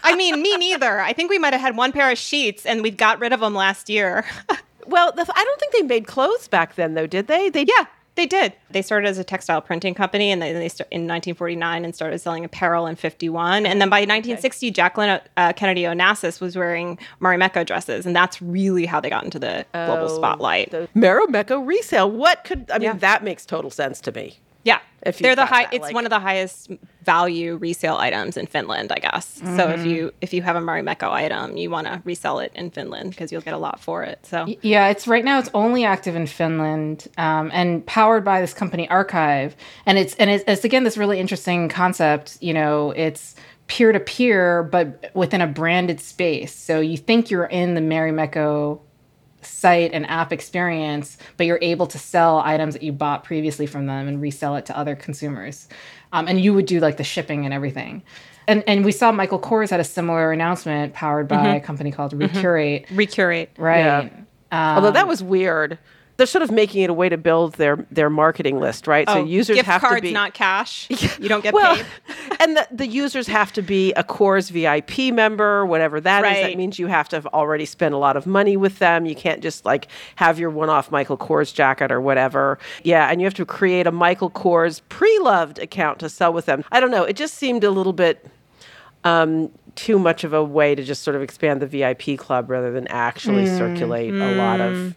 I 0.03 0.15
mean, 0.15 0.41
me 0.41 0.57
neither. 0.57 0.99
I 0.99 1.13
think 1.13 1.29
we 1.29 1.37
might 1.37 1.53
have 1.53 1.61
had 1.61 1.77
one 1.77 1.91
pair 1.91 2.09
of 2.11 2.17
sheets 2.17 2.65
and 2.65 2.81
we 2.81 2.89
got 2.89 3.19
rid 3.19 3.31
of 3.31 3.41
them 3.41 3.53
last 3.53 3.89
year. 3.89 4.25
Well, 4.91 5.11
the, 5.11 5.21
I 5.33 5.43
don't 5.43 5.59
think 5.59 5.73
they 5.73 5.81
made 5.81 6.05
clothes 6.07 6.47
back 6.47 6.75
then, 6.75 6.93
though, 6.93 7.07
did 7.07 7.27
they? 7.27 7.49
They 7.49 7.65
yeah, 7.67 7.85
they 8.15 8.25
did. 8.25 8.53
They 8.69 8.81
started 8.81 9.07
as 9.07 9.17
a 9.17 9.23
textile 9.23 9.61
printing 9.61 9.93
company 9.93 10.31
and 10.31 10.41
they, 10.41 10.51
they 10.51 10.67
st- 10.67 10.87
in 10.91 11.01
1949 11.01 11.85
and 11.85 11.95
started 11.95 12.19
selling 12.19 12.43
apparel 12.43 12.85
in 12.85 12.95
51. 12.95 13.65
And 13.65 13.81
then 13.81 13.89
by 13.89 14.01
1960, 14.01 14.71
Jacqueline 14.71 15.21
uh, 15.37 15.53
Kennedy 15.53 15.83
Onassis 15.83 16.41
was 16.41 16.55
wearing 16.57 16.99
Marimekko 17.21 17.65
dresses. 17.65 18.05
And 18.05 18.15
that's 18.15 18.41
really 18.41 18.85
how 18.85 18.99
they 18.99 19.09
got 19.09 19.23
into 19.23 19.39
the 19.39 19.65
global 19.73 20.09
spotlight. 20.09 20.71
The 20.71 20.89
Marimekko 20.95 21.65
resale. 21.65 22.11
What 22.11 22.43
could 22.43 22.69
I 22.69 22.79
mean? 22.79 22.83
Yeah. 22.83 22.93
That 22.93 23.23
makes 23.23 23.45
total 23.45 23.71
sense 23.71 24.01
to 24.01 24.11
me. 24.11 24.39
Yeah, 24.63 24.79
If 25.03 25.17
they're 25.17 25.35
the 25.35 25.45
high. 25.45 25.63
that, 25.63 25.73
It's 25.73 25.81
like- 25.83 25.95
one 25.95 26.05
of 26.05 26.11
the 26.11 26.19
highest 26.19 26.69
value 27.03 27.55
resale 27.57 27.95
items 27.97 28.37
in 28.37 28.45
Finland, 28.45 28.91
I 28.91 28.99
guess. 28.99 29.41
So 29.57 29.69
if 29.69 29.83
you 29.85 30.11
if 30.21 30.33
you 30.33 30.43
have 30.43 30.55
a 30.55 30.59
Marimekko 30.59 31.09
item, 31.11 31.57
you 31.57 31.71
want 31.71 31.87
to 31.87 31.99
resell 32.05 32.37
it 32.39 32.51
in 32.53 32.69
Finland 32.69 33.09
because 33.09 33.31
you'll 33.31 33.41
get 33.41 33.55
a 33.55 33.57
lot 33.57 33.79
for 33.79 34.03
it. 34.03 34.19
So 34.23 34.45
Yeah, 34.61 34.89
it's 34.89 35.07
right 35.07 35.25
now. 35.25 35.39
It's 35.39 35.49
only 35.55 35.83
active 35.83 36.15
in 36.15 36.27
Finland 36.27 37.07
um, 37.17 37.49
and 37.53 37.83
powered 37.87 38.23
by 38.23 38.39
this 38.41 38.53
company 38.53 38.87
Archive, 38.89 39.55
and 39.87 39.97
it's 39.97 40.13
and 40.15 40.29
it's, 40.29 40.43
it's 40.47 40.63
again 40.63 40.83
this 40.83 40.97
really 40.97 41.19
interesting 41.19 41.67
concept. 41.69 42.37
You 42.39 42.53
know, 42.53 42.91
it's 42.91 43.35
peer 43.65 43.91
to 43.91 43.99
peer, 43.99 44.63
but 44.63 45.09
within 45.15 45.41
a 45.41 45.47
branded 45.47 45.99
space. 45.99 46.53
So 46.53 46.79
you 46.81 46.97
think 46.97 47.31
you're 47.31 47.45
in 47.45 47.73
the 47.73 47.81
Marimekko 47.81 48.79
site 49.45 49.91
and 49.93 50.09
app 50.09 50.31
experience, 50.31 51.17
but 51.37 51.45
you're 51.45 51.59
able 51.61 51.87
to 51.87 51.97
sell 51.99 52.39
items 52.39 52.73
that 52.73 52.83
you 52.83 52.91
bought 52.91 53.23
previously 53.23 53.65
from 53.65 53.85
them 53.87 54.07
and 54.07 54.21
resell 54.21 54.55
it 54.55 54.65
to 54.67 54.77
other 54.77 54.95
consumers. 54.95 55.67
Um, 56.13 56.27
and 56.27 56.41
you 56.41 56.53
would 56.53 56.65
do 56.65 56.79
like 56.79 56.97
the 56.97 57.03
shipping 57.03 57.45
and 57.45 57.53
everything. 57.53 58.03
And 58.47 58.63
and 58.67 58.83
we 58.83 58.91
saw 58.91 59.11
Michael 59.11 59.39
Kors 59.39 59.69
had 59.69 59.79
a 59.79 59.83
similar 59.83 60.31
announcement 60.31 60.93
powered 60.93 61.27
by 61.27 61.55
a 61.55 61.59
company 61.61 61.91
called 61.91 62.13
Recurate. 62.13 62.85
recurate. 62.91 63.51
Right. 63.57 64.11
Although 64.51 64.89
Um, 64.89 64.93
that 64.95 65.07
was 65.07 65.23
weird. 65.23 65.77
They're 66.21 66.27
sort 66.27 66.43
of 66.43 66.51
making 66.51 66.83
it 66.83 66.91
a 66.91 66.93
way 66.93 67.09
to 67.09 67.17
build 67.17 67.53
their 67.53 67.83
their 67.89 68.07
marketing 68.11 68.59
list, 68.59 68.85
right? 68.85 69.09
so 69.09 69.25
users 69.25 69.55
Oh, 69.55 69.57
gift 69.57 69.65
have 69.65 69.81
cards, 69.81 69.95
to 69.95 70.01
be 70.03 70.11
not 70.13 70.35
cash. 70.35 70.87
You 71.19 71.27
don't 71.27 71.41
get 71.41 71.51
well, 71.51 71.77
paid. 71.77 71.85
and 72.39 72.55
the, 72.57 72.67
the 72.71 72.85
users 72.85 73.25
have 73.25 73.51
to 73.53 73.63
be 73.63 73.91
a 73.93 74.03
Kors 74.03 74.51
VIP 74.51 75.11
member, 75.11 75.65
whatever 75.65 75.99
that 75.99 76.19
is. 76.23 76.23
That 76.41 76.43
Right. 76.43 76.55
means 76.57 76.77
you 76.77 76.85
have 76.85 77.09
to 77.09 77.15
have 77.15 77.25
already 77.27 77.65
spent 77.65 77.95
a 77.95 77.97
lot 77.97 78.15
of 78.17 78.27
money 78.27 78.55
with 78.55 78.77
them. 78.77 79.07
You 79.07 79.15
can't 79.15 79.41
just 79.41 79.65
like 79.65 79.87
have 80.17 80.37
your 80.37 80.51
one-off 80.51 80.91
Michael 80.91 81.17
Kors 81.17 81.51
jacket 81.51 81.91
or 81.91 81.99
whatever. 81.99 82.59
Yeah, 82.83 83.09
and 83.09 83.19
you 83.19 83.25
have 83.25 83.33
to 83.33 83.45
create 83.45 83.87
a 83.87 83.91
Michael 83.91 84.29
Kors 84.29 84.79
pre-loved 84.89 85.57
account 85.57 85.97
to 86.01 86.07
sell 86.09 86.31
with 86.31 86.45
them. 86.45 86.63
I 86.71 86.79
don't 86.79 86.91
know. 86.91 87.03
It 87.03 87.15
just 87.15 87.33
seemed 87.33 87.63
a 87.63 87.71
little 87.71 87.93
bit 87.93 88.23
um, 89.03 89.51
too 89.75 89.97
much 89.97 90.23
of 90.23 90.33
a 90.33 90.43
way 90.43 90.75
to 90.75 90.83
just 90.83 91.01
sort 91.01 91.15
of 91.15 91.21
expand 91.23 91.61
the 91.61 91.67
VIP 91.67 92.17
club 92.19 92.49
rather 92.49 92.71
than 92.71 92.87
actually 92.89 93.47
circulate 93.47 94.13
a 94.13 94.35
lot 94.35 94.61
of 94.61 94.95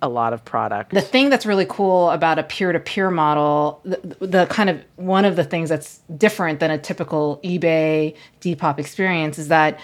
a 0.00 0.08
lot 0.08 0.32
of 0.32 0.44
product. 0.44 0.92
The 0.92 1.00
thing 1.00 1.28
that's 1.28 1.44
really 1.44 1.66
cool 1.68 2.10
about 2.10 2.38
a 2.38 2.42
peer-to-peer 2.44 3.10
model, 3.10 3.80
the, 3.84 4.26
the 4.26 4.46
kind 4.46 4.70
of 4.70 4.80
one 4.96 5.24
of 5.24 5.34
the 5.36 5.44
things 5.44 5.68
that's 5.68 6.00
different 6.16 6.60
than 6.60 6.70
a 6.70 6.78
typical 6.78 7.40
eBay 7.42 8.14
Depop 8.40 8.78
experience 8.78 9.38
is 9.38 9.48
that 9.48 9.80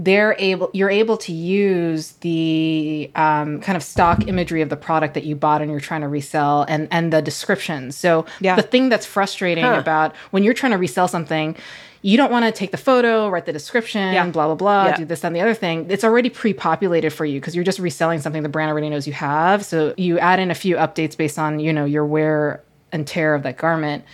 they're 0.00 0.36
able 0.38 0.70
you're 0.72 0.90
able 0.90 1.16
to 1.16 1.32
use 1.32 2.12
the 2.20 3.10
um, 3.16 3.60
kind 3.60 3.74
of 3.74 3.82
stock 3.82 4.28
imagery 4.28 4.62
of 4.62 4.68
the 4.68 4.76
product 4.76 5.14
that 5.14 5.24
you 5.24 5.34
bought 5.34 5.60
and 5.60 5.72
you're 5.72 5.80
trying 5.80 6.02
to 6.02 6.08
resell 6.08 6.64
and 6.68 6.86
and 6.92 7.12
the 7.12 7.20
descriptions 7.20 7.96
so 7.96 8.24
Yeah. 8.40 8.54
the 8.54 8.62
thing 8.62 8.90
that's 8.90 9.04
frustrating 9.06 9.64
about 9.64 10.14
when 10.30 10.44
you're 10.44 10.54
trying 10.54 10.70
to 10.70 10.78
resell 10.78 11.08
something 11.08 11.56
you 12.02 12.16
don't 12.16 12.30
want 12.30 12.44
to 12.44 12.52
take 12.52 12.70
the 12.70 12.76
photo 12.76 13.28
write 13.28 13.46
the 13.46 13.52
description 13.52 14.12
Yeah. 14.14 14.26
blah 14.30 14.46
blah 14.46 14.54
blah 14.54 14.86
Yeah. 14.86 14.96
do 14.96 15.04
this 15.04 15.24
and 15.24 15.34
the 15.34 15.40
other 15.40 15.54
thing 15.54 15.86
it's 15.90 16.04
already 16.04 16.30
pre-populated 16.30 17.10
for 17.10 17.24
you 17.24 17.40
because 17.40 17.54
you're 17.54 17.64
just 17.64 17.78
reselling 17.78 18.20
something 18.20 18.42
the 18.42 18.48
brand 18.48 18.70
already 18.70 18.88
knows 18.88 19.06
you 19.06 19.12
have 19.14 19.64
so 19.64 19.94
you 19.96 20.18
add 20.18 20.38
in 20.38 20.50
a 20.50 20.54
few 20.54 20.76
updates 20.76 21.16
based 21.16 21.38
on 21.38 21.58
you 21.60 21.72
know 21.72 21.84
your 21.84 22.04
wear 22.04 22.62
and 22.92 23.06
tear 23.06 23.34
of 23.34 23.42
that 23.42 23.56
garment 23.56 24.04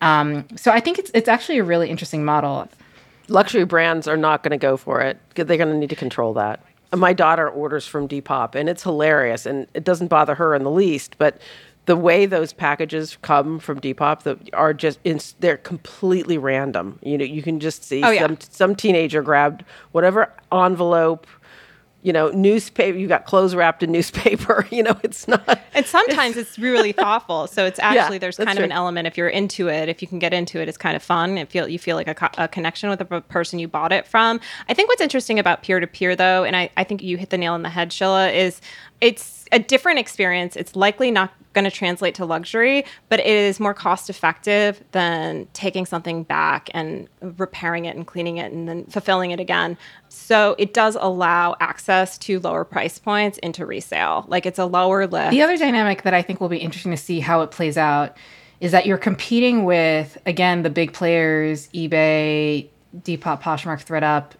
um, 0.00 0.46
so 0.56 0.70
i 0.72 0.80
think 0.80 0.98
it's 0.98 1.10
it's 1.14 1.28
actually 1.28 1.58
a 1.58 1.64
really 1.64 1.88
interesting 1.90 2.24
model 2.24 2.68
luxury 3.28 3.64
brands 3.64 4.06
are 4.06 4.16
not 4.18 4.42
going 4.42 4.50
to 4.50 4.58
go 4.58 4.76
for 4.76 5.00
it. 5.00 5.18
They're 5.34 5.46
going 5.46 5.60
to 5.70 5.74
need 5.78 5.88
to 5.88 5.96
control 5.96 6.34
that. 6.34 6.60
My 6.94 7.14
daughter 7.14 7.48
orders 7.48 7.86
from 7.86 8.06
Depop, 8.06 8.54
and 8.54 8.68
it's 8.68 8.82
hilarious, 8.82 9.46
and 9.46 9.66
it 9.72 9.82
doesn't 9.82 10.08
bother 10.08 10.34
her 10.34 10.54
in 10.54 10.62
the 10.62 10.70
least. 10.70 11.16
But 11.16 11.38
the 11.86 11.96
way 11.96 12.24
those 12.26 12.52
packages 12.52 13.18
come 13.22 13.58
from 13.58 13.80
Depop 13.80 14.22
that 14.22 14.38
are 14.54 14.72
just 14.72 14.98
in, 15.04 15.20
they're 15.40 15.56
completely 15.58 16.38
random. 16.38 16.98
You 17.02 17.18
know, 17.18 17.24
you 17.24 17.42
can 17.42 17.60
just 17.60 17.84
see 17.84 18.02
Oh, 18.02 18.10
yeah. 18.10 18.22
some 18.26 18.38
some 18.40 18.74
teenager 18.76 19.22
grabbed 19.22 19.64
whatever 19.92 20.32
envelope. 20.52 21.26
You 22.02 22.12
know, 22.12 22.28
newspaper. 22.32 22.98
You 22.98 23.08
got 23.08 23.24
clothes 23.24 23.54
wrapped 23.54 23.82
in 23.82 23.90
newspaper. 23.90 24.66
You 24.74 24.82
know, 24.82 24.94
it's 25.02 25.26
not. 25.26 25.58
And 25.72 25.86
sometimes 25.86 26.36
it's, 26.36 26.58
really 26.58 26.92
thoughtful. 26.92 27.46
So 27.46 27.64
it's 27.64 27.78
actually 27.82 28.18
there's 28.18 28.36
kind 28.36 28.58
of 28.58 28.64
an 28.64 28.72
element 28.72 29.06
if 29.06 29.16
you're 29.16 29.28
into 29.30 29.68
it, 29.68 29.88
if 29.88 30.02
you 30.02 30.08
can 30.08 30.18
get 30.18 30.34
into 30.34 30.60
it, 30.60 30.68
it's 30.68 30.76
kind 30.76 30.96
of 30.96 31.02
fun. 31.02 31.38
It 31.38 31.48
feel 31.48 31.66
you 31.66 31.78
feel 31.78 31.96
like 31.96 32.08
a, 32.08 32.14
co- 32.14 32.28
a 32.36 32.46
connection 32.46 32.90
with 32.90 32.98
the 32.98 33.22
person 33.22 33.58
you 33.58 33.68
bought 33.68 33.90
it 33.90 34.06
from. 34.06 34.38
I 34.68 34.74
think 34.74 34.88
what's 34.90 35.00
interesting 35.00 35.38
about 35.38 35.62
peer 35.62 35.80
to 35.80 35.86
peer 35.86 36.14
though, 36.14 36.44
and 36.44 36.54
I, 36.54 36.68
I 36.76 36.84
think 36.84 37.02
you 37.02 37.16
hit 37.16 37.30
the 37.30 37.38
nail 37.38 37.54
on 37.54 37.62
the 37.62 37.70
head, 37.70 37.88
Shilla, 37.90 38.34
is 38.34 38.60
it's 39.04 39.44
a 39.52 39.58
different 39.58 39.98
experience. 39.98 40.56
It's 40.56 40.74
likely 40.74 41.10
not 41.10 41.30
going 41.52 41.66
to 41.66 41.70
translate 41.70 42.14
to 42.14 42.24
luxury, 42.24 42.86
but 43.10 43.20
it 43.20 43.26
is 43.26 43.60
more 43.60 43.74
cost 43.74 44.08
effective 44.08 44.82
than 44.92 45.46
taking 45.52 45.84
something 45.84 46.22
back 46.22 46.70
and 46.72 47.06
repairing 47.20 47.84
it 47.84 47.94
and 47.96 48.06
cleaning 48.06 48.38
it 48.38 48.50
and 48.50 48.66
then 48.66 48.86
fulfilling 48.86 49.30
it 49.30 49.38
again. 49.38 49.76
So 50.08 50.56
it 50.58 50.72
does 50.72 50.96
allow 50.98 51.54
access 51.60 52.16
to 52.18 52.40
lower 52.40 52.64
price 52.64 52.98
points 52.98 53.36
into 53.38 53.66
resale. 53.66 54.24
Like 54.26 54.46
it's 54.46 54.58
a 54.58 54.64
lower 54.64 55.06
lift. 55.06 55.32
The 55.32 55.42
other 55.42 55.58
dynamic 55.58 56.02
that 56.02 56.14
I 56.14 56.22
think 56.22 56.40
will 56.40 56.48
be 56.48 56.56
interesting 56.56 56.92
to 56.92 56.96
see 56.96 57.20
how 57.20 57.42
it 57.42 57.50
plays 57.50 57.76
out 57.76 58.16
is 58.60 58.72
that 58.72 58.86
you're 58.86 58.96
competing 58.96 59.64
with 59.64 60.16
again 60.24 60.62
the 60.62 60.70
big 60.70 60.94
players, 60.94 61.68
eBay, 61.68 62.68
Depop, 62.96 63.42
Poshmark, 63.42 63.84
thredUP, 63.84 64.30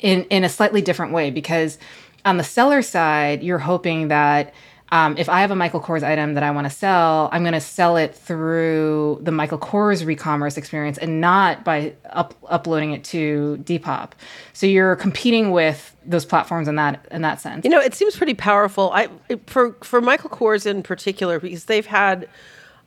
in 0.00 0.24
in 0.24 0.44
a 0.44 0.50
slightly 0.50 0.82
different 0.82 1.12
way 1.12 1.30
because 1.30 1.78
on 2.24 2.36
the 2.36 2.44
seller 2.44 2.82
side, 2.82 3.42
you're 3.42 3.58
hoping 3.58 4.08
that 4.08 4.54
um, 4.92 5.16
if 5.16 5.30
I 5.30 5.40
have 5.40 5.50
a 5.50 5.56
Michael 5.56 5.80
Kors 5.80 6.02
item 6.02 6.34
that 6.34 6.42
I 6.42 6.50
want 6.50 6.66
to 6.66 6.70
sell, 6.70 7.30
I'm 7.32 7.42
going 7.42 7.54
to 7.54 7.60
sell 7.60 7.96
it 7.96 8.14
through 8.14 9.20
the 9.22 9.32
Michael 9.32 9.58
Kors 9.58 10.04
re-commerce 10.04 10.58
experience 10.58 10.98
and 10.98 11.18
not 11.18 11.64
by 11.64 11.94
up- 12.10 12.34
uploading 12.46 12.92
it 12.92 13.02
to 13.04 13.58
Depop. 13.64 14.10
So 14.52 14.66
you're 14.66 14.96
competing 14.96 15.50
with 15.50 15.96
those 16.04 16.26
platforms 16.26 16.68
in 16.68 16.76
that 16.76 17.06
in 17.10 17.22
that 17.22 17.40
sense. 17.40 17.64
You 17.64 17.70
know, 17.70 17.80
it 17.80 17.94
seems 17.94 18.16
pretty 18.16 18.34
powerful. 18.34 18.90
I 18.92 19.08
for 19.46 19.72
for 19.82 20.02
Michael 20.02 20.28
Kors 20.28 20.66
in 20.66 20.82
particular 20.82 21.40
because 21.40 21.64
they've 21.64 21.86
had 21.86 22.28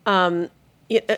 um, 0.06 0.48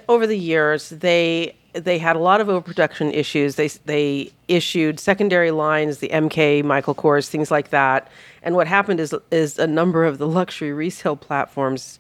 over 0.09 0.27
the 0.27 0.39
years 0.39 0.89
they 0.89 1.55
they 1.73 1.99
had 1.99 2.17
a 2.17 2.19
lot 2.19 2.41
of 2.41 2.49
overproduction 2.49 3.13
issues. 3.13 3.57
They 3.57 3.69
they 3.69 4.33
issued 4.49 4.99
secondary 5.01 5.51
lines, 5.51 5.99
the 5.99 6.09
MK, 6.09 6.65
Michael 6.65 6.95
Kors, 6.95 7.29
things 7.29 7.51
like 7.51 7.71
that. 7.71 8.11
And 8.43 8.55
what 8.55 8.67
happened 8.67 9.01
is 9.01 9.15
is 9.31 9.59
a 9.59 9.67
number 9.67 10.05
of 10.05 10.19
the 10.19 10.27
luxury 10.27 10.73
resale 10.73 11.17
platforms 11.17 11.99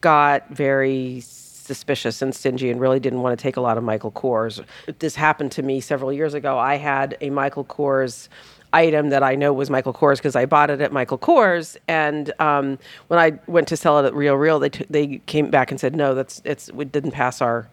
got 0.00 0.48
very 0.50 1.20
suspicious 1.20 2.22
and 2.22 2.34
stingy 2.34 2.70
and 2.70 2.80
really 2.80 3.00
didn't 3.00 3.22
want 3.22 3.36
to 3.36 3.42
take 3.42 3.56
a 3.56 3.60
lot 3.60 3.76
of 3.76 3.82
Michael 3.82 4.12
Kors. 4.12 4.64
This 4.98 5.16
happened 5.16 5.50
to 5.52 5.62
me 5.62 5.80
several 5.80 6.12
years 6.12 6.34
ago. 6.34 6.58
I 6.58 6.76
had 6.76 7.16
a 7.20 7.30
Michael 7.30 7.64
Kors 7.64 8.28
item 8.72 9.08
that 9.08 9.22
I 9.22 9.34
know 9.34 9.52
was 9.52 9.70
Michael 9.70 9.94
Kors 9.94 10.18
because 10.18 10.36
I 10.36 10.44
bought 10.44 10.70
it 10.70 10.80
at 10.80 10.92
Michael 10.92 11.18
Kors, 11.18 11.76
and 11.88 12.32
um, 12.40 12.78
when 13.08 13.18
I 13.18 13.38
went 13.46 13.68
to 13.68 13.76
sell 13.76 13.98
it 13.98 14.06
at 14.06 14.14
Real 14.14 14.34
Real, 14.34 14.58
they 14.58 14.68
t- 14.68 14.86
they 14.90 15.18
came 15.26 15.50
back 15.50 15.70
and 15.70 15.80
said 15.80 15.96
no, 15.96 16.14
that's 16.14 16.42
it's 16.44 16.70
we 16.72 16.84
didn't 16.84 17.12
pass 17.12 17.40
our 17.40 17.68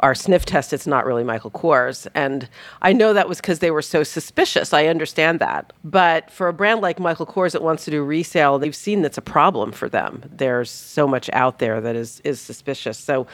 our 0.00 0.14
sniff 0.14 0.44
test. 0.44 0.72
It's 0.72 0.86
not 0.86 1.06
really 1.06 1.24
Michael 1.24 1.50
Kors, 1.50 2.06
and 2.14 2.48
I 2.82 2.92
know 2.92 3.12
that 3.12 3.28
was 3.28 3.40
because 3.40 3.60
they 3.60 3.70
were 3.70 3.82
so 3.82 4.02
suspicious. 4.02 4.72
I 4.72 4.86
understand 4.86 5.38
that, 5.40 5.72
but 5.84 6.30
for 6.30 6.48
a 6.48 6.52
brand 6.52 6.80
like 6.80 6.98
Michael 6.98 7.26
Kors 7.26 7.52
that 7.52 7.62
wants 7.62 7.84
to 7.84 7.90
do 7.90 8.02
resale, 8.02 8.58
they've 8.58 8.74
seen 8.74 9.02
that's 9.02 9.18
a 9.18 9.22
problem 9.22 9.72
for 9.72 9.88
them. 9.88 10.22
There's 10.30 10.70
so 10.70 11.06
much 11.06 11.30
out 11.32 11.58
there 11.58 11.80
that 11.80 11.96
is 11.96 12.20
is 12.24 12.40
suspicious. 12.40 12.98
So 12.98 13.26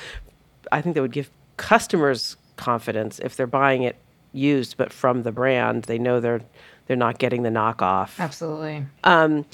I 0.73 0.81
think 0.81 0.95
that 0.95 1.03
would 1.03 1.13
give 1.13 1.31
customers 1.57 2.37
confidence 2.57 3.19
if 3.21 3.37
they're 3.37 3.47
buying 3.47 3.83
it 3.83 3.97
used, 4.33 4.77
but 4.77 4.93
from 4.93 5.23
the 5.23 5.33
brand, 5.33 5.85
they 5.85 5.99
know 5.99 6.21
they're 6.21 6.43
they're 6.87 6.97
not 6.97 7.19
getting 7.19 7.43
the 7.43 7.51
knockoff. 7.51 8.19
Absolutely. 8.19 8.87
Um, 9.05 9.45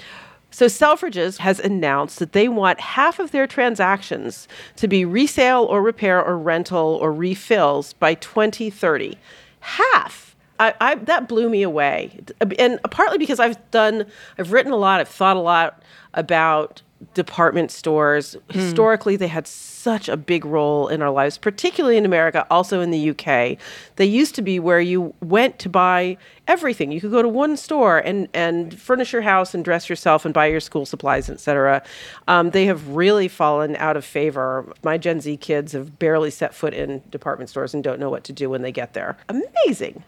So 0.53 0.67
Selfridges 0.67 1.39
has 1.39 1.59
announced 1.59 2.19
that 2.19 2.33
they 2.33 2.47
want 2.47 2.79
half 2.79 3.19
of 3.19 3.31
their 3.33 3.47
transactions 3.47 4.47
to 4.77 4.87
be 4.87 5.05
resale 5.05 5.65
or 5.65 5.83
repair 5.83 6.23
or 6.23 6.39
rental 6.39 6.99
or 7.01 7.13
refills 7.13 7.95
by 7.95 8.15
2030. 8.15 9.19
Half. 9.61 10.37
I, 10.61 10.75
I, 10.81 10.95
that 10.97 11.27
blew 11.27 11.49
me 11.49 11.63
away, 11.63 12.21
and 12.59 12.79
partly 12.91 13.19
because 13.19 13.41
I've 13.41 13.59
done, 13.71 14.07
I've 14.39 14.53
written 14.53 14.71
a 14.71 14.77
lot, 14.77 15.01
I've 15.01 15.09
thought 15.09 15.37
a 15.37 15.41
lot 15.41 15.83
about 16.15 16.83
department 17.15 17.71
stores. 17.71 18.37
Historically, 18.51 19.17
they 19.17 19.29
had 19.29 19.47
such 19.47 20.09
a 20.09 20.17
big 20.17 20.45
role 20.45 20.89
in 20.89 21.03
our 21.03 21.11
lives, 21.11 21.39
particularly 21.39 21.97
in 21.97 22.05
America, 22.05 22.47
also 22.51 22.81
in 22.81 22.91
the 22.91 23.11
UK. 23.11 23.59
They 23.97 24.05
used 24.05 24.35
to 24.37 24.43
be 24.43 24.59
where 24.59 24.81
you 24.81 25.15
went 25.21 25.59
to 25.61 25.69
buy 25.69 26.17
everything. 26.47 26.93
You 26.93 27.01
could 27.01 27.11
go 27.11 27.23
to 27.23 27.29
one 27.29 27.57
store 27.57 27.99
and, 27.99 28.29
and 28.33 28.79
furnish 28.79 29.13
your 29.13 29.23
house 29.23 29.55
and 29.55 29.65
dress 29.65 29.89
yourself 29.89 30.25
and 30.25 30.33
buy 30.33 30.47
your 30.47 30.61
school 30.61 30.87
supplies, 30.87 31.29
etc. 31.29 31.83
Um, 32.29 32.51
they 32.51 32.67
have 32.67 32.89
really 32.89 33.29
fallen 33.29 33.77
out 33.77 33.97
of 33.97 34.05
favor. 34.05 34.73
My 34.83 34.99
Gen 34.99 35.21
Z 35.21 35.37
kids 35.39 35.73
have 35.73 35.99
barely 35.99 36.31
set 36.31 36.55
foot 36.55 36.75
in 36.75 37.03
department 37.11 37.51
stores 37.51 37.75
and 37.75 37.83
don't 37.83 37.99
know 37.99 38.11
what 38.11 38.25
to 38.25 38.33
do 38.33 38.49
when 38.49 38.63
they 38.63 38.73
get 38.73 38.95
there. 38.95 39.17
Amazing. 39.29 40.03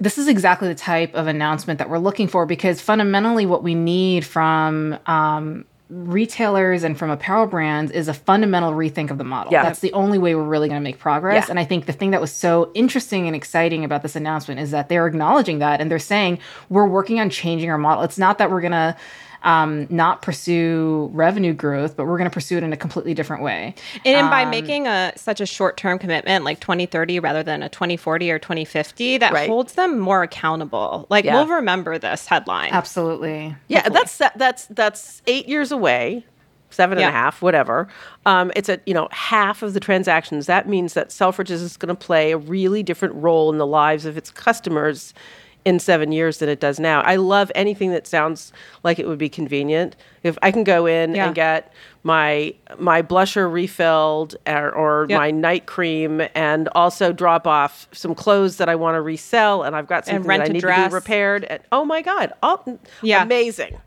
this 0.00 0.16
is 0.16 0.28
exactly 0.28 0.66
the 0.66 0.74
type 0.74 1.14
of 1.14 1.26
announcement 1.26 1.78
that 1.78 1.90
we're 1.90 1.98
looking 1.98 2.26
for 2.26 2.46
because 2.46 2.80
fundamentally 2.80 3.44
what 3.44 3.62
we 3.62 3.74
need 3.74 4.24
from 4.24 4.98
um, 5.06 5.64
retailers 5.90 6.84
and 6.84 6.96
from 6.96 7.10
apparel 7.10 7.46
brands 7.46 7.90
is 7.90 8.06
a 8.06 8.14
fundamental 8.14 8.72
rethink 8.72 9.10
of 9.10 9.18
the 9.18 9.24
model. 9.24 9.52
Yeah. 9.52 9.64
That's 9.64 9.80
the 9.80 9.92
only 9.92 10.18
way 10.18 10.34
we're 10.36 10.44
really 10.44 10.68
going 10.68 10.80
to 10.80 10.84
make 10.84 10.98
progress. 10.98 11.46
Yeah. 11.46 11.50
And 11.50 11.58
I 11.58 11.64
think 11.64 11.86
the 11.86 11.92
thing 11.92 12.12
that 12.12 12.20
was 12.20 12.32
so 12.32 12.70
interesting 12.74 13.26
and 13.26 13.34
exciting 13.34 13.84
about 13.84 14.02
this 14.02 14.14
announcement 14.14 14.60
is 14.60 14.70
that 14.70 14.88
they're 14.88 15.06
acknowledging 15.06 15.58
that 15.58 15.80
and 15.80 15.90
they're 15.90 15.98
saying 15.98 16.38
we're 16.68 16.86
working 16.86 17.18
on 17.18 17.28
changing 17.28 17.70
our 17.70 17.78
model. 17.78 18.04
It's 18.04 18.18
not 18.18 18.38
that 18.38 18.50
we're 18.50 18.60
going 18.60 18.72
to 18.72 18.96
um, 19.42 19.86
not 19.90 20.22
pursue 20.22 21.10
revenue 21.12 21.52
growth, 21.54 21.96
but 21.96 22.06
we're 22.06 22.18
going 22.18 22.28
to 22.28 22.34
pursue 22.34 22.56
it 22.58 22.62
in 22.62 22.72
a 22.72 22.76
completely 22.76 23.14
different 23.14 23.42
way. 23.42 23.74
And 24.04 24.28
by 24.30 24.42
Um, 24.42 24.50
making 24.50 24.86
a 24.86 25.12
such 25.16 25.40
a 25.40 25.46
short 25.46 25.76
term 25.76 25.98
commitment, 25.98 26.44
like 26.44 26.60
2030 26.60 27.18
rather 27.20 27.42
than 27.42 27.62
a 27.62 27.68
2040 27.68 28.30
or 28.30 28.38
2050, 28.38 29.18
that 29.18 29.32
Right. 29.32 29.48
holds 29.48 29.72
them 29.74 29.98
more 29.98 30.22
accountable. 30.22 31.06
Like 31.08 31.24
Yeah. 31.24 31.34
we'll 31.36 31.46
remember 31.46 31.96
this 31.98 32.26
headline. 32.26 32.70
Absolutely. 32.72 33.54
Yeah, 33.68 33.88
that's 33.88 34.20
that's 34.36 34.66
that's 34.66 35.22
eight 35.26 35.48
years 35.48 35.72
away, 35.72 36.24
seven 36.70 36.98
and 36.98 37.06
a 37.08 37.10
half, 37.10 37.40
whatever. 37.42 37.88
Um, 38.26 38.52
it's 38.54 38.68
a 38.68 38.78
you 38.86 38.92
know 38.94 39.08
half 39.10 39.62
of 39.62 39.72
the 39.74 39.80
transactions. 39.80 40.46
That 40.46 40.68
means 40.68 40.94
that 40.94 41.08
Selfridges 41.08 41.62
is 41.62 41.76
going 41.76 41.88
to 41.88 41.94
play 41.94 42.32
a 42.32 42.36
really 42.36 42.82
different 42.82 43.14
role 43.14 43.50
in 43.50 43.58
the 43.58 43.66
lives 43.66 44.04
of 44.04 44.16
its 44.16 44.30
customers 44.30 45.14
in 45.64 45.78
seven 45.78 46.12
years 46.12 46.38
than 46.38 46.48
it 46.48 46.60
does 46.60 46.80
now. 46.80 47.00
I 47.02 47.16
love 47.16 47.52
anything 47.54 47.90
that 47.92 48.06
sounds 48.06 48.52
like 48.82 48.98
it 48.98 49.06
would 49.06 49.18
be 49.18 49.28
convenient. 49.28 49.96
If 50.22 50.38
I 50.42 50.50
can 50.50 50.64
go 50.64 50.86
in 50.86 51.14
Yeah. 51.14 51.26
and 51.26 51.34
get 51.34 51.72
my 52.02 52.54
my 52.78 53.02
blusher 53.02 53.50
refilled 53.52 54.36
or, 54.46 54.70
or 54.70 55.06
Yep. 55.08 55.18
my 55.18 55.30
night 55.30 55.66
cream 55.66 56.22
and 56.34 56.68
also 56.74 57.12
drop 57.12 57.46
off 57.46 57.88
some 57.92 58.14
clothes 58.14 58.56
that 58.56 58.68
I 58.68 58.74
want 58.74 58.94
to 58.96 59.00
resell 59.02 59.62
and 59.62 59.76
I've 59.76 59.86
got 59.86 60.06
something 60.06 60.26
that 60.28 60.40
I 60.42 60.46
need 60.48 60.60
to 60.60 60.88
be 60.88 60.94
repaired 60.94 61.44
and 61.44 61.60
oh 61.72 61.84
my 61.84 62.00
god, 62.02 62.32
all, 62.42 62.64
Yeah. 63.02 63.22
amazing. 63.22 63.78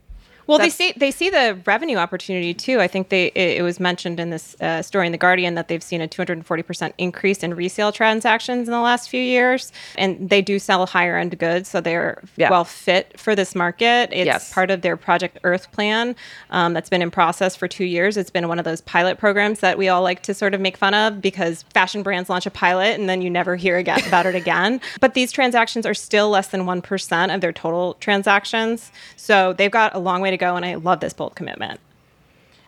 Well, 0.47 0.57
they 0.57 0.69
see 0.69 0.93
they 0.97 1.11
see 1.11 1.29
the 1.29 1.57
revenue 1.65 1.97
opportunity 1.97 2.53
too. 2.53 2.79
I 2.81 2.87
think 2.87 3.09
they 3.09 3.27
it, 3.27 3.59
it 3.59 3.61
was 3.63 3.79
mentioned 3.79 4.19
in 4.19 4.29
this 4.29 4.55
uh, 4.61 4.81
story 4.81 5.05
in 5.05 5.11
the 5.11 5.17
Guardian 5.17 5.55
that 5.55 5.67
they've 5.67 5.83
seen 5.83 6.01
a 6.01 6.07
240 6.07 6.63
percent 6.63 6.95
increase 6.97 7.43
in 7.43 7.53
resale 7.53 7.91
transactions 7.91 8.67
in 8.67 8.71
the 8.71 8.79
last 8.81 9.09
few 9.09 9.21
years, 9.21 9.71
and 9.97 10.29
they 10.29 10.41
do 10.41 10.59
sell 10.59 10.85
higher 10.85 11.17
end 11.17 11.37
goods, 11.39 11.69
so 11.69 11.79
they're 11.81 12.21
Yeah. 12.35 12.49
well 12.49 12.65
fit 12.65 13.17
for 13.19 13.35
this 13.35 13.55
market. 13.55 14.09
It's 14.11 14.25
Yes. 14.25 14.53
part 14.53 14.69
of 14.71 14.81
their 14.81 14.97
Project 14.97 15.37
Earth 15.43 15.71
plan 15.71 16.15
um, 16.49 16.73
that's 16.73 16.89
been 16.89 17.01
in 17.01 17.11
process 17.11 17.55
for 17.55 17.67
two 17.67 17.85
years. 17.85 18.17
It's 18.17 18.29
been 18.29 18.47
one 18.47 18.59
of 18.59 18.65
those 18.65 18.81
pilot 18.81 19.17
programs 19.17 19.59
that 19.61 19.77
we 19.77 19.87
all 19.89 20.01
like 20.03 20.21
to 20.23 20.33
sort 20.33 20.53
of 20.53 20.61
make 20.61 20.75
fun 20.77 20.93
of 20.93 21.21
because 21.21 21.63
fashion 21.73 22.03
brands 22.03 22.29
launch 22.29 22.45
a 22.45 22.51
pilot 22.51 22.99
and 22.99 23.07
then 23.09 23.21
you 23.21 23.29
never 23.29 23.55
hear 23.55 23.77
again 23.77 24.01
about 24.07 24.25
it 24.25 24.35
again. 24.35 24.81
But 24.99 25.13
these 25.15 25.31
transactions 25.31 25.85
are 25.85 25.93
still 25.93 26.29
less 26.29 26.47
than 26.47 26.65
one 26.65 26.81
percent 26.81 27.31
of 27.31 27.41
their 27.41 27.51
total 27.53 27.95
transactions, 27.99 28.91
so 29.15 29.53
they've 29.53 29.71
got 29.71 29.93
a 29.95 29.99
long 29.99 30.21
way 30.21 30.31
to 30.33 30.37
go. 30.37 30.55
And 30.55 30.65
I 30.65 30.75
love 30.75 30.99
this 30.99 31.13
bold 31.13 31.35
commitment. 31.35 31.79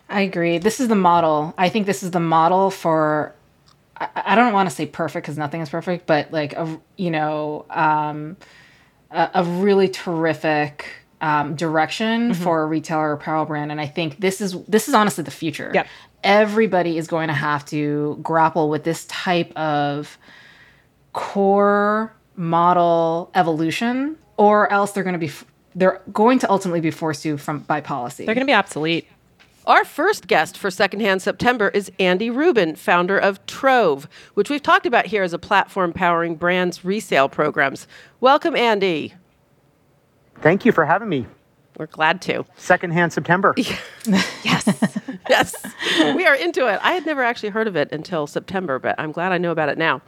I 0.08 0.22
agree. 0.22 0.58
This 0.58 0.80
is 0.80 0.88
the 0.88 0.94
model. 0.94 1.54
I 1.58 1.68
think 1.68 1.86
this 1.86 2.02
is 2.02 2.10
the 2.12 2.20
model 2.20 2.70
for. 2.70 3.34
I, 3.96 4.08
I 4.14 4.34
don't 4.34 4.52
want 4.52 4.68
to 4.68 4.74
say 4.74 4.86
perfect 4.86 5.26
because 5.26 5.38
nothing 5.38 5.60
is 5.60 5.68
perfect, 5.68 6.06
but 6.06 6.32
like 6.32 6.52
a 6.52 6.80
you 6.96 7.10
know 7.10 7.66
um, 7.70 8.36
a, 9.10 9.30
a 9.34 9.44
really 9.44 9.88
terrific 9.88 10.86
um, 11.20 11.56
direction 11.56 12.34
for 12.34 12.62
a 12.62 12.66
retailer 12.66 13.12
apparel 13.12 13.46
brand, 13.46 13.72
and 13.72 13.80
I 13.80 13.86
think 13.86 14.20
this 14.20 14.40
is 14.40 14.60
this 14.64 14.88
is 14.88 14.94
honestly 14.94 15.24
the 15.24 15.30
future. 15.30 15.70
Yep. 15.74 15.86
Everybody 16.22 16.98
is 16.98 17.06
going 17.06 17.28
to 17.28 17.34
have 17.34 17.64
to 17.66 18.18
grapple 18.22 18.68
with 18.68 18.84
this 18.84 19.04
type 19.06 19.56
of 19.56 20.18
core 21.12 22.12
model 22.36 23.30
evolution, 23.34 24.16
or 24.36 24.70
else 24.72 24.92
they're 24.92 25.04
going 25.04 25.14
to 25.14 25.18
be 25.18 25.28
f- 25.28 25.46
they're 25.76 26.00
going 26.12 26.38
to 26.40 26.50
ultimately 26.50 26.80
be 26.80 26.90
forced 26.90 27.22
to 27.22 27.36
from 27.36 27.60
by 27.60 27.80
policy. 27.80 28.24
They're 28.24 28.34
going 28.34 28.46
to 28.46 28.50
be 28.50 28.54
obsolete. 28.54 29.06
Our 29.66 29.84
first 29.84 30.26
guest 30.26 30.56
for 30.56 30.70
Secondhand 30.70 31.22
September 31.22 31.68
is 31.68 31.90
Andy 31.98 32.30
Ruben, 32.30 32.76
founder 32.76 33.18
of 33.18 33.44
Trove, 33.46 34.08
which 34.34 34.48
we've 34.48 34.62
talked 34.62 34.86
about 34.86 35.06
here 35.06 35.22
as 35.22 35.32
a 35.32 35.38
platform 35.38 35.92
powering 35.92 36.36
brands' 36.36 36.84
resale 36.84 37.28
programs. 37.28 37.86
Welcome, 38.20 38.56
Andy. 38.56 39.14
Thank 40.40 40.64
you 40.64 40.72
for 40.72 40.86
having 40.86 41.08
me. 41.08 41.26
We're 41.78 41.86
glad 41.86 42.22
to. 42.22 42.46
Secondhand 42.56 43.12
September. 43.12 43.54
Yes, 44.44 45.12
yes. 45.28 46.14
we 46.14 46.24
are 46.24 46.36
into 46.36 46.68
it. 46.72 46.78
I 46.80 46.92
had 46.92 47.04
never 47.04 47.24
actually 47.24 47.48
heard 47.48 47.66
of 47.66 47.74
it 47.74 47.90
until 47.90 48.28
September, 48.28 48.78
but 48.78 48.94
I'm 48.98 49.10
glad 49.10 49.32
I 49.32 49.38
know 49.38 49.50
about 49.50 49.68
it 49.68 49.76
now. 49.76 50.00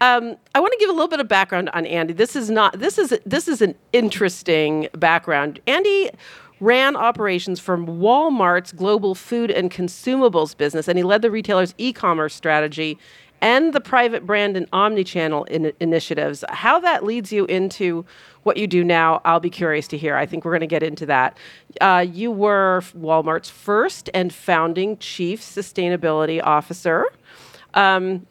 Um, 0.00 0.36
I 0.54 0.60
want 0.60 0.72
to 0.72 0.78
give 0.78 0.90
a 0.90 0.92
little 0.92 1.08
bit 1.08 1.20
of 1.20 1.28
background 1.28 1.70
on 1.70 1.86
Andy. 1.86 2.12
This 2.12 2.36
is 2.36 2.50
not 2.50 2.78
this 2.78 2.98
is 2.98 3.18
this 3.24 3.48
is 3.48 3.62
an 3.62 3.74
interesting 3.92 4.88
background. 4.92 5.60
Andy 5.66 6.10
ran 6.60 6.96
operations 6.96 7.60
from 7.60 7.86
Walmart's 7.86 8.72
global 8.72 9.14
food 9.14 9.50
and 9.50 9.70
consumables 9.70 10.56
business, 10.56 10.88
and 10.88 10.98
he 10.98 11.04
led 11.04 11.22
the 11.22 11.30
retailer's 11.30 11.74
e-commerce 11.78 12.34
strategy 12.34 12.98
and 13.42 13.74
the 13.74 13.80
private 13.80 14.24
brand 14.24 14.56
and 14.56 14.66
omni-channel 14.72 15.44
in- 15.44 15.72
initiatives. 15.80 16.42
How 16.48 16.80
that 16.80 17.04
leads 17.04 17.30
you 17.32 17.44
into 17.44 18.06
what 18.44 18.56
you 18.56 18.66
do 18.66 18.82
now, 18.82 19.20
I'll 19.26 19.40
be 19.40 19.50
curious 19.50 19.86
to 19.88 19.98
hear. 19.98 20.16
I 20.16 20.24
think 20.24 20.44
we're 20.44 20.52
going 20.52 20.60
to 20.60 20.66
get 20.66 20.82
into 20.82 21.04
that. 21.06 21.36
Uh, 21.80 22.06
you 22.10 22.30
were 22.30 22.82
Walmart's 22.96 23.50
first 23.50 24.08
and 24.14 24.32
founding 24.32 24.96
chief 24.96 25.42
sustainability 25.42 26.40
officer. 26.42 27.04
Um, 27.74 28.26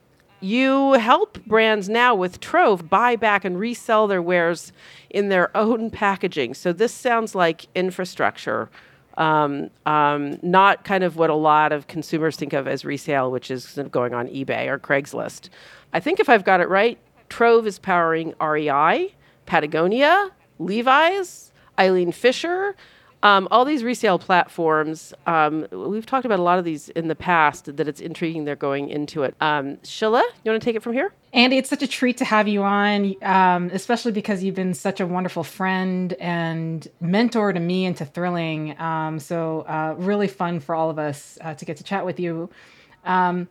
you 0.45 0.93
help 0.93 1.43
brands 1.45 1.89
now 1.89 2.13
with 2.13 2.39
Trove 2.39 2.89
buy 2.89 3.15
back 3.15 3.43
and 3.43 3.60
resell 3.60 4.08
their 4.08 4.21
wares 4.21 4.71
in 5.10 5.29
their 5.29 5.55
own 5.58 5.89
packaging. 5.89 6.53
So 6.53 6.71
this 6.71 6.93
sounds 6.93 7.34
like 7.34 7.65
infrastructure, 7.73 8.69
um, 9.17 9.71
um, 9.86 10.38
not 10.43 10.84
kind 10.84 11.03
of 11.03 11.17
what 11.17 11.29
a 11.29 11.36
lot 11.36 11.71
of 11.71 11.88
consumers 11.88 12.36
think 12.36 12.53
of 12.53 12.67
as 12.67 12.86
resale, 12.86 13.31
which 13.31 13.49
is 13.49 13.63
sort 13.63 13.86
of 13.86 13.91
going 13.91 14.13
on 14.13 14.27
eBay 14.27 14.67
or 14.67 14.77
Craigslist. 14.77 15.49
I 15.93 15.99
think 15.99 16.19
if 16.19 16.29
I've 16.29 16.43
got 16.43 16.62
it 16.62 16.69
right, 16.69 16.99
Trove 17.29 17.65
is 17.65 17.79
powering 17.79 18.34
REI, 18.39 19.13
Patagonia, 19.45 20.29
Levi's, 20.60 21.51
Eileen 21.79 22.12
Fisher, 22.12 22.75
um, 23.23 23.47
all 23.49 23.65
these 23.65 23.84
resale 23.84 24.19
platforms. 24.19 25.13
Um, 25.25 25.67
we've 25.71 26.06
talked 26.06 26.25
about 26.25 26.39
a 26.39 26.43
lot 26.43 26.60
of 26.60 26.65
these 26.65 26.89
in 26.89 27.08
the 27.08 27.15
past. 27.15 27.75
That 27.75 27.88
it's 27.88 27.99
intriguing 28.01 28.45
they're 28.45 28.56
going 28.56 28.89
into 28.89 29.23
it. 29.23 29.36
Um, 29.41 29.78
Shilla, 29.78 30.21
you 30.43 30.51
want 30.51 30.62
to 30.62 30.65
take 30.65 30.75
it 30.75 30.84
from 30.84 30.93
here? 30.93 31.12
Andy, 31.34 31.58
it's 31.58 31.69
such 31.69 31.84
a 31.84 31.88
treat 31.88 32.17
to 32.17 32.25
have 32.25 32.47
you 32.47 32.63
on, 32.63 33.15
um, 33.21 33.69
especially 33.73 34.12
because 34.13 34.43
you've 34.43 34.56
been 34.56 34.73
such 34.73 34.99
a 34.99 35.06
wonderful 35.06 35.43
friend 35.43 36.13
and 36.13 36.88
mentor 37.01 37.51
to 37.51 37.60
me 37.60 37.86
and 37.86 37.97
to 37.97 38.06
Thrilling. 38.06 38.80
Um, 38.80 39.19
so, 39.19 39.62
uh, 39.62 39.95
really 39.97 40.28
fun 40.28 40.60
for 40.60 40.75
all 40.75 40.89
of 40.89 40.97
us 40.97 41.38
uh, 41.41 41.54
to 41.56 41.65
get 41.65 41.78
to 41.78 41.84
chat 41.84 42.06
with 42.06 42.19
you. 42.19 42.49
Um, 43.04 43.47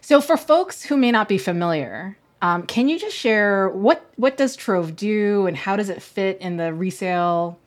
so, 0.00 0.20
for 0.20 0.36
folks 0.36 0.82
who 0.82 0.96
may 0.96 1.12
not 1.12 1.28
be 1.28 1.38
familiar, 1.38 2.18
um, 2.42 2.64
can 2.64 2.88
you 2.88 2.98
just 2.98 3.16
share 3.16 3.68
what 3.68 4.04
what 4.16 4.36
does 4.36 4.56
Trove 4.56 4.96
do 4.96 5.46
and 5.46 5.56
how 5.56 5.76
does 5.76 5.88
it 5.88 6.02
fit 6.02 6.38
in 6.40 6.56
the 6.56 6.74
resale 6.74 7.58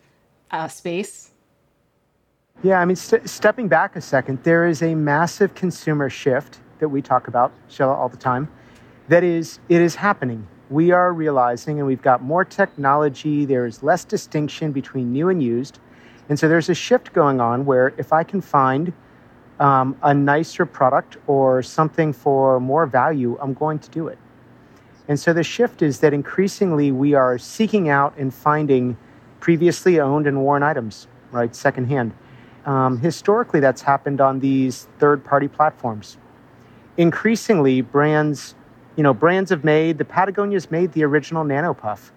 uh, 0.55 0.67
space? 0.67 1.31
Yeah, 2.63 2.79
I 2.79 2.85
mean, 2.85 2.95
st- 2.95 3.29
stepping 3.29 3.67
back 3.67 3.95
a 3.95 4.01
second, 4.01 4.43
there 4.43 4.65
is 4.65 4.81
a 4.81 4.95
massive 4.95 5.53
consumer 5.53 6.09
shift 6.09 6.59
that 6.79 6.89
we 6.89 7.01
talk 7.01 7.27
about, 7.27 7.51
Shilla, 7.69 7.95
all 7.95 8.09
the 8.09 8.17
time. 8.17 8.49
That 9.09 9.23
is, 9.23 9.59
it 9.69 9.81
is 9.81 9.95
happening. 9.95 10.47
We 10.69 10.91
are 10.91 11.13
realizing, 11.13 11.77
and 11.77 11.85
we've 11.85 12.01
got 12.01 12.23
more 12.23 12.43
technology, 12.43 13.45
there's 13.45 13.83
less 13.83 14.03
distinction 14.03 14.71
between 14.71 15.11
new 15.11 15.29
and 15.29 15.43
used. 15.43 15.79
And 16.27 16.39
so 16.39 16.47
there's 16.47 16.69
a 16.69 16.73
shift 16.73 17.13
going 17.13 17.39
on 17.39 17.65
where 17.65 17.93
if 17.97 18.11
I 18.11 18.23
can 18.23 18.41
find 18.41 18.93
um, 19.59 19.95
a 20.01 20.13
nicer 20.13 20.65
product 20.65 21.17
or 21.27 21.61
something 21.61 22.13
for 22.13 22.59
more 22.59 22.87
value, 22.87 23.37
I'm 23.39 23.53
going 23.53 23.79
to 23.79 23.89
do 23.91 24.07
it. 24.07 24.17
And 25.07 25.19
so 25.19 25.33
the 25.33 25.43
shift 25.43 25.83
is 25.83 25.99
that 25.99 26.13
increasingly 26.13 26.91
we 26.91 27.13
are 27.13 27.37
seeking 27.37 27.89
out 27.89 28.17
and 28.17 28.33
finding 28.33 28.97
previously 29.39 29.99
owned 29.99 30.27
and 30.27 30.41
worn 30.41 30.63
items, 30.63 31.07
right, 31.31 31.55
secondhand. 31.55 32.13
Um, 32.65 32.97
historically, 32.97 33.59
that's 33.59 33.81
happened 33.81 34.21
on 34.21 34.39
these 34.39 34.87
third-party 34.99 35.49
platforms. 35.49 36.17
Increasingly, 36.97 37.81
brands, 37.81 38.55
you 38.95 39.03
know, 39.03 39.13
brands 39.13 39.49
have 39.51 39.63
made 39.63 39.97
the 39.97 40.05
Patagonia's 40.05 40.71
made 40.71 40.93
the 40.93 41.03
original 41.03 41.43
Nano 41.43 41.73
Puff. 41.73 42.11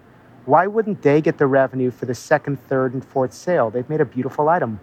Why 0.45 0.65
wouldn't 0.65 1.01
they 1.03 1.21
get 1.21 1.37
the 1.37 1.45
revenue 1.45 1.91
for 1.91 2.05
the 2.05 2.15
second, 2.15 2.59
third, 2.67 2.93
and 2.93 3.05
fourth 3.05 3.33
sale? 3.33 3.69
They've 3.69 3.87
made 3.89 4.01
a 4.01 4.05
beautiful 4.05 4.49
item. 4.49 4.79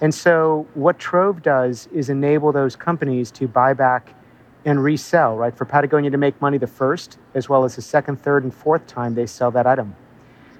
And 0.00 0.14
so, 0.14 0.66
what 0.74 0.98
Trove 0.98 1.42
does 1.42 1.88
is 1.92 2.08
enable 2.08 2.52
those 2.52 2.74
companies 2.74 3.30
to 3.32 3.46
buy 3.46 3.74
back 3.74 4.14
and 4.64 4.82
resell, 4.82 5.36
right? 5.36 5.54
For 5.54 5.64
Patagonia 5.64 6.10
to 6.10 6.16
make 6.16 6.40
money 6.40 6.58
the 6.58 6.66
first, 6.66 7.18
as 7.34 7.48
well 7.48 7.64
as 7.64 7.76
the 7.76 7.82
second, 7.82 8.22
third, 8.22 8.44
and 8.44 8.54
fourth 8.54 8.86
time 8.86 9.14
they 9.14 9.26
sell 9.26 9.50
that 9.50 9.66
item. 9.66 9.94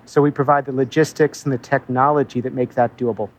So, 0.06 0.22
we 0.22 0.30
provide 0.30 0.66
the 0.66 0.72
logistics 0.72 1.44
and 1.44 1.52
the 1.52 1.58
technology 1.58 2.40
that 2.40 2.52
make 2.52 2.74
that 2.74 2.96
doable. 2.96 3.30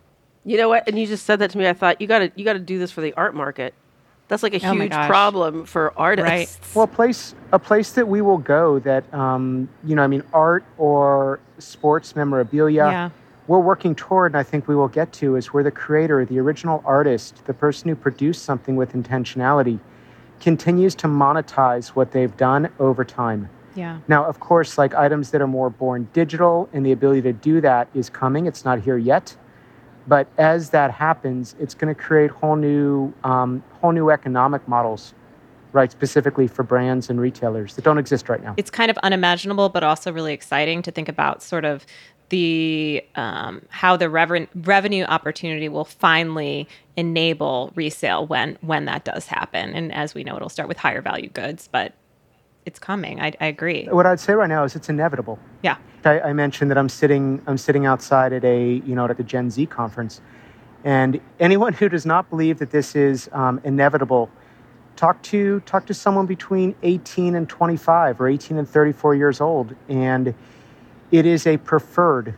You 0.44 0.58
know 0.58 0.70
what? 0.70 0.88
And 0.88 0.98
you 0.98 1.08
just 1.08 1.26
said 1.26 1.40
that 1.40 1.52
to 1.52 1.58
me. 1.58 1.68
I 1.68 1.74
thought 1.74 2.00
you 2.00 2.08
got 2.08 2.20
to 2.20 2.32
you 2.36 2.46
got 2.46 2.54
to 2.54 2.60
do 2.60 2.78
this 2.78 2.92
for 2.92 3.02
the 3.02 3.14
art 3.14 3.34
market. 3.36 3.74
That's 4.28 4.44
like 4.44 4.54
a 4.54 4.68
Oh 4.68 4.74
huge 4.74 4.92
problem 4.92 5.66
for 5.66 5.94
artists. 5.98 6.30
Right. 6.30 6.76
Well, 6.76 6.86
a 6.86 6.88
place 6.88 7.36
a 7.52 7.60
place 7.60 7.92
that 7.94 8.08
we 8.08 8.22
will 8.22 8.38
go 8.38 8.80
that 8.80 9.12
um, 9.14 9.70
you 9.84 9.96
know, 9.96 10.04
I 10.04 10.08
mean, 10.08 10.24
art 10.34 10.64
or 10.78 11.40
sports 11.60 12.16
memorabilia. 12.16 12.86
Yeah. 12.86 13.10
We're 13.48 13.60
working 13.60 13.94
toward, 13.94 14.32
and 14.32 14.40
I 14.40 14.44
think 14.44 14.68
we 14.68 14.76
will 14.76 14.88
get 14.88 15.14
to, 15.14 15.36
is 15.36 15.54
where 15.54 15.64
the 15.64 15.70
creator, 15.70 16.26
the 16.26 16.40
original 16.40 16.82
artist, 16.84 17.46
the 17.46 17.54
person 17.54 17.90
who 17.90 17.96
produced 17.96 18.44
something 18.44 18.76
with 18.76 18.94
intentionality, 18.94 19.80
continues 20.40 20.96
to 20.96 21.08
monetize 21.08 21.90
what 21.90 22.12
they've 22.12 22.36
done 22.38 22.70
over 22.80 23.06
time. 23.06 23.48
Yeah. 23.76 24.00
Now, 24.08 24.26
of 24.26 24.40
course, 24.40 24.78
like 24.78 24.94
items 24.96 25.32
that 25.32 25.42
are 25.42 25.48
more 25.48 25.70
born 25.70 26.08
digital, 26.14 26.70
and 26.74 26.86
the 26.86 26.92
ability 26.92 27.22
to 27.24 27.34
do 27.34 27.62
that 27.62 27.88
is 27.94 28.10
coming. 28.10 28.46
It's 28.46 28.66
not 28.66 28.82
here 28.82 28.98
yet, 28.98 29.36
but 30.08 30.28
as 30.38 30.70
that 30.72 30.92
happens, 30.92 31.56
it's 31.60 31.74
going 31.74 31.94
to 31.94 32.00
create 32.00 32.32
whole 32.32 32.56
new, 32.56 33.14
um, 33.24 33.64
whole 33.82 33.92
new 33.92 34.10
economic 34.10 34.68
models, 34.68 35.14
right? 35.74 35.92
Specifically 35.92 36.48
for 36.48 36.64
brands 36.64 37.10
and 37.10 37.20
retailers 37.20 37.76
that 37.76 37.84
don't 37.84 37.98
exist 37.98 38.30
right 38.30 38.42
now. 38.42 38.54
It's 38.58 38.72
kind 38.72 38.90
of 38.90 38.98
unimaginable, 39.00 39.70
but 39.70 39.84
also 39.84 40.12
really 40.12 40.34
exciting 40.34 40.82
to 40.84 40.92
think 40.92 41.10
about 41.10 41.44
sort 41.44 41.66
of 41.66 41.86
the 42.30 43.04
um, 43.16 43.62
how 43.70 43.96
the 43.98 44.06
reven- 44.06 44.48
revenue 44.56 45.04
opportunity 45.04 45.70
will 45.70 45.86
finally 45.86 46.68
enable 46.98 47.72
resale 47.76 48.26
when 48.26 48.58
when 48.62 48.86
that 48.86 49.06
does 49.06 49.28
happen. 49.28 49.74
And 49.74 49.94
as 49.94 50.16
we 50.16 50.24
know, 50.24 50.36
it'll 50.36 50.50
start 50.50 50.68
with 50.68 50.78
higher 50.78 51.02
value 51.02 51.30
goods, 51.30 51.70
but 51.72 51.94
it's 52.66 52.80
coming. 52.80 53.22
I, 53.22 53.32
I 53.40 53.46
agree. 53.46 53.88
What 53.90 54.06
I'd 54.06 54.20
say 54.20 54.34
right 54.34 54.50
now 54.50 54.64
is 54.64 54.76
it's 54.76 54.90
inevitable. 54.90 55.40
Yeah. 55.62 55.78
I, 56.04 56.20
I 56.20 56.34
mentioned 56.34 56.72
that 56.72 56.78
I'm 56.78 56.90
sitting 56.90 57.42
I'm 57.48 57.58
sitting 57.58 57.86
outside 57.86 58.34
at 58.34 58.44
a 58.44 58.82
you 58.86 58.96
know 58.96 59.06
at 59.06 59.18
the 59.18 59.24
Gen 59.24 59.50
Z 59.50 59.66
conference, 59.68 60.22
and 60.84 61.20
anyone 61.40 61.74
who 61.74 61.90
does 61.90 62.06
not 62.06 62.30
believe 62.30 62.60
that 62.60 62.72
this 62.72 62.96
is 62.96 63.30
um, 63.32 63.62
inevitable, 63.64 64.30
talk 64.96 65.22
to 65.24 65.60
talk 65.62 65.86
to 65.88 65.94
someone 65.94 66.26
between 66.26 66.76
18 66.84 67.36
and 67.36 67.48
25 67.48 68.20
or 68.20 68.28
18 68.28 68.58
and 68.58 68.68
34 68.68 69.16
years 69.16 69.42
old, 69.42 69.76
and 69.88 70.34
it 71.12 71.26
is 71.26 71.48
a 71.48 71.58
preferred 71.58 72.36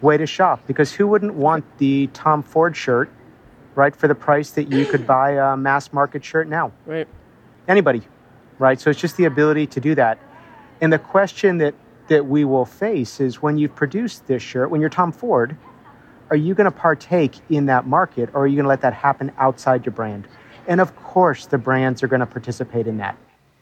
way 0.00 0.16
to 0.16 0.26
shop 0.26 0.60
because 0.66 0.92
who 0.92 1.06
wouldn't 1.06 1.34
want 1.34 1.64
the 1.78 2.06
Tom 2.08 2.42
Ford 2.42 2.76
shirt, 2.76 3.10
right, 3.74 3.94
for 3.96 4.08
the 4.08 4.14
price 4.14 4.50
that 4.50 4.70
you 4.70 4.86
could 4.86 5.06
buy 5.06 5.32
a 5.32 5.56
mass 5.56 5.92
market 5.92 6.24
shirt 6.24 6.48
now? 6.48 6.72
Right. 6.86 7.08
Anybody, 7.66 8.02
right? 8.58 8.80
So 8.80 8.90
it's 8.90 9.00
just 9.00 9.16
the 9.16 9.24
ability 9.24 9.66
to 9.68 9.80
do 9.80 9.94
that. 9.94 10.18
And 10.80 10.92
the 10.92 10.98
question 10.98 11.58
that 11.58 11.74
that 12.08 12.26
we 12.26 12.44
will 12.44 12.66
face 12.66 13.20
is 13.20 13.40
when 13.40 13.56
you've 13.56 13.74
produced 13.74 14.26
this 14.26 14.42
shirt, 14.42 14.70
when 14.70 14.80
you're 14.80 14.90
Tom 14.90 15.10
Ford, 15.10 15.56
are 16.30 16.36
you 16.36 16.54
going 16.54 16.66
to 16.66 16.70
partake 16.70 17.36
in 17.48 17.66
that 17.66 17.86
market 17.86 18.30
or 18.34 18.42
are 18.42 18.46
you 18.46 18.56
going 18.56 18.64
to 18.64 18.68
let 18.68 18.80
that 18.82 18.94
happen 18.94 19.32
outside 19.38 19.86
your 19.86 19.92
brand? 19.92 20.26
And 20.66 20.80
of 20.80 20.94
course, 20.96 21.46
the 21.46 21.58
brands 21.58 22.02
are 22.02 22.08
going 22.08 22.20
to 22.20 22.26
participate 22.26 22.86
in 22.86 22.96
that. 22.98 23.16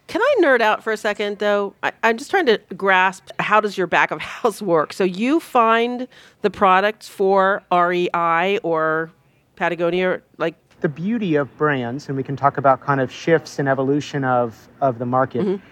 Can 0.07 0.20
I 0.20 0.37
nerd 0.40 0.61
out 0.61 0.83
for 0.83 0.92
a 0.92 0.96
second, 0.96 1.38
though? 1.38 1.74
I, 1.83 1.92
am 2.02 2.18
just 2.18 2.31
trying 2.31 2.46
to 2.46 2.61
grasp 2.76 3.28
how 3.38 3.61
does 3.61 3.78
your 3.78 3.87
back 3.87 4.11
of 4.11 4.20
house 4.20 4.61
work. 4.62 4.92
So 4.92 5.05
you 5.05 5.40
find 5.40 6.07
the 6.42 6.50
products 6.50 7.09
for 7.09 7.62
REI 7.72 8.59
or 8.62 9.11
Patagonia, 9.57 10.20
like 10.38 10.55
the 10.83 10.88
beauty 10.88 11.37
of 11.37 11.57
brands, 11.57 12.09
and 12.09 12.16
we 12.16 12.23
can 12.23 12.37
talk 12.37 12.59
about 12.59 12.81
kind 12.81 13.01
of 13.01 13.11
shifts 13.11 13.59
and 13.59 13.68
evolution 13.68 14.25
of 14.25 14.68
of 14.81 14.99
the 14.99 15.07
market. 15.07 15.42
Mm-hmm. 15.42 15.64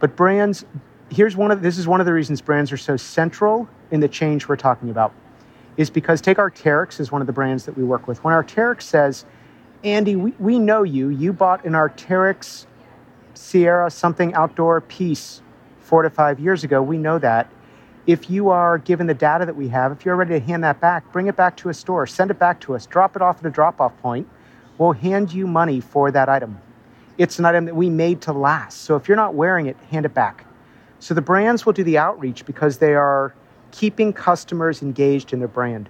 But 0.00 0.16
brands, 0.16 0.64
here's 1.10 1.36
one 1.36 1.50
of 1.50 1.60
this 1.62 1.76
is 1.78 1.86
one 1.86 2.00
of 2.00 2.06
the 2.06 2.12
reasons 2.12 2.40
brands 2.40 2.72
are 2.72 2.76
so 2.76 2.96
central 2.96 3.68
in 3.90 4.00
the 4.00 4.08
change 4.08 4.48
we're 4.48 4.56
talking 4.56 4.90
about, 4.90 5.12
is 5.76 5.90
because 5.90 6.20
take 6.20 6.38
Arc'teryx 6.38 7.00
as 7.00 7.12
one 7.12 7.20
of 7.20 7.26
the 7.26 7.32
brands 7.32 7.66
that 7.66 7.76
we 7.76 7.84
work 7.84 8.08
with. 8.08 8.24
When 8.24 8.32
Arc'teryx 8.32 8.82
says, 8.82 9.24
Andy, 9.82 10.16
we, 10.16 10.32
we 10.38 10.58
know 10.58 10.82
you. 10.82 11.08
You 11.08 11.32
bought 11.32 11.64
an 11.64 11.72
Arc'teryx 11.72 12.66
Sierra 13.34 13.90
something 13.90 14.32
outdoor 14.34 14.80
piece 14.80 15.42
four 15.80 16.02
to 16.02 16.10
five 16.10 16.40
years 16.40 16.64
ago. 16.64 16.82
We 16.82 16.96
know 16.96 17.18
that. 17.18 17.50
If 18.06 18.28
you 18.28 18.50
are 18.50 18.76
given 18.78 19.06
the 19.06 19.14
data 19.14 19.46
that 19.46 19.56
we 19.56 19.68
have, 19.68 19.90
if 19.92 20.04
you're 20.04 20.16
ready 20.16 20.38
to 20.38 20.40
hand 20.40 20.62
that 20.64 20.78
back, 20.80 21.10
bring 21.12 21.26
it 21.26 21.36
back 21.36 21.56
to 21.58 21.70
a 21.70 21.74
store, 21.74 22.06
send 22.06 22.30
it 22.30 22.38
back 22.38 22.60
to 22.60 22.74
us, 22.74 22.84
drop 22.84 23.16
it 23.16 23.22
off 23.22 23.38
at 23.38 23.46
a 23.46 23.50
drop 23.50 23.80
off 23.80 23.96
point. 24.02 24.28
We'll 24.78 24.92
hand 24.92 25.32
you 25.32 25.46
money 25.46 25.80
for 25.80 26.10
that 26.10 26.28
item. 26.28 26.58
It's 27.16 27.38
an 27.38 27.44
item 27.44 27.64
that 27.66 27.76
we 27.76 27.90
made 27.90 28.20
to 28.22 28.32
last. 28.32 28.82
So 28.82 28.96
if 28.96 29.06
you're 29.06 29.16
not 29.16 29.34
wearing 29.34 29.66
it, 29.66 29.76
hand 29.90 30.04
it 30.04 30.14
back. 30.14 30.46
So 30.98 31.14
the 31.14 31.22
brands 31.22 31.64
will 31.64 31.72
do 31.72 31.84
the 31.84 31.98
outreach 31.98 32.44
because 32.44 32.78
they 32.78 32.94
are 32.94 33.32
keeping 33.70 34.12
customers 34.12 34.82
engaged 34.82 35.32
in 35.32 35.38
their 35.38 35.48
brand. 35.48 35.88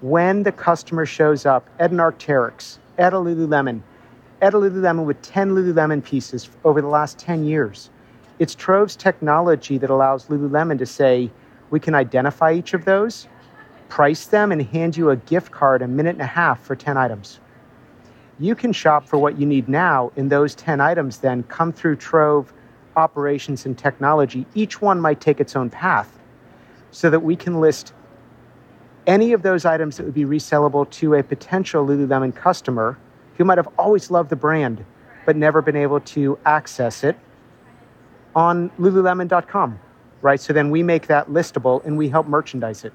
When 0.00 0.42
the 0.42 0.52
customer 0.52 1.06
shows 1.06 1.46
up 1.46 1.68
at 1.78 1.92
an 1.92 1.98
Arc'teryx, 1.98 2.78
at 2.98 3.12
a 3.12 3.16
Lululemon, 3.16 3.82
at 4.42 4.52
a 4.52 4.56
Lululemon 4.56 5.04
with 5.04 5.22
10 5.22 5.50
Lululemon 5.50 6.02
pieces 6.02 6.50
over 6.64 6.80
the 6.80 6.88
last 6.88 7.18
10 7.18 7.44
years. 7.44 7.90
It's 8.40 8.54
Trove's 8.54 8.96
technology 8.96 9.78
that 9.78 9.90
allows 9.90 10.26
Lululemon 10.26 10.78
to 10.78 10.86
say, 10.86 11.30
we 11.70 11.78
can 11.78 11.94
identify 11.94 12.52
each 12.52 12.74
of 12.74 12.84
those, 12.84 13.28
price 13.88 14.26
them, 14.26 14.50
and 14.50 14.60
hand 14.60 14.96
you 14.96 15.10
a 15.10 15.16
gift 15.16 15.52
card 15.52 15.82
a 15.82 15.88
minute 15.88 16.16
and 16.16 16.22
a 16.22 16.26
half 16.26 16.60
for 16.60 16.74
10 16.74 16.96
items. 16.96 17.38
You 18.38 18.54
can 18.54 18.72
shop 18.72 19.06
for 19.06 19.18
what 19.18 19.38
you 19.38 19.46
need 19.46 19.68
now, 19.68 20.10
in 20.16 20.28
those 20.28 20.54
10 20.54 20.80
items 20.80 21.18
then 21.18 21.44
come 21.44 21.72
through 21.72 21.96
Trove 21.96 22.52
operations 22.96 23.66
and 23.66 23.76
technology. 23.76 24.46
Each 24.54 24.80
one 24.80 25.00
might 25.00 25.20
take 25.20 25.40
its 25.40 25.56
own 25.56 25.70
path 25.70 26.18
so 26.90 27.10
that 27.10 27.20
we 27.20 27.36
can 27.36 27.60
list 27.60 27.92
any 29.06 29.32
of 29.32 29.42
those 29.42 29.64
items 29.64 29.96
that 29.96 30.04
would 30.04 30.14
be 30.14 30.24
resellable 30.24 30.88
to 30.90 31.14
a 31.14 31.22
potential 31.22 31.86
Lululemon 31.86 32.34
customer 32.34 32.98
who 33.36 33.44
might 33.44 33.58
have 33.58 33.68
always 33.78 34.10
loved 34.10 34.30
the 34.30 34.36
brand 34.36 34.84
but 35.26 35.36
never 35.36 35.62
been 35.62 35.76
able 35.76 36.00
to 36.00 36.38
access 36.44 37.04
it 37.04 37.16
on 38.34 38.70
lululemon.com, 38.78 39.78
right? 40.22 40.40
So 40.40 40.52
then 40.52 40.70
we 40.70 40.82
make 40.82 41.06
that 41.06 41.28
listable 41.28 41.84
and 41.84 41.96
we 41.96 42.08
help 42.08 42.26
merchandise 42.26 42.84
it. 42.84 42.92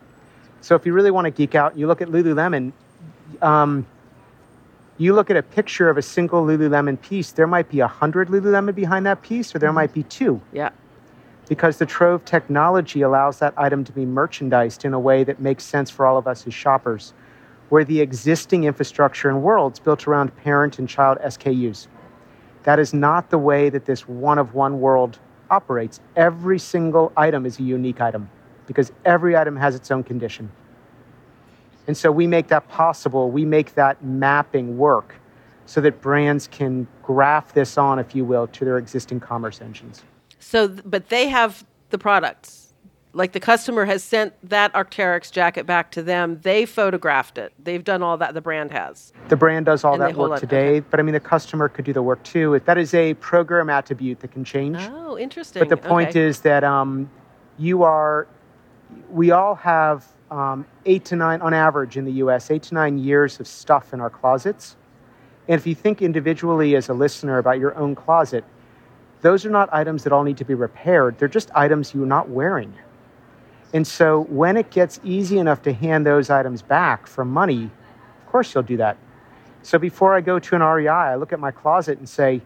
So 0.62 0.76
if 0.76 0.86
you 0.86 0.94
really 0.94 1.12
want 1.12 1.26
to 1.26 1.32
geek 1.32 1.56
out, 1.56 1.78
you 1.78 1.88
look 1.88 2.02
at 2.02 2.10
Lululemon, 2.10 2.74
um, 3.42 3.86
you 5.00 5.14
look 5.14 5.30
at 5.30 5.38
a 5.38 5.44
picture 5.44 5.90
of 5.90 5.98
a 5.98 6.02
single 6.02 6.46
Lululemon 6.46 7.02
piece, 7.02 7.32
there 7.32 7.48
might 7.48 7.70
be 7.70 7.80
a 7.80 7.88
hundred 7.88 8.28
Lululemon 8.30 8.76
behind 8.76 9.06
that 9.06 9.22
piece, 9.22 9.56
or 9.56 9.60
there 9.60 9.70
mm-hmm. 9.70 9.76
might 9.76 9.94
be 9.94 10.04
two. 10.04 10.42
Yeah. 10.52 10.70
Because 11.48 11.78
the 11.78 11.86
Trove 11.86 12.26
technology 12.26 13.02
allows 13.02 13.40
that 13.40 13.54
item 13.58 13.84
to 13.86 13.92
be 13.92 14.06
merchandised 14.06 14.86
in 14.86 14.94
a 14.94 15.00
way 15.00 15.24
that 15.24 15.40
makes 15.40 15.64
sense 15.64 15.90
for 15.90 16.06
all 16.06 16.18
of 16.18 16.28
us 16.28 16.46
as 16.46 16.54
shoppers 16.54 17.14
where 17.70 17.86
the 17.86 18.02
existing 18.02 18.64
infrastructure 18.66 19.30
and 19.30 19.42
world's 19.42 19.80
built 19.80 20.08
around 20.08 20.36
parent 20.38 20.80
and 20.80 20.90
child 20.90 21.18
SKUs. 21.24 21.88
That 22.64 22.80
is 22.80 22.94
not 22.94 23.30
the 23.30 23.38
way 23.38 23.70
that 23.70 23.86
this 23.86 24.08
one 24.08 24.38
of 24.38 24.54
one 24.54 24.80
world 24.82 25.20
operates. 25.50 26.00
Every 26.16 26.60
single 26.60 27.12
item 27.16 27.46
is 27.46 27.60
a 27.60 27.64
unique 27.64 28.02
item 28.02 28.30
because 28.66 28.92
every 29.06 29.38
item 29.38 29.56
has 29.56 29.76
its 29.76 29.90
own 29.92 30.04
condition. 30.04 30.52
And 31.90 31.98
so 31.98 32.12
we 32.12 32.28
make 32.28 32.50
that 32.50 32.70
possible. 32.70 33.32
We 33.32 33.46
make 33.46 33.74
that 33.74 34.04
mapping 34.04 34.78
work 34.78 35.16
so 35.66 35.82
that 35.82 36.02
brands 36.02 36.48
can 36.48 36.88
graph 37.02 37.56
this 37.56 37.80
on, 37.80 37.98
if 37.98 38.14
you 38.14 38.24
will, 38.24 38.46
to 38.46 38.64
their 38.64 38.78
existing 38.78 39.22
commerce 39.22 39.60
engines. 39.60 40.04
So, 40.38 40.68
but 40.68 41.10
they 41.10 41.30
have 41.30 41.66
the 41.90 41.98
products 41.98 42.76
like 43.14 43.32
the 43.32 43.40
customer 43.40 43.86
has 43.86 44.04
sent 44.04 44.36
that 44.48 44.72
Arc'teryx 44.74 45.32
jacket 45.32 45.66
back 45.66 45.90
to 45.94 46.04
them. 46.04 46.40
They 46.44 46.68
photographed 46.68 47.40
it. 47.40 47.54
They've 47.58 47.84
done 47.84 48.04
all 48.04 48.18
that. 48.18 48.36
The 48.36 48.42
brand 48.42 48.72
has. 48.72 49.12
The 49.30 49.36
brand 49.36 49.66
does 49.66 49.84
all 49.84 49.94
and 49.94 50.04
that 50.04 50.16
work 50.16 50.40
today, 50.40 50.78
okay. 50.78 50.86
but 50.92 51.00
I 51.00 51.04
mean 51.04 51.14
the 51.14 51.20
customer 51.20 51.70
could 51.70 51.86
do 51.86 51.94
the 51.94 52.04
work 52.04 52.22
too. 52.22 52.62
That 52.66 52.78
is 52.78 52.94
a 52.94 53.16
program 53.16 53.68
attribute 53.68 54.20
that 54.20 54.32
can 54.32 54.44
change. 54.44 54.78
Oh, 54.80 55.18
interesting. 55.18 55.60
But 55.60 55.70
the 55.70 55.78
point 55.78 56.10
okay. 56.10 56.22
is 56.22 56.42
that 56.42 56.64
um, 56.64 57.10
you 57.58 57.82
are. 57.82 58.28
We 59.10 59.32
all 59.32 59.56
have 59.56 60.06
um, 60.32 60.66
eight 60.86 61.06
to 61.06 61.16
nine, 61.16 61.42
on 61.42 61.54
average 61.54 61.98
in 61.98 62.06
the 62.06 62.14
U.S., 62.14 62.52
eight 62.52 62.64
to 62.64 62.74
nine 62.74 62.98
years 62.98 63.40
of 63.40 63.48
stuff 63.48 63.94
in 63.94 64.02
our 64.02 64.10
closets. 64.10 64.76
And 65.48 65.60
if 65.60 65.66
you 65.66 65.76
think 65.76 66.02
individually 66.02 66.76
as 66.76 66.90
a 66.90 66.94
listener 66.94 67.38
about 67.40 67.60
your 67.60 67.76
own 67.76 67.96
closet, 67.96 68.44
those 69.22 69.46
are 69.46 69.50
not 69.50 69.70
items 69.74 70.04
that 70.04 70.14
all 70.14 70.24
need 70.24 70.38
to 70.38 70.46
be 70.46 70.54
repaired. 70.54 71.18
They're 71.18 71.28
just 71.28 71.52
items 71.56 71.94
you're 71.94 72.06
not 72.06 72.30
wearing. 72.30 72.74
And 73.74 73.86
so 73.86 74.24
when 74.24 74.58
it 74.58 74.72
gets 74.72 75.00
easy 75.04 75.38
enough 75.38 75.62
to 75.64 75.74
hand 75.74 76.06
those 76.06 76.30
items 76.30 76.62
back 76.62 77.06
for 77.08 77.26
money, 77.26 77.66
of 77.66 78.32
course 78.32 78.54
you'll 78.54 78.64
do 78.64 78.78
that. 78.78 78.98
So 79.62 79.78
before 79.78 80.16
I 80.16 80.22
go 80.22 80.40
to 80.40 80.56
an 80.56 80.62
REI, 80.62 80.88
I 80.88 81.16
look 81.16 81.34
at 81.34 81.40
my 81.40 81.52
closet 81.52 81.98
and 81.98 82.08
say, 82.08 82.42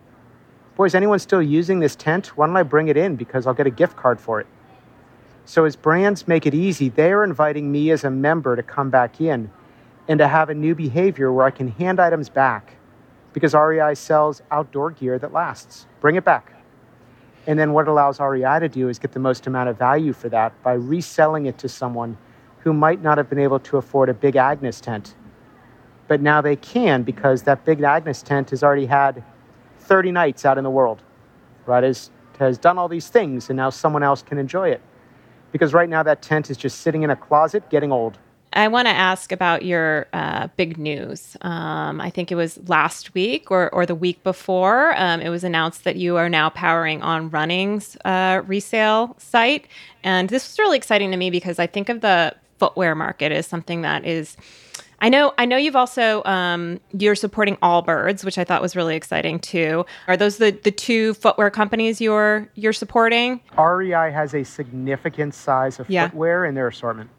Boy, 0.75 0.85
is 0.85 0.95
anyone 0.95 1.19
still 1.19 1.41
using 1.41 1.79
this 1.79 1.95
tent? 1.95 2.35
Why 2.35 2.47
don't 2.47 2.57
I 2.57 2.63
bring 2.63 2.87
it 2.87 2.97
in 2.97 3.15
because 3.15 3.45
I'll 3.45 3.53
get 3.53 3.67
a 3.67 3.71
gift 3.71 3.95
card 3.95 4.19
for 4.19 4.39
it? 4.39 4.47
So 5.45 5.65
as 5.65 5.75
brands 5.75 6.27
make 6.27 6.45
it 6.45 6.53
easy, 6.53 6.89
they 6.89 7.11
are 7.11 7.23
inviting 7.23 7.71
me 7.71 7.91
as 7.91 8.03
a 8.03 8.09
member 8.09 8.55
to 8.55 8.63
come 8.63 8.89
back 8.89 9.19
in 9.19 9.51
and 10.07 10.17
to 10.19 10.27
have 10.27 10.49
a 10.49 10.53
new 10.53 10.75
behavior 10.75 11.31
where 11.31 11.45
I 11.45 11.51
can 11.51 11.67
hand 11.67 11.99
items 11.99 12.29
back 12.29 12.75
because 13.33 13.53
REI 13.53 13.95
sells 13.95 14.41
outdoor 14.51 14.91
gear 14.91 15.19
that 15.19 15.33
lasts. 15.33 15.87
Bring 15.99 16.15
it 16.15 16.23
back. 16.23 16.53
And 17.45 17.59
then 17.59 17.73
what 17.73 17.87
allows 17.87 18.19
REI 18.19 18.59
to 18.59 18.69
do 18.69 18.87
is 18.87 18.99
get 18.99 19.11
the 19.11 19.19
most 19.19 19.47
amount 19.47 19.69
of 19.69 19.77
value 19.77 20.13
for 20.13 20.29
that 20.29 20.61
by 20.63 20.73
reselling 20.73 21.45
it 21.45 21.57
to 21.57 21.67
someone 21.67 22.17
who 22.59 22.71
might 22.71 23.01
not 23.01 23.17
have 23.17 23.29
been 23.29 23.39
able 23.39 23.59
to 23.59 23.77
afford 23.77 24.07
a 24.07 24.13
big 24.13 24.37
Agnes 24.37 24.79
tent. 24.79 25.15
But 26.07 26.21
now 26.21 26.39
they 26.39 26.55
can 26.55 27.03
because 27.03 27.43
that 27.43 27.65
big 27.65 27.81
Agnes 27.81 28.21
tent 28.21 28.51
has 28.51 28.63
already 28.63 28.85
had 28.85 29.23
30 29.79 30.11
nights 30.11 30.45
out 30.45 30.57
in 30.57 30.63
the 30.63 30.69
world, 30.69 31.01
right? 31.65 31.83
Has, 31.83 32.11
has 32.39 32.57
done 32.57 32.77
all 32.77 32.87
these 32.87 33.09
things 33.09 33.49
and 33.49 33.57
now 33.57 33.69
someone 33.69 34.03
else 34.03 34.21
can 34.21 34.37
enjoy 34.37 34.69
it. 34.69 34.81
Because 35.53 35.73
right 35.73 35.87
now 35.87 36.03
that 36.03 36.21
tent 36.21 36.49
is 36.49 36.57
just 36.57 36.81
sitting 36.81 37.03
in 37.03 37.09
a 37.09 37.15
closet 37.15 37.69
getting 37.69 37.93
old. 37.93 38.17
I 38.55 38.67
want 38.67 38.87
to 38.87 38.91
ask 38.93 39.31
about 39.31 39.63
your 39.63 40.07
uh, 40.13 40.47
big 40.57 40.77
news. 40.77 41.35
Um, 41.41 41.99
I 42.01 42.09
think 42.09 42.31
it 42.31 42.35
was 42.35 42.59
last 42.67 43.13
week 43.13 43.49
or, 43.49 43.73
or 43.73 43.85
the 43.85 43.95
week 43.95 44.21
before. 44.23 44.93
Um, 44.95 45.21
it 45.21 45.29
was 45.29 45.43
announced 45.43 45.85
that 45.85 45.95
you 45.95 46.17
are 46.17 46.29
now 46.29 46.49
powering 46.49 47.01
On 47.01 47.29
Running's 47.29 47.97
uh, 48.05 48.41
resale 48.45 49.15
site. 49.17 49.67
And 50.03 50.29
this 50.29 50.47
was 50.47 50.59
really 50.59 50.77
exciting 50.77 51.09
to 51.11 51.17
me 51.17 51.29
because 51.29 51.57
I 51.57 51.67
think 51.67 51.89
of 51.89 52.01
the 52.01 52.35
footwear 52.59 52.93
market 52.93 53.31
as 53.31 53.47
something 53.47 53.81
that 53.81 54.05
is. 54.05 54.37
I 55.03 55.09
know. 55.09 55.33
I 55.37 55.43
know 55.43 55.57
you've 55.57 55.75
also 55.75 56.23
um, 56.23 56.79
you're 56.97 57.15
supporting 57.15 57.57
Allbirds, 57.57 58.23
which 58.23 58.37
I 58.37 58.45
thought 58.45 58.61
was 58.61 58.73
really 58.73 58.95
exciting 58.95 59.37
too. 59.37 59.85
Are 60.07 60.15
those 60.15 60.37
the, 60.37 60.51
the 60.51 60.71
two 60.71 61.13
footwear 61.15 61.51
companies 61.51 61.99
you're 61.99 62.49
you're 62.55 62.71
supporting? 62.71 63.41
REI 63.57 64.13
has 64.13 64.33
a 64.33 64.45
significant 64.45 65.33
size 65.33 65.77
of 65.81 65.89
yeah. 65.89 66.07
footwear 66.07 66.45
in 66.45 66.55
their 66.55 66.69
assortment. 66.69 67.09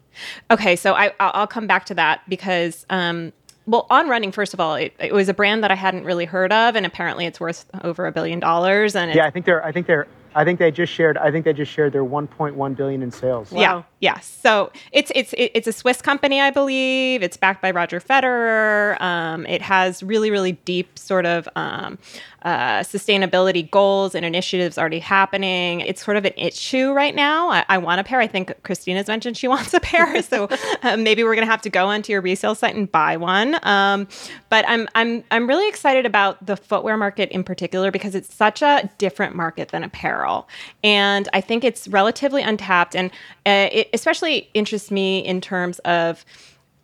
Okay, 0.49 0.75
so 0.75 0.95
I 0.95 1.13
I'll 1.19 1.45
come 1.45 1.67
back 1.67 1.85
to 1.85 1.93
that 1.93 2.27
because 2.27 2.87
um, 2.89 3.31
well, 3.67 3.85
on 3.91 4.09
running, 4.09 4.31
first 4.31 4.55
of 4.55 4.59
all, 4.59 4.75
it, 4.75 4.95
it, 4.99 5.13
was 5.13 5.29
a 5.29 5.33
brand 5.33 5.63
that 5.63 5.69
I 5.69 5.75
hadn't 5.75 6.05
really 6.05 6.25
heard 6.25 6.51
of, 6.51 6.75
and 6.75 6.87
apparently 6.87 7.25
it's 7.25 7.39
worth 7.39 7.65
over 7.83 8.07
a 8.07 8.11
billion 8.11 8.39
dollars. 8.39 8.95
And 8.95 9.13
yeah, 9.13 9.27
I 9.27 9.29
think 9.29 9.45
they're 9.45 9.63
I 9.63 9.71
think 9.71 9.85
they're 9.85 10.07
I 10.35 10.43
think 10.43 10.59
they 10.59 10.69
just 10.69 10.91
shared. 10.91 11.17
I 11.17 11.31
think 11.31 11.45
they 11.45 11.53
just 11.53 11.71
shared 11.71 11.93
their 11.93 12.03
1.1 12.03 12.75
billion 12.75 13.01
in 13.01 13.09
sales. 13.11 13.53
Yeah. 13.53 13.83
Yes. 14.01 14.25
So 14.43 14.71
it's 14.91 15.11
it's 15.15 15.33
it's 15.37 15.67
a 15.67 15.71
Swiss 15.71 16.01
company, 16.01 16.41
I 16.41 16.51
believe. 16.51 17.23
It's 17.23 17.37
backed 17.37 17.61
by 17.61 17.71
Roger 17.71 18.01
Federer. 18.01 18.99
Um, 19.01 19.45
it 19.45 19.61
has 19.61 20.03
really 20.03 20.29
really 20.29 20.51
deep 20.51 20.99
sort 20.99 21.25
of 21.25 21.47
um, 21.55 21.97
uh, 22.41 22.81
sustainability 22.81 23.69
goals 23.71 24.13
and 24.13 24.25
initiatives 24.25 24.77
already 24.77 24.99
happening. 24.99 25.79
It's 25.79 26.03
sort 26.03 26.17
of 26.17 26.25
an 26.25 26.33
issue 26.35 26.91
right 26.91 27.15
now. 27.15 27.49
I, 27.49 27.65
I 27.69 27.77
want 27.77 28.01
a 28.01 28.03
pair. 28.03 28.19
I 28.19 28.27
think 28.27 28.53
Christina's 28.63 29.07
mentioned 29.07 29.37
she 29.37 29.47
wants 29.55 29.73
a 29.73 29.79
pair, 29.79 30.21
so 30.21 30.49
uh, 30.83 30.97
maybe 30.97 31.23
we're 31.23 31.35
gonna 31.35 31.47
have 31.47 31.61
to 31.61 31.69
go 31.69 31.87
onto 31.87 32.11
your 32.11 32.21
resale 32.21 32.53
site 32.53 32.75
and 32.75 32.91
buy 32.91 33.15
one. 33.15 33.57
Um, 33.65 34.09
but 34.49 34.65
I'm 34.67 34.89
I'm 34.93 35.23
I'm 35.31 35.47
really 35.47 35.69
excited 35.69 36.05
about 36.05 36.45
the 36.45 36.57
footwear 36.57 36.97
market 36.97 37.29
in 37.31 37.45
particular 37.45 37.91
because 37.91 38.13
it's 38.13 38.33
such 38.33 38.61
a 38.61 38.89
different 38.97 39.35
market 39.35 39.69
than 39.69 39.83
apparel, 39.85 40.49
and 40.83 41.29
I 41.31 41.39
think 41.39 41.63
it's 41.63 41.87
relatively 41.87 42.43
untapped, 42.43 42.93
and 42.93 43.09
uh, 43.45 43.69
it 43.71 43.84
especially 43.93 44.49
interests 44.53 44.91
me 44.91 45.19
in 45.19 45.41
terms 45.41 45.79
of 45.79 46.25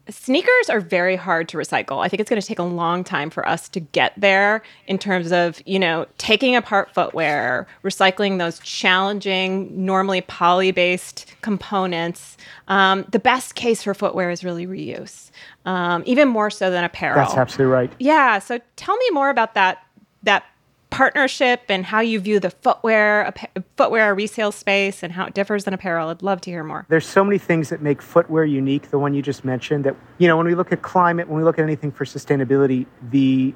sneakers 0.09 0.69
are 0.69 0.79
very 0.79 1.15
hard 1.15 1.47
to 1.49 1.57
recycle. 1.57 2.03
I 2.03 2.07
think 2.07 2.19
it's 2.19 2.29
going 2.29 2.41
to 2.41 2.47
take 2.47 2.59
a 2.59 2.63
long 2.63 3.03
time 3.03 3.29
for 3.29 3.47
us 3.47 3.69
to 3.69 3.79
get 3.79 4.13
there 4.17 4.61
in 4.87 4.97
terms 4.97 5.31
of, 5.31 5.61
you 5.65 5.79
know, 5.79 6.05
taking 6.17 6.55
apart 6.55 6.93
footwear, 6.93 7.67
recycling 7.83 8.37
those 8.37 8.59
challenging, 8.59 9.85
normally 9.85 10.21
poly 10.21 10.71
based 10.71 11.33
components. 11.41 12.37
Um, 12.67 13.05
the 13.11 13.19
best 13.19 13.55
case 13.55 13.83
for 13.83 13.93
footwear 13.93 14.29
is 14.29 14.43
really 14.43 14.67
reuse, 14.67 15.31
um, 15.65 16.03
even 16.05 16.27
more 16.27 16.49
so 16.49 16.71
than 16.71 16.83
apparel. 16.83 17.17
That's 17.17 17.37
absolutely 17.37 17.73
right. 17.73 17.91
Yeah. 17.99 18.39
So 18.39 18.59
tell 18.75 18.97
me 18.97 19.09
more 19.11 19.29
about 19.29 19.53
that 19.53 19.85
that 20.23 20.45
partnership 20.91 21.61
and 21.69 21.85
how 21.85 22.01
you 22.01 22.19
view 22.19 22.39
the 22.39 22.51
footwear 22.51 23.33
footwear 23.77 24.13
resale 24.13 24.51
space 24.51 25.01
and 25.01 25.13
how 25.13 25.25
it 25.25 25.33
differs 25.33 25.63
than 25.63 25.73
apparel. 25.73 26.09
I'd 26.09 26.21
love 26.21 26.41
to 26.41 26.51
hear 26.51 26.63
more. 26.63 26.85
There's 26.89 27.07
so 27.07 27.23
many 27.23 27.39
things 27.39 27.69
that 27.69 27.81
make 27.81 28.01
footwear 28.01 28.45
unique. 28.45 28.91
The 28.91 28.99
one 28.99 29.13
you 29.13 29.21
just 29.21 29.43
mentioned 29.43 29.85
that 29.85 29.95
you 30.19 30.27
know 30.27 30.37
when 30.37 30.45
we 30.45 30.53
look 30.53 30.71
at 30.71 30.83
climate, 30.83 31.27
when 31.27 31.37
we 31.37 31.43
look 31.43 31.57
at 31.57 31.63
anything 31.63 31.91
for 31.91 32.05
sustainability, 32.05 32.85
the 33.09 33.55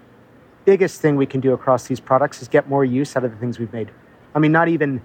biggest 0.63 0.99
thing 1.01 1.15
we 1.15 1.27
can 1.27 1.41
do 1.41 1.53
across 1.53 1.88
these 1.88 1.99
products 1.99 2.41
is 2.41 2.47
get 2.47 2.67
more 2.67 2.83
use 2.83 3.15
out 3.15 3.23
of 3.23 3.31
the 3.31 3.38
things 3.38 3.59
we've 3.59 3.73
made. 3.73 3.91
I 4.33 4.39
mean, 4.39 4.51
not 4.51 4.67
even 4.67 5.01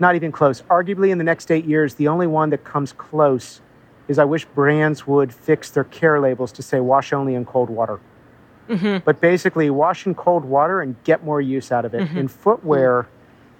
not 0.00 0.14
even 0.14 0.30
close. 0.32 0.62
Arguably, 0.62 1.10
in 1.10 1.18
the 1.18 1.24
next 1.24 1.50
eight 1.50 1.64
years, 1.64 1.94
the 1.94 2.08
only 2.08 2.26
one 2.26 2.50
that 2.50 2.64
comes 2.64 2.92
close 2.92 3.60
is 4.08 4.18
I 4.18 4.24
wish 4.24 4.44
brands 4.44 5.06
would 5.06 5.32
fix 5.32 5.70
their 5.70 5.84
care 5.84 6.20
labels 6.20 6.50
to 6.52 6.62
say 6.62 6.80
wash 6.80 7.12
only 7.12 7.34
in 7.34 7.44
cold 7.44 7.70
water. 7.70 8.00
Mm-hmm. 8.68 9.04
But 9.04 9.20
basically, 9.20 9.70
wash 9.70 10.06
in 10.06 10.14
cold 10.14 10.44
water 10.44 10.80
and 10.80 10.96
get 11.04 11.24
more 11.24 11.40
use 11.40 11.72
out 11.72 11.84
of 11.84 11.94
it. 11.94 12.02
Mm-hmm. 12.02 12.18
And 12.18 12.30
footwear 12.30 13.08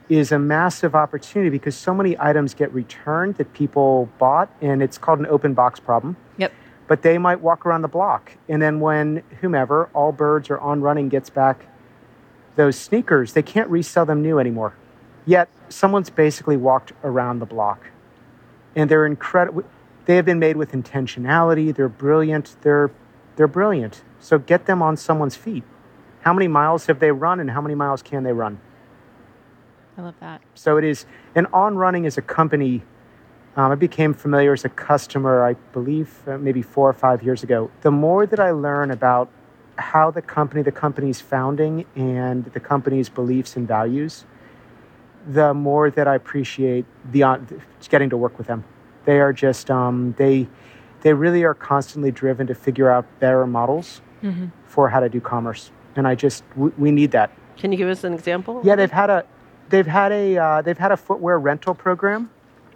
is 0.08 0.32
a 0.32 0.38
massive 0.38 0.94
opportunity 0.94 1.50
because 1.50 1.76
so 1.76 1.94
many 1.94 2.18
items 2.18 2.54
get 2.54 2.72
returned 2.72 3.36
that 3.36 3.52
people 3.52 4.08
bought, 4.18 4.50
and 4.60 4.82
it's 4.82 4.98
called 4.98 5.18
an 5.18 5.26
open 5.26 5.54
box 5.54 5.80
problem. 5.80 6.16
Yep. 6.38 6.52
But 6.86 7.02
they 7.02 7.18
might 7.18 7.40
walk 7.40 7.66
around 7.66 7.82
the 7.82 7.88
block. 7.88 8.32
And 8.48 8.62
then 8.62 8.80
when 8.80 9.22
whomever, 9.40 9.90
Allbirds 9.94 10.48
or 10.50 10.58
On 10.60 10.80
Running, 10.80 11.08
gets 11.08 11.28
back 11.28 11.66
those 12.56 12.76
sneakers, 12.76 13.34
they 13.34 13.42
can't 13.42 13.68
resell 13.68 14.06
them 14.06 14.22
new 14.22 14.38
anymore. 14.38 14.74
Yet 15.26 15.48
someone's 15.68 16.10
basically 16.10 16.56
walked 16.56 16.92
around 17.04 17.40
the 17.40 17.46
block. 17.46 17.90
And 18.74 18.90
they're 18.90 19.06
incredible. 19.06 19.64
They 20.06 20.16
have 20.16 20.24
been 20.24 20.38
made 20.38 20.56
with 20.56 20.72
intentionality. 20.72 21.74
They're 21.74 21.88
brilliant. 21.90 22.56
They're, 22.62 22.90
they're 23.38 23.46
brilliant. 23.46 24.02
So 24.18 24.36
get 24.36 24.66
them 24.66 24.82
on 24.82 24.96
someone's 24.96 25.36
feet. 25.36 25.62
How 26.22 26.32
many 26.32 26.48
miles 26.48 26.86
have 26.86 26.98
they 26.98 27.12
run 27.12 27.38
and 27.38 27.48
how 27.52 27.60
many 27.60 27.76
miles 27.76 28.02
can 28.02 28.24
they 28.24 28.32
run? 28.32 28.60
I 29.96 30.02
love 30.02 30.16
that. 30.18 30.42
So 30.54 30.76
it 30.76 30.82
is, 30.82 31.06
and 31.36 31.46
On 31.52 31.76
Running 31.76 32.04
is 32.04 32.18
a 32.18 32.22
company. 32.22 32.82
Um, 33.56 33.70
I 33.70 33.76
became 33.76 34.12
familiar 34.12 34.52
as 34.52 34.64
a 34.64 34.68
customer, 34.68 35.44
I 35.44 35.54
believe, 35.72 36.18
uh, 36.26 36.36
maybe 36.36 36.62
four 36.62 36.90
or 36.90 36.92
five 36.92 37.22
years 37.22 37.44
ago. 37.44 37.70
The 37.82 37.92
more 37.92 38.26
that 38.26 38.40
I 38.40 38.50
learn 38.50 38.90
about 38.90 39.30
how 39.76 40.10
the 40.10 40.22
company, 40.22 40.62
the 40.62 40.72
company's 40.72 41.20
founding, 41.20 41.84
and 41.94 42.44
the 42.46 42.60
company's 42.60 43.08
beliefs 43.08 43.56
and 43.56 43.68
values, 43.68 44.24
the 45.28 45.54
more 45.54 45.90
that 45.90 46.08
I 46.08 46.16
appreciate 46.16 46.86
the 47.12 47.22
uh, 47.22 47.38
getting 47.88 48.10
to 48.10 48.16
work 48.16 48.36
with 48.36 48.48
them. 48.48 48.64
They 49.04 49.20
are 49.20 49.32
just 49.32 49.70
um, 49.70 50.16
they 50.18 50.48
they 51.02 51.12
really 51.12 51.44
are 51.44 51.54
constantly 51.54 52.10
driven 52.10 52.46
to 52.46 52.54
figure 52.54 52.90
out 52.90 53.06
better 53.20 53.46
models 53.46 54.00
mm-hmm. 54.22 54.46
for 54.66 54.88
how 54.88 55.00
to 55.00 55.08
do 55.08 55.20
commerce. 55.20 55.70
And 55.96 56.06
I 56.06 56.14
just 56.14 56.44
we, 56.56 56.70
we, 56.78 56.90
need 56.90 57.10
that. 57.12 57.30
Can 57.56 57.72
you 57.72 57.78
give 57.78 57.88
us 57.88 58.04
an 58.04 58.14
example? 58.14 58.60
Yeah, 58.64 58.76
they've 58.76 58.90
had 58.90 59.10
a 59.10 59.24
they've 59.68 59.86
had 59.86 60.12
a 60.12 60.36
uh, 60.36 60.62
they've 60.62 60.78
had 60.78 60.92
a 60.92 60.96
footwear 60.96 61.38
rental 61.38 61.74
program 61.74 62.30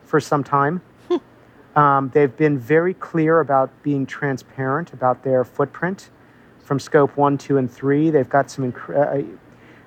for 0.04 0.20
some 0.20 0.42
time. 0.42 0.82
Hmm. 1.08 1.16
um, 1.78 2.10
they've 2.12 2.36
been 2.36 2.58
very 2.58 2.94
clear 2.94 3.40
about 3.40 3.70
being 3.82 4.06
transparent 4.06 4.92
about 4.92 5.22
their 5.22 5.44
footprint 5.44 6.10
from 6.60 6.78
scope 6.78 7.16
one, 7.16 7.38
two, 7.38 7.58
and 7.58 7.70
three. 7.70 8.10
They've 8.10 8.28
got 8.28 8.50
some 8.50 8.72
inc- 8.72 8.90
uh, 8.96 9.36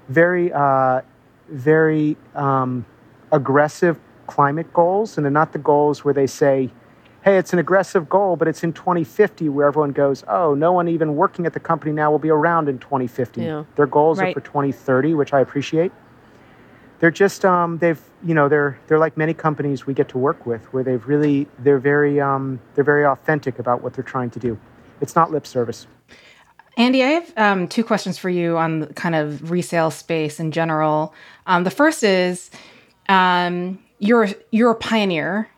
very 0.07 0.51
uh, 0.53 1.01
very 1.49 2.15
um, 2.35 2.85
aggressive 3.31 3.99
climate 4.27 4.71
goals, 4.73 5.17
and 5.17 5.25
they're 5.25 5.31
not 5.31 5.51
the 5.51 5.59
goals 5.59 6.03
where 6.03 6.13
they 6.13 6.27
say 6.27 6.69
hey, 7.25 7.39
it's 7.39 7.53
an 7.53 7.59
aggressive 7.59 8.07
goal, 8.07 8.35
but 8.35 8.47
it's 8.47 8.63
in 8.63 8.71
2050 8.71 9.49
where 9.49 9.67
everyone 9.67 9.91
goes, 9.91 10.23
oh, 10.27 10.53
no 10.53 10.71
one 10.71 10.87
even 10.87 11.15
working 11.15 11.47
at 11.47 11.53
the 11.53 11.59
company 11.59 11.91
now 11.91 12.11
will 12.11 12.19
be 12.19 12.29
around 12.29 12.69
in 12.69 12.77
2050. 12.77 13.41
Yeah. 13.41 13.63
Their 13.75 13.87
goals 13.87 14.19
right. 14.19 14.29
are 14.29 14.39
for 14.39 14.45
2030, 14.45 15.15
which 15.15 15.33
I 15.33 15.39
appreciate. 15.39 15.91
They're 16.99 17.11
just 17.11 17.43
um, 17.43 17.79
they've 17.79 17.99
you 18.23 18.33
know 18.33 18.47
they're 18.47 18.79
they're 18.87 18.99
like 18.99 19.17
many 19.17 19.33
companies 19.33 19.85
we 19.85 19.93
get 19.93 20.07
to 20.09 20.17
work 20.17 20.45
with 20.45 20.63
where 20.73 20.81
they've 20.81 21.05
really 21.05 21.45
they're 21.59 21.77
very 21.77 22.21
um, 22.21 22.61
they're 22.73 22.85
very 22.85 23.05
authentic 23.05 23.59
about 23.59 23.83
what 23.83 23.93
they're 23.93 24.03
trying 24.03 24.29
to 24.29 24.39
do. 24.39 24.57
It's 25.01 25.13
not 25.13 25.29
lip 25.29 25.45
service. 25.45 25.87
Andy, 26.77 27.03
I 27.03 27.07
have 27.07 27.33
um, 27.35 27.67
two 27.67 27.83
questions 27.83 28.17
for 28.17 28.29
you 28.29 28.57
on 28.57 28.93
kind 28.93 29.13
of 29.13 29.51
resale 29.51 29.91
space 29.91 30.39
in 30.39 30.51
general. 30.51 31.13
Um, 31.47 31.65
the 31.65 31.69
first 31.69 32.01
is 32.01 32.49
um, 33.09 33.77
you're 33.99 34.29
you're 34.51 34.71
a 34.71 34.75
pioneer 34.75 35.49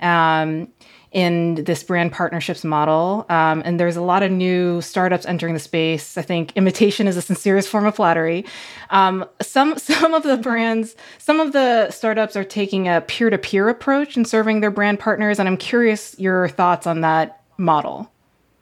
um, 0.00 0.68
in 1.16 1.54
this 1.64 1.82
brand 1.82 2.12
partnerships 2.12 2.62
model. 2.62 3.24
Um, 3.30 3.62
and 3.64 3.80
there's 3.80 3.96
a 3.96 4.02
lot 4.02 4.22
of 4.22 4.30
new 4.30 4.82
startups 4.82 5.24
entering 5.24 5.54
the 5.54 5.60
space. 5.60 6.18
I 6.18 6.22
think 6.22 6.52
imitation 6.56 7.08
is 7.08 7.14
the 7.14 7.22
sincerest 7.22 7.70
form 7.70 7.86
of 7.86 7.96
flattery. 7.96 8.44
Um, 8.90 9.24
some 9.40 9.78
some 9.78 10.12
of 10.12 10.24
the 10.24 10.36
brands, 10.36 10.94
some 11.16 11.40
of 11.40 11.52
the 11.52 11.90
startups 11.90 12.36
are 12.36 12.44
taking 12.44 12.86
a 12.86 13.00
peer-to-peer 13.00 13.66
approach 13.70 14.18
in 14.18 14.26
serving 14.26 14.60
their 14.60 14.70
brand 14.70 15.00
partners, 15.00 15.38
and 15.38 15.48
I'm 15.48 15.56
curious 15.56 16.14
your 16.18 16.48
thoughts 16.48 16.86
on 16.86 17.00
that 17.00 17.40
model. 17.56 18.12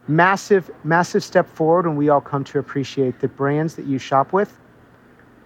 Massive, 0.07 0.71
massive 0.85 1.25
step 1.25 1.49
forward, 1.49 1.87
and 1.87 1.97
we 1.97 2.09
all 2.09 2.21
come 2.21 2.45
to 2.45 2.61
appreciate 2.61 3.19
the 3.19 3.27
brands 3.27 3.75
that 3.75 3.87
you 3.87 3.99
shop 3.99 4.33
with, 4.33 4.57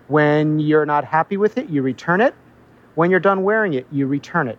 when 0.09 0.59
you're 0.59 0.85
not 0.85 1.07
happy 1.07 1.39
with 1.39 1.57
it, 1.57 1.71
you 1.71 1.81
return 1.81 2.21
it. 2.21 2.35
When 2.97 3.11
you're 3.11 3.19
done 3.19 3.45
wearing 3.45 3.73
it, 3.73 3.87
you 3.91 4.07
return 4.07 4.47
it 4.49 4.59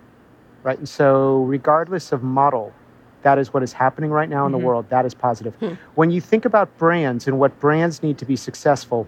right? 0.63 0.77
And 0.77 0.87
so, 0.87 1.43
regardless 1.43 2.11
of 2.11 2.23
model, 2.23 2.73
that 3.21 3.37
is 3.37 3.53
what 3.53 3.63
is 3.63 3.73
happening 3.73 4.11
right 4.11 4.29
now 4.29 4.45
in 4.45 4.51
mm-hmm. 4.51 4.61
the 4.61 4.65
world. 4.65 4.89
That 4.89 5.05
is 5.05 5.13
positive. 5.13 5.55
Hmm. 5.55 5.73
When 5.95 6.11
you 6.11 6.21
think 6.21 6.45
about 6.45 6.75
brands 6.77 7.27
and 7.27 7.39
what 7.39 7.59
brands 7.59 8.01
need 8.01 8.17
to 8.19 8.25
be 8.25 8.35
successful, 8.35 9.07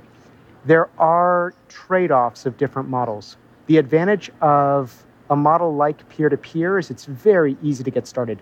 there 0.65 0.89
are 0.97 1.53
trade 1.69 2.11
offs 2.11 2.45
of 2.45 2.57
different 2.57 2.89
models. 2.89 3.37
The 3.67 3.77
advantage 3.77 4.29
of 4.41 5.05
a 5.29 5.35
model 5.35 5.73
like 5.73 6.07
peer 6.09 6.29
to 6.29 6.37
peer 6.37 6.77
is 6.77 6.91
it's 6.91 7.05
very 7.05 7.57
easy 7.63 7.83
to 7.83 7.91
get 7.91 8.05
started, 8.05 8.41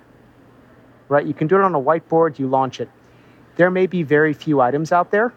right? 1.08 1.26
You 1.26 1.34
can 1.34 1.48
do 1.48 1.56
it 1.56 1.62
on 1.62 1.76
a 1.76 1.80
whiteboard, 1.80 2.40
you 2.40 2.48
launch 2.48 2.80
it. 2.80 2.90
There 3.58 3.70
may 3.70 3.86
be 3.86 4.04
very 4.04 4.34
few 4.34 4.62
items 4.62 4.92
out 4.92 5.12
there. 5.12 5.34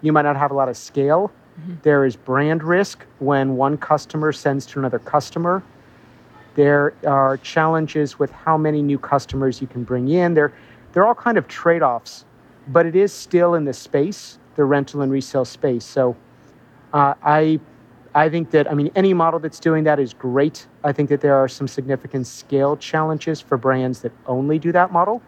You 0.00 0.12
might 0.12 0.22
not 0.22 0.36
have 0.36 0.50
a 0.50 0.54
lot 0.54 0.68
of 0.68 0.76
scale. 0.76 1.30
Mm-hmm. 1.60 1.74
There 1.82 2.04
is 2.04 2.16
brand 2.16 2.62
risk 2.62 3.04
when 3.18 3.56
one 3.56 3.76
customer 3.76 4.32
sends 4.32 4.64
to 4.66 4.78
another 4.78 4.98
customer 4.98 5.62
there 6.58 6.92
are 7.06 7.36
challenges 7.36 8.18
with 8.18 8.32
how 8.32 8.58
many 8.58 8.82
new 8.82 8.98
customers 8.98 9.60
you 9.60 9.68
can 9.68 9.84
bring 9.84 10.08
in. 10.08 10.34
There, 10.34 10.52
there 10.92 11.04
are 11.04 11.06
all 11.06 11.14
kind 11.14 11.38
of 11.38 11.46
trade-offs, 11.46 12.24
but 12.66 12.84
it 12.84 12.96
is 12.96 13.12
still 13.12 13.54
in 13.54 13.64
the 13.64 13.72
space, 13.72 14.40
the 14.56 14.64
rental 14.64 15.00
and 15.02 15.12
resale 15.12 15.44
space. 15.44 15.84
So, 15.84 16.16
uh, 16.92 17.14
I, 17.22 17.60
I 18.12 18.28
think 18.28 18.50
that 18.50 18.68
I 18.68 18.74
mean 18.74 18.90
any 18.96 19.14
model 19.14 19.38
that's 19.38 19.60
doing 19.60 19.84
that 19.84 20.00
is 20.00 20.12
great. 20.12 20.66
I 20.82 20.90
think 20.90 21.10
that 21.10 21.20
there 21.20 21.36
are 21.36 21.46
some 21.46 21.68
significant 21.68 22.26
scale 22.26 22.76
challenges 22.76 23.40
for 23.40 23.56
brands 23.56 24.00
that 24.00 24.10
only 24.26 24.58
do 24.58 24.72
that 24.72 24.92
model, 24.92 25.22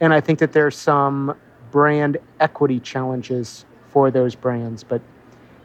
and 0.00 0.14
I 0.14 0.20
think 0.20 0.38
that 0.38 0.52
there's 0.52 0.76
some 0.76 1.36
brand 1.72 2.18
equity 2.38 2.78
challenges 2.78 3.64
for 3.88 4.12
those 4.12 4.36
brands. 4.36 4.84
But, 4.84 5.02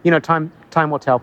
you 0.02 0.10
know, 0.10 0.20
time 0.20 0.52
time 0.72 0.90
will 0.90 0.98
tell. 0.98 1.22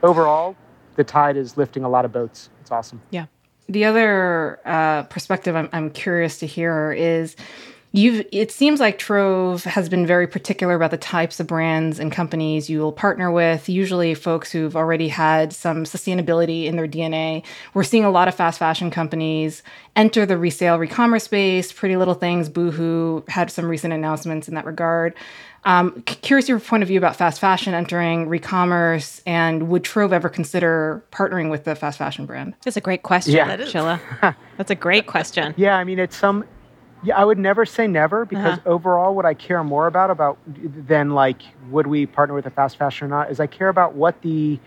Overall, 0.00 0.54
the 0.94 1.02
tide 1.02 1.36
is 1.36 1.56
lifting 1.56 1.82
a 1.82 1.88
lot 1.88 2.04
of 2.04 2.12
boats. 2.12 2.50
It's 2.70 2.72
awesome. 2.72 3.02
Yeah. 3.10 3.26
The 3.68 3.84
other 3.84 4.60
uh, 4.64 5.02
perspective 5.04 5.56
I'm, 5.56 5.68
I'm 5.72 5.90
curious 5.90 6.38
to 6.38 6.46
hear 6.46 6.92
is 6.92 7.34
You've 7.92 8.24
it 8.30 8.52
seems 8.52 8.78
like 8.78 8.98
Trove 8.98 9.64
has 9.64 9.88
been 9.88 10.06
very 10.06 10.28
particular 10.28 10.74
about 10.74 10.92
the 10.92 10.96
types 10.96 11.40
of 11.40 11.48
brands 11.48 11.98
and 11.98 12.12
companies 12.12 12.70
you'll 12.70 12.92
partner 12.92 13.32
with, 13.32 13.68
usually 13.68 14.14
folks 14.14 14.52
who've 14.52 14.76
already 14.76 15.08
had 15.08 15.52
some 15.52 15.82
sustainability 15.82 16.66
in 16.66 16.76
their 16.76 16.86
DNA. 16.86 17.44
We're 17.74 17.82
seeing 17.82 18.04
a 18.04 18.10
lot 18.10 18.28
of 18.28 18.36
fast 18.36 18.60
fashion 18.60 18.92
companies 18.92 19.64
enter 19.96 20.24
the 20.24 20.38
resale 20.38 20.78
re-commerce 20.78 21.24
space. 21.24 21.72
Pretty 21.72 21.96
Little 21.96 22.14
Things, 22.14 22.48
Boohoo 22.48 23.24
had 23.26 23.50
some 23.50 23.66
recent 23.66 23.92
announcements 23.92 24.46
in 24.46 24.54
that 24.54 24.66
regard. 24.66 25.12
Um, 25.64 26.00
curious 26.02 26.48
your 26.48 26.58
point 26.58 26.82
of 26.82 26.88
view 26.88 26.98
about 26.98 27.16
fast 27.16 27.38
fashion 27.40 27.74
entering 27.74 28.28
re-commerce, 28.28 29.22
and 29.26 29.68
would 29.68 29.84
Trove 29.84 30.12
ever 30.12 30.28
consider 30.28 31.04
partnering 31.12 31.50
with 31.50 31.64
the 31.64 31.74
fast 31.74 31.98
fashion 31.98 32.24
brand? 32.24 32.54
That's 32.64 32.76
a 32.78 32.80
great 32.80 33.02
question, 33.02 33.34
Yeah. 33.34 33.56
Shilla. 33.56 34.00
That's 34.56 34.70
a 34.70 34.74
great 34.74 35.06
question. 35.06 35.52
Yeah, 35.56 35.76
I 35.76 35.84
mean, 35.84 35.98
it's 35.98 36.16
some. 36.16 36.44
Yeah, 37.02 37.16
I 37.16 37.24
would 37.24 37.38
never 37.38 37.64
say 37.66 37.86
never 37.86 38.24
because 38.26 38.58
Uh-huh. 38.58 38.70
overall, 38.70 39.14
what 39.14 39.24
I 39.26 39.34
care 39.34 39.62
more 39.64 39.86
about 39.86 40.10
about 40.10 40.38
than 40.46 41.10
like 41.10 41.42
would 41.70 41.86
we 41.86 42.06
partner 42.06 42.34
with 42.34 42.46
a 42.46 42.50
fast 42.50 42.76
fashion 42.76 43.06
or 43.06 43.08
not 43.10 43.30
is 43.30 43.40
I 43.40 43.46
care 43.46 43.68
about 43.68 43.94
what 43.94 44.20
the 44.22 44.58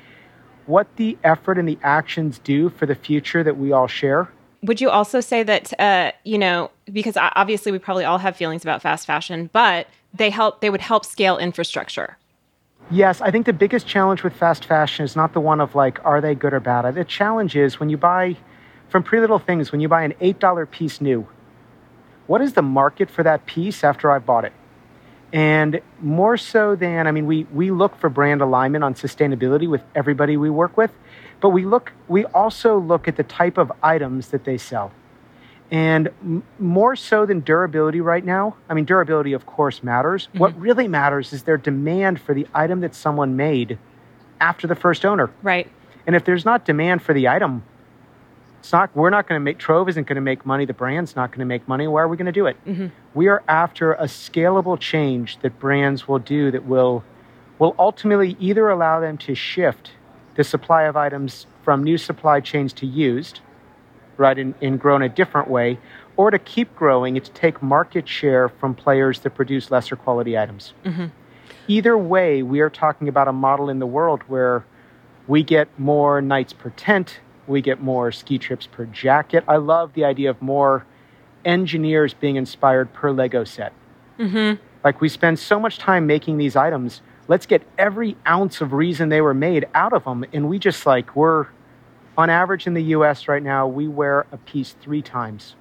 what 0.66 0.88
the 0.96 1.18
effort 1.24 1.58
and 1.58 1.68
the 1.68 1.78
actions 1.84 2.40
do 2.40 2.70
for 2.70 2.86
the 2.86 2.96
future 2.96 3.44
that 3.44 3.58
we 3.58 3.72
all 3.72 3.86
share. 3.88 4.30
Would 4.64 4.80
you 4.80 4.90
also 4.90 5.20
say 5.20 5.44
that 5.44 5.80
uh, 5.80 6.12
you 6.24 6.38
know 6.38 6.72
because 6.92 7.18
obviously 7.18 7.72
we 7.72 7.80
probably 7.80 8.06
all 8.06 8.18
have 8.18 8.36
feelings 8.36 8.64
about 8.64 8.82
fast 8.82 9.06
fashion, 9.06 9.50
but 9.54 9.88
they 10.14 10.30
help 10.30 10.62
they 10.62 10.70
would 10.70 10.82
help 10.82 11.06
scale 11.06 11.38
infrastructure. 11.38 12.18
Yes, 12.92 13.22
I 13.22 13.32
think 13.32 13.46
the 13.46 13.54
biggest 13.54 13.88
challenge 13.88 14.24
with 14.24 14.34
fast 14.34 14.66
fashion 14.66 15.06
is 15.06 15.16
not 15.16 15.34
the 15.34 15.40
one 15.40 15.62
of 15.62 15.74
like, 15.74 16.04
are 16.06 16.22
they 16.22 16.36
good 16.36 16.54
or 16.54 16.60
bad? 16.60 16.94
The 16.96 17.06
challenge 17.06 17.56
is 17.56 17.80
when 17.80 17.90
you 17.90 17.98
buy 17.98 18.38
from 18.90 19.04
Pretty 19.04 19.22
Little 19.22 19.40
Things, 19.40 19.72
when 19.72 19.82
you 19.82 19.88
buy 19.88 20.04
an 20.04 20.14
$8 20.22 20.70
piece 20.70 21.02
new, 21.02 21.28
what 22.28 22.42
is 22.42 22.54
the 22.54 22.62
market 22.62 23.10
for 23.10 23.24
that 23.24 23.46
piece 23.46 23.84
after 23.84 24.12
I've 24.12 24.26
bought 24.26 24.46
it? 24.46 24.54
And 25.32 25.82
more 26.00 26.38
so 26.38 26.76
than, 26.76 27.08
I 27.08 27.12
mean, 27.12 27.26
we, 27.26 27.46
we 27.46 27.72
look 27.72 27.98
for 27.98 28.10
brand 28.10 28.42
alignment 28.42 28.84
on 28.84 28.94
sustainability 28.94 29.68
with 29.68 29.82
everybody 29.96 30.38
we 30.38 30.52
work 30.52 30.78
with, 30.78 30.92
but 31.42 31.50
we 31.50 31.66
look, 31.66 31.92
we 32.08 32.26
also 32.26 32.78
look 32.78 33.08
at 33.08 33.16
the 33.16 33.24
type 33.24 33.58
of 33.58 33.72
items 33.82 34.28
that 34.28 34.44
they 34.44 34.60
sell. 34.60 34.92
And 35.74 36.10
m- 36.22 36.44
more 36.60 36.96
so 36.96 37.26
than 37.26 37.40
durability 37.40 38.00
right 38.00 38.24
now, 38.24 38.56
I 38.70 38.76
mean, 38.76 38.86
durability, 38.86 39.34
of 39.34 39.48
course, 39.48 39.82
matters. 39.82 40.30
What 40.34 40.52
mm-hmm. 40.52 40.62
really 40.62 40.88
matters 40.88 41.34
is 41.34 41.44
their 41.44 41.58
demand 41.58 42.22
for 42.22 42.36
the 42.36 42.48
item 42.54 42.82
that 42.82 42.94
someone 42.94 43.36
made 43.36 43.80
after 44.40 44.68
the 44.68 44.76
first 44.76 45.04
owner. 45.04 45.32
Right. 45.42 45.68
And 46.06 46.16
if 46.16 46.26
there's 46.26 46.46
not 46.46 46.64
demand 46.64 47.02
for 47.02 47.14
the 47.14 47.28
item, 47.28 47.64
it's 48.60 48.72
not, 48.72 48.96
we're 48.96 49.10
not 49.10 49.28
going 49.28 49.42
to 49.42 49.44
make, 49.44 49.58
Trove 49.58 49.90
isn't 49.90 50.06
going 50.06 50.16
to 50.16 50.22
make 50.22 50.46
money, 50.46 50.66
the 50.66 50.76
brand's 50.76 51.16
not 51.16 51.32
going 51.32 51.40
to 51.40 51.46
make 51.46 51.68
money. 51.68 51.88
Why 51.88 52.02
are 52.02 52.08
we 52.08 52.18
going 52.18 52.28
to 52.28 52.32
do 52.32 52.46
it? 52.46 52.56
Mm-hmm. 52.66 52.88
We 53.16 53.28
are 53.28 53.42
after 53.48 53.94
a 53.94 54.04
scalable 54.04 54.80
change 54.80 55.40
that 55.40 55.60
brands 55.60 56.08
will 56.08 56.20
do 56.20 56.52
that 56.52 56.66
will, 56.66 57.04
will 57.58 57.76
ultimately 57.80 58.38
either 58.40 58.70
allow 58.70 59.00
them 59.00 59.18
to 59.18 59.34
shift 59.34 59.92
the 60.36 60.44
supply 60.44 60.84
of 60.84 60.96
items 60.96 61.48
from 61.64 61.84
new 61.84 61.98
supply 61.98 62.42
chains 62.42 62.74
to 62.74 62.86
used, 62.86 63.40
right, 64.18 64.38
and, 64.38 64.54
and 64.62 64.80
grow 64.80 64.96
in 64.96 65.02
a 65.02 65.10
different 65.10 65.50
way, 65.50 65.80
or 66.18 66.32
to 66.32 66.40
keep 66.40 66.76
growing 66.76 67.16
to 67.16 67.32
take 67.32 67.62
market 67.62 68.08
share 68.08 68.50
from 68.50 68.76
players 68.76 69.20
that 69.22 69.32
produce 69.32 69.72
lesser 69.72 69.96
quality 69.96 70.38
items. 70.38 70.74
Mm-hmm. 70.86 71.06
Either 71.68 71.98
way, 71.98 72.44
we 72.44 72.60
are 72.60 72.70
talking 72.70 73.08
about 73.08 73.28
a 73.28 73.34
model 73.34 73.70
in 73.70 73.80
the 73.80 73.86
world 73.86 74.22
where 74.28 74.66
we 75.28 75.44
get 75.44 75.68
more 75.80 76.22
nights 76.22 76.54
per 76.54 76.70
tent, 76.72 77.20
we 77.48 77.62
get 77.62 77.82
more 77.82 78.12
ski 78.12 78.38
trips 78.38 78.68
per 78.68 78.86
jacket. 78.86 79.44
I 79.48 79.58
love 79.58 79.94
the 79.94 80.06
idea 80.06 80.30
of 80.30 80.42
more 80.42 80.86
engineers 81.46 82.14
being 82.14 82.36
inspired 82.36 82.94
per 82.94 83.12
Lego 83.12 83.44
set. 83.44 83.74
Mm-hmm. 84.20 84.62
Like 84.84 85.02
we 85.02 85.10
spend 85.10 85.40
so 85.40 85.60
much 85.60 85.78
time 85.78 86.06
making 86.06 86.38
these 86.38 86.56
items, 86.56 87.02
let's 87.28 87.46
get 87.46 87.64
every 87.78 88.18
ounce 88.28 88.62
of 88.62 88.74
reason 88.74 89.10
they 89.10 89.22
were 89.22 89.34
made 89.34 89.66
out 89.74 89.94
of 89.94 90.04
them. 90.04 90.26
And 90.34 90.50
we 90.50 90.60
just 90.60 90.86
like, 90.86 91.16
we're 91.16 91.48
on 92.18 92.30
average 92.30 92.68
in 92.68 92.74
the 92.74 92.84
US 92.96 93.28
right 93.28 93.42
now, 93.44 93.68
we 93.68 93.88
wear 93.88 94.26
a 94.32 94.38
piece 94.38 94.76
three 94.82 95.02
times. 95.02 95.56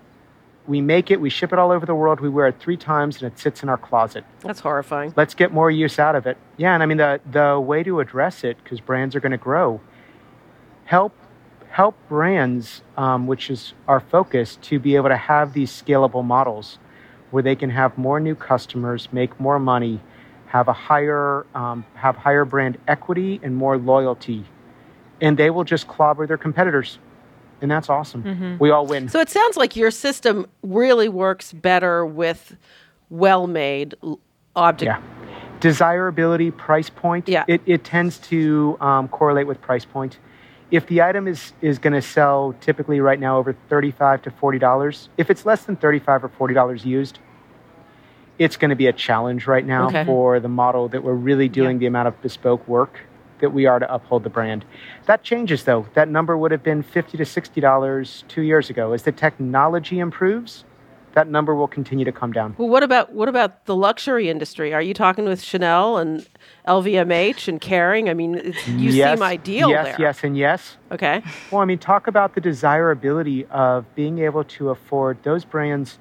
We 0.66 0.80
make 0.80 1.10
it, 1.10 1.20
we 1.20 1.28
ship 1.28 1.52
it 1.52 1.58
all 1.58 1.72
over 1.72 1.86
the 1.86 1.94
world, 1.94 2.20
we 2.20 2.28
wear 2.28 2.46
it 2.46 2.60
three 2.60 2.76
times, 2.76 3.20
and 3.20 3.32
it 3.32 3.38
sits 3.38 3.62
in 3.64 3.68
our 3.68 3.76
closet 3.76 4.24
That's 4.40 4.60
horrifying. 4.60 5.12
let's 5.16 5.34
get 5.34 5.52
more 5.52 5.70
use 5.70 5.98
out 5.98 6.14
of 6.14 6.26
it. 6.26 6.36
Yeah, 6.56 6.74
and 6.74 6.82
I 6.82 6.86
mean 6.86 6.98
the 6.98 7.20
the 7.30 7.58
way 7.60 7.82
to 7.82 7.98
address 8.00 8.44
it 8.44 8.56
because 8.62 8.80
brands 8.80 9.16
are 9.16 9.20
going 9.20 9.32
to 9.32 9.38
grow. 9.38 9.80
Help 10.84 11.12
help 11.70 11.96
brands, 12.08 12.82
um, 12.98 13.26
which 13.26 13.50
is 13.50 13.72
our 13.88 13.98
focus, 13.98 14.58
to 14.62 14.78
be 14.78 14.94
able 14.94 15.08
to 15.08 15.16
have 15.16 15.54
these 15.54 15.70
scalable 15.70 16.22
models 16.24 16.78
where 17.30 17.42
they 17.42 17.56
can 17.56 17.70
have 17.70 17.96
more 17.96 18.20
new 18.20 18.34
customers, 18.34 19.08
make 19.10 19.40
more 19.40 19.58
money, 19.58 19.98
have 20.46 20.68
a 20.68 20.72
higher 20.72 21.44
um, 21.54 21.84
have 21.94 22.14
higher 22.16 22.44
brand 22.44 22.78
equity 22.86 23.40
and 23.42 23.56
more 23.56 23.76
loyalty, 23.78 24.44
and 25.22 25.38
they 25.38 25.48
will 25.48 25.64
just 25.64 25.88
clobber 25.88 26.26
their 26.26 26.36
competitors, 26.36 26.98
and 27.62 27.70
that's 27.70 27.88
awesome. 27.88 28.58
We 28.58 28.70
all 28.70 28.84
win. 28.86 29.08
So 29.08 29.20
it 29.20 29.30
sounds 29.30 29.56
like 29.56 29.74
your 29.76 29.90
system 29.90 30.46
really 30.62 31.08
works 31.08 31.52
better 31.54 32.04
with 32.04 32.56
well-made 33.08 33.94
l- 34.02 34.18
object. 34.56 35.00
Yeah. 35.00 35.58
Desirability, 35.60 36.50
price 36.50 36.90
point. 36.90 37.28
Yeah. 37.28 37.44
It, 37.46 37.62
it 37.66 37.84
tends 37.84 38.18
to 38.30 38.76
um, 38.80 39.08
correlate 39.08 39.46
with 39.46 39.60
price 39.62 39.84
point. 39.84 40.18
If 40.72 40.86
the 40.88 41.02
item 41.02 41.28
is, 41.28 41.52
is 41.60 41.78
going 41.78 41.92
to 41.92 42.02
sell 42.02 42.54
typically 42.60 42.98
right 43.00 43.20
now 43.20 43.38
over 43.38 43.54
35 43.68 44.22
to 44.22 44.30
$40, 44.30 45.08
if 45.18 45.30
it's 45.30 45.46
less 45.46 45.64
than 45.64 45.76
35 45.76 46.24
or 46.24 46.28
$40 46.30 46.84
used, 46.84 47.20
it's 48.38 48.56
going 48.56 48.70
to 48.70 48.74
be 48.76 48.86
a 48.88 48.92
challenge 48.92 49.46
right 49.46 49.64
now 49.64 49.86
Okay. 49.88 50.04
for 50.04 50.40
the 50.40 50.48
model 50.48 50.88
that 50.88 51.04
we're 51.04 51.12
really 51.14 51.48
doing 51.48 51.78
the 51.78 51.86
amount 51.86 52.08
of 52.08 52.20
bespoke 52.22 52.66
work 52.66 52.98
that 53.42 53.50
we 53.50 53.66
are 53.66 53.78
to 53.78 53.94
uphold 53.94 54.24
the 54.24 54.30
brand. 54.30 54.64
That 55.04 55.22
changes 55.22 55.64
though. 55.64 55.86
That 55.92 56.08
number 56.08 56.38
would 56.38 56.50
have 56.50 56.62
been 56.62 56.82
50 56.82 57.18
to 57.18 57.24
$60 57.24 58.28
two 58.28 58.42
years 58.42 58.70
ago. 58.70 58.92
As 58.92 59.02
the 59.02 59.12
technology 59.12 59.98
improves, 59.98 60.64
that 61.14 61.28
number 61.28 61.54
will 61.54 61.68
continue 61.68 62.04
to 62.04 62.12
come 62.12 62.32
down. 62.32 62.54
Well, 62.56 62.68
what 62.68 62.82
about 62.82 63.12
what 63.12 63.28
about 63.28 63.66
the 63.66 63.76
luxury 63.76 64.30
industry? 64.30 64.72
Are 64.72 64.80
you 64.80 64.94
talking 64.94 65.26
with 65.26 65.42
Chanel 65.42 65.98
and 65.98 66.26
LVMH 66.66 67.48
and 67.48 67.60
Kering? 67.60 68.08
I 68.08 68.14
mean, 68.14 68.36
it's, 68.36 68.66
you 68.66 68.90
yes, 68.90 69.18
seem 69.18 69.22
ideal 69.22 69.68
yes, 69.68 69.84
there. 69.84 69.96
Yes, 69.98 70.24
and 70.24 70.36
yes. 70.38 70.76
Okay. 70.90 71.22
Well, 71.50 71.60
I 71.60 71.64
mean, 71.66 71.78
talk 71.78 72.06
about 72.06 72.34
the 72.34 72.40
desirability 72.40 73.44
of 73.46 73.84
being 73.94 74.20
able 74.20 74.44
to 74.44 74.70
afford 74.70 75.22
those 75.22 75.44
brands. 75.44 75.98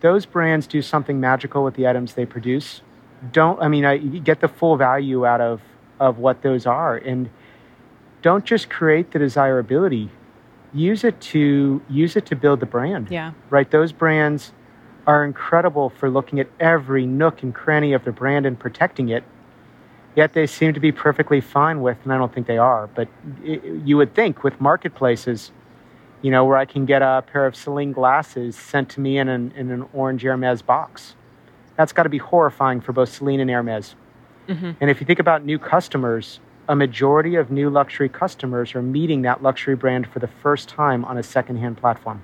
Those 0.00 0.24
brands 0.24 0.66
do 0.66 0.80
something 0.80 1.20
magical 1.20 1.64
with 1.64 1.74
the 1.74 1.86
items 1.86 2.14
they 2.14 2.26
produce. 2.26 2.80
Don't 3.32 3.60
I 3.60 3.68
mean, 3.68 3.84
I 3.84 3.94
you 3.94 4.20
get 4.20 4.40
the 4.40 4.48
full 4.48 4.76
value 4.76 5.26
out 5.26 5.42
of 5.42 5.60
of 6.00 6.18
what 6.18 6.42
those 6.42 6.66
are, 6.66 6.96
and 6.96 7.30
don't 8.22 8.44
just 8.44 8.70
create 8.70 9.12
the 9.12 9.18
desirability. 9.18 10.10
Use 10.72 11.04
it 11.04 11.20
to 11.20 11.82
use 11.88 12.16
it 12.16 12.26
to 12.26 12.36
build 12.36 12.60
the 12.60 12.66
brand. 12.66 13.08
Yeah. 13.10 13.32
Right. 13.50 13.70
Those 13.70 13.92
brands 13.92 14.52
are 15.06 15.24
incredible 15.24 15.90
for 15.90 16.10
looking 16.10 16.40
at 16.40 16.48
every 16.58 17.06
nook 17.06 17.42
and 17.42 17.54
cranny 17.54 17.92
of 17.92 18.04
the 18.04 18.12
brand 18.12 18.46
and 18.46 18.58
protecting 18.58 19.08
it 19.10 19.22
yet 20.14 20.32
they 20.32 20.46
seem 20.46 20.74
to 20.74 20.80
be 20.80 20.92
perfectly 20.92 21.40
fine 21.40 21.80
with, 21.80 21.98
and 22.04 22.12
I 22.12 22.18
don't 22.18 22.32
think 22.32 22.46
they 22.46 22.58
are, 22.58 22.86
but 22.88 23.08
i 23.44 23.60
you 23.84 23.96
would 23.96 24.14
think 24.14 24.44
with 24.44 24.60
marketplaces, 24.60 25.50
you 26.22 26.30
know, 26.30 26.44
where 26.44 26.56
I 26.56 26.64
can 26.64 26.86
get 26.86 27.02
a 27.02 27.22
pair 27.26 27.46
of 27.46 27.56
Celine 27.56 27.92
glasses 27.92 28.56
sent 28.56 28.88
to 28.90 29.00
me 29.00 29.18
in 29.18 29.28
an, 29.28 29.52
in 29.56 29.70
an 29.70 29.86
orange 29.92 30.22
Hermes 30.22 30.62
box. 30.62 31.14
That's 31.76 31.92
got 31.92 32.04
to 32.04 32.08
be 32.08 32.18
horrifying 32.18 32.80
for 32.80 32.92
both 32.92 33.10
Celine 33.10 33.40
and 33.40 33.50
Hermes. 33.50 33.94
And 34.48 34.90
if 34.90 35.00
you 35.00 35.06
think 35.06 35.18
about 35.18 35.44
new 35.44 35.58
customers, 35.58 36.40
a 36.68 36.76
majority 36.76 37.36
of 37.36 37.50
new 37.50 37.70
luxury 37.70 38.08
customers 38.08 38.74
are 38.74 38.82
meeting 38.82 39.22
that 39.22 39.42
luxury 39.42 39.76
brand 39.76 40.06
for 40.06 40.18
the 40.18 40.28
first 40.28 40.68
time 40.68 41.04
on 41.04 41.18
a 41.18 41.22
secondhand 41.22 41.76
platform. 41.78 42.22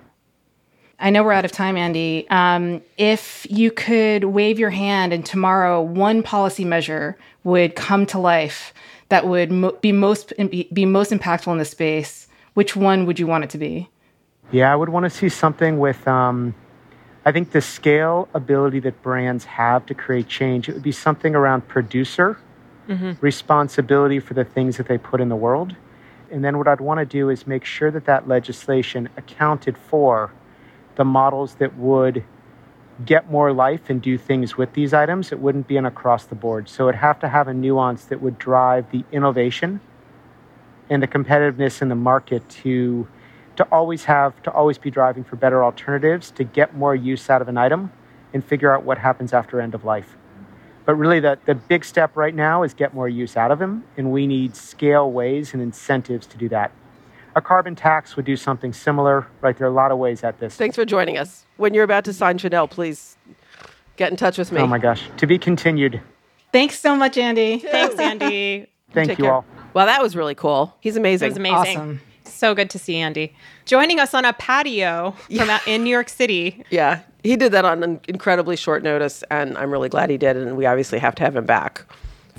I 0.99 1.09
know 1.09 1.23
we're 1.25 1.33
out 1.33 1.47
of 1.47 1.53
time, 1.53 1.79
Andy. 1.79 2.27
Um, 2.29 2.83
if 2.99 3.47
you 3.49 3.71
could 3.71 4.25
wave 4.25 4.59
your 4.59 4.71
hand 4.71 5.14
and 5.14 5.25
tomorrow 5.25 5.81
one 5.81 6.23
policy 6.23 6.64
measure 6.64 7.16
would 7.43 7.75
come 7.75 8.05
to 8.07 8.18
life 8.18 8.75
that 9.09 9.27
would 9.27 9.51
mo- 9.51 9.73
be 9.81 9.93
most 9.93 10.33
be, 10.37 10.68
be 10.73 10.85
most 10.85 11.11
impactful 11.11 11.51
in 11.51 11.59
the 11.59 11.64
space, 11.64 12.29
which 12.55 12.77
one 12.77 13.07
would 13.07 13.18
you 13.18 13.27
want 13.27 13.45
it 13.45 13.51
to 13.51 13.59
be? 13.59 13.89
Yeah, 14.53 14.73
I 14.73 14.77
would 14.77 14.91
want 14.91 15.05
to 15.05 15.11
see 15.11 15.29
something 15.29 15.79
with, 15.79 16.07
um, 16.07 16.55
I 17.25 17.33
think, 17.33 17.51
the 17.51 17.61
scale 17.61 18.29
ability 18.33 18.81
that 18.81 19.03
brands 19.03 19.45
have 19.45 19.85
to 19.87 19.95
create 19.95 20.29
change. 20.29 20.68
It 20.68 20.75
would 20.75 20.83
be 20.83 20.93
something 20.93 21.35
around 21.35 21.68
producer 21.68 22.39
mm-hmm. 22.89 23.12
responsibility 23.21 24.21
for 24.21 24.35
the 24.35 24.45
things 24.45 24.77
that 24.79 24.89
they 24.89 24.99
put 24.99 25.21
in 25.21 25.29
the 25.29 25.37
world. 25.37 25.77
And 26.31 26.45
then 26.45 26.59
what 26.59 26.68
I'd 26.68 26.81
want 26.81 26.99
to 26.99 27.07
do 27.07 27.29
is 27.29 27.47
make 27.47 27.64
sure 27.64 27.91
that 27.91 28.05
that 28.07 28.29
legislation 28.29 29.09
accounted 29.16 29.77
for 29.77 30.33
the 30.97 31.05
models 31.05 31.57
that 31.57 31.77
would 31.77 32.25
get 33.05 33.31
more 33.31 33.53
life 33.53 33.89
and 33.89 34.01
do 34.01 34.18
things 34.18 34.57
with 34.57 34.73
these 34.75 34.93
items. 34.93 35.33
It 35.33 35.41
wouldn't 35.41 35.66
be 35.66 35.77
an 35.77 35.87
across 35.87 36.25
the 36.25 36.35
board. 36.35 36.68
So 36.68 36.89
it'd 36.89 37.01
have 37.01 37.18
to 37.21 37.29
have 37.29 37.49
a 37.49 37.55
nuance 37.55 38.05
that 38.07 38.21
would 38.21 38.39
drive 38.39 38.91
the 38.91 39.05
innovation 39.11 39.81
and 40.89 41.03
the 41.03 41.07
competitiveness 41.07 41.83
in 41.83 41.89
the 41.89 41.95
market 41.95 42.49
to 42.49 43.09
to 43.57 43.64
always 43.70 44.05
have 44.05 44.42
to 44.42 44.53
always 44.53 44.78
be 44.78 44.90
driving 44.90 45.24
for 45.24 45.36
better 45.36 45.62
alternatives 45.64 46.30
to 46.32 46.44
get 46.44 46.76
more 46.76 46.94
use 46.94 47.28
out 47.28 47.42
of 47.42 47.48
an 47.48 47.59
item 47.59 47.92
and 48.32 48.44
figure 48.44 48.74
out 48.74 48.84
what 48.84 48.98
happens 48.98 49.32
after 49.32 49.61
end 49.61 49.74
of 49.74 49.84
life. 49.84 50.16
But 50.86 50.94
really, 50.94 51.20
the, 51.20 51.38
the 51.44 51.55
big 51.55 51.84
step 51.84 52.16
right 52.16 52.34
now 52.34 52.62
is 52.62 52.74
get 52.74 52.94
more 52.94 53.09
use 53.09 53.36
out 53.36 53.51
of 53.51 53.61
him, 53.61 53.84
and 53.96 54.11
we 54.11 54.26
need 54.26 54.57
scale 54.57 55.11
ways 55.11 55.53
and 55.53 55.62
incentives 55.62 56.26
to 56.28 56.36
do 56.36 56.48
that. 56.48 56.72
A 57.36 57.40
carbon 57.40 57.76
tax 57.76 58.16
would 58.16 58.24
do 58.24 58.36
something 58.36 58.72
similar, 58.72 59.26
right? 59.40 59.57
There 59.57 59.66
are 59.66 59.70
a 59.70 59.74
lot 59.74 59.92
of 59.92 59.98
ways 59.98 60.24
at 60.24 60.40
this. 60.40 60.57
Thanks 60.57 60.74
for 60.76 60.84
joining 60.84 61.16
us. 61.16 61.46
When 61.59 61.74
you're 61.74 61.84
about 61.84 62.05
to 62.07 62.12
sign 62.12 62.38
Chanel, 62.38 62.66
please 62.66 63.16
get 63.96 64.11
in 64.11 64.16
touch 64.16 64.36
with 64.36 64.51
me. 64.51 64.61
Oh 64.61 64.66
my 64.66 64.78
gosh. 64.78 65.03
To 65.18 65.26
be 65.26 65.38
continued. 65.38 66.01
Thanks 66.53 66.80
so 66.80 66.96
much, 66.96 67.16
Andy. 67.16 67.59
Thanks, 67.59 67.94
Andy. 67.96 68.66
Thank 68.92 69.11
Take 69.11 69.18
you 69.18 69.24
care. 69.26 69.34
all. 69.34 69.44
Well, 69.74 69.86
that 69.86 70.03
was 70.03 70.16
really 70.16 70.34
cool. 70.34 70.74
He's 70.80 70.96
amazing. 70.96 71.26
It 71.26 71.30
was 71.30 71.36
amazing. 71.36 71.76
Awesome. 71.76 72.01
So 72.41 72.55
good 72.55 72.70
to 72.70 72.78
see 72.78 72.97
Andy. 72.97 73.34
Joining 73.66 74.01
us 74.01 74.14
on 74.14 74.24
a 74.24 74.32
patio 74.32 75.11
from 75.36 75.51
out 75.51 75.68
in 75.68 75.84
New 75.84 75.91
York 75.91 76.09
City. 76.09 76.64
Yeah, 76.70 77.01
he 77.22 77.36
did 77.36 77.53
that 77.53 77.66
on 77.66 77.82
an 77.82 78.01
incredibly 78.09 78.57
short 78.57 78.82
notice, 78.82 79.22
and 79.30 79.59
I'm 79.59 79.70
really 79.70 79.91
glad 79.91 80.09
he 80.09 80.16
did. 80.16 80.38
And 80.38 80.57
we 80.57 80.64
obviously 80.64 80.99
have 81.01 81.14
to 81.16 81.22
have 81.22 81.36
him 81.36 81.45
back 81.45 81.84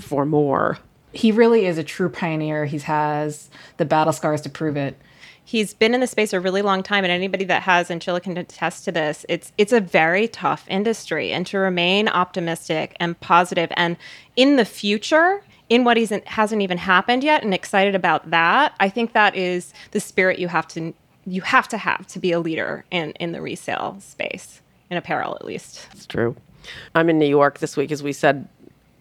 for 0.00 0.26
more. 0.26 0.78
He 1.12 1.30
really 1.30 1.66
is 1.66 1.78
a 1.78 1.84
true 1.84 2.08
pioneer. 2.08 2.64
He 2.64 2.78
has 2.80 3.48
the 3.76 3.84
battle 3.84 4.12
scars 4.12 4.40
to 4.40 4.50
prove 4.50 4.76
it. 4.76 4.98
He's 5.44 5.72
been 5.72 5.94
in 5.94 6.00
the 6.00 6.08
space 6.08 6.32
a 6.32 6.40
really 6.40 6.62
long 6.62 6.82
time, 6.82 7.04
and 7.04 7.12
anybody 7.12 7.44
that 7.44 7.62
has, 7.62 7.88
and 7.88 8.00
Shilla 8.00 8.20
can 8.20 8.36
attest 8.36 8.84
to 8.86 8.92
this, 8.92 9.24
it's 9.28 9.52
it's 9.56 9.72
a 9.72 9.80
very 9.80 10.26
tough 10.26 10.66
industry. 10.68 11.30
And 11.30 11.46
to 11.46 11.58
remain 11.58 12.08
optimistic 12.08 12.96
and 12.98 13.20
positive, 13.20 13.70
and 13.76 13.96
in 14.34 14.56
the 14.56 14.64
future, 14.64 15.44
in 15.72 15.84
what 15.84 15.96
isn't 15.96 16.28
hasn't 16.28 16.60
even 16.60 16.76
happened 16.76 17.24
yet, 17.24 17.42
and 17.42 17.54
excited 17.54 17.94
about 17.94 18.30
that, 18.30 18.74
I 18.78 18.90
think 18.90 19.14
that 19.14 19.34
is 19.34 19.72
the 19.92 20.00
spirit 20.00 20.38
you 20.38 20.48
have 20.48 20.68
to 20.68 20.92
you 21.24 21.40
have 21.40 21.66
to 21.68 21.78
have 21.78 22.06
to 22.08 22.18
be 22.18 22.30
a 22.30 22.38
leader 22.38 22.84
in 22.90 23.12
in 23.12 23.32
the 23.32 23.40
resale 23.40 23.96
space 24.00 24.60
in 24.90 24.98
apparel, 24.98 25.34
at 25.34 25.46
least. 25.46 25.88
It's 25.92 26.04
true. 26.04 26.36
I'm 26.94 27.08
in 27.08 27.18
New 27.18 27.26
York 27.26 27.60
this 27.60 27.74
week, 27.74 27.90
as 27.90 28.02
we 28.02 28.12
said 28.12 28.46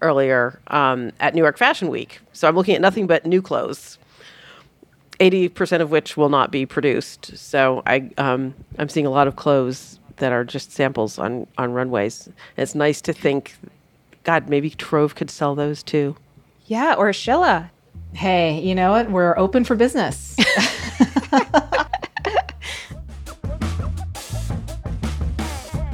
earlier, 0.01 0.61
um, 0.67 1.11
at 1.19 1.35
New 1.35 1.41
York 1.41 1.57
Fashion 1.57 1.89
Week. 1.89 2.21
So 2.31 2.47
I'm 2.47 2.55
looking 2.55 2.73
at 2.73 2.79
nothing 2.79 3.05
but 3.05 3.25
new 3.25 3.41
clothes. 3.41 3.97
80% 5.19 5.81
of 5.81 5.91
which 5.91 6.15
will 6.15 6.29
not 6.29 6.49
be 6.49 6.65
produced. 6.65 7.37
So 7.37 7.83
I, 7.85 8.09
um, 8.17 8.55
I'm 8.79 8.89
seeing 8.89 9.05
a 9.05 9.11
lot 9.11 9.27
of 9.27 9.35
clothes 9.35 9.99
that 10.15 10.31
are 10.31 10.45
just 10.45 10.71
samples 10.71 11.19
on, 11.19 11.45
on 11.57 11.73
runways. 11.73 12.29
It's 12.57 12.73
nice 12.73 13.01
to 13.01 13.13
think, 13.13 13.55
God, 14.23 14.49
maybe 14.49 14.71
Trove 14.71 15.13
could 15.13 15.29
sell 15.29 15.53
those 15.53 15.83
too. 15.83 16.15
Yeah, 16.71 16.93
or 16.97 17.09
Shilla. 17.09 17.69
Hey, 18.13 18.61
you 18.61 18.75
know 18.75 18.91
what? 18.91 19.11
We're 19.11 19.37
open 19.37 19.65
for 19.65 19.75
business. 19.75 20.37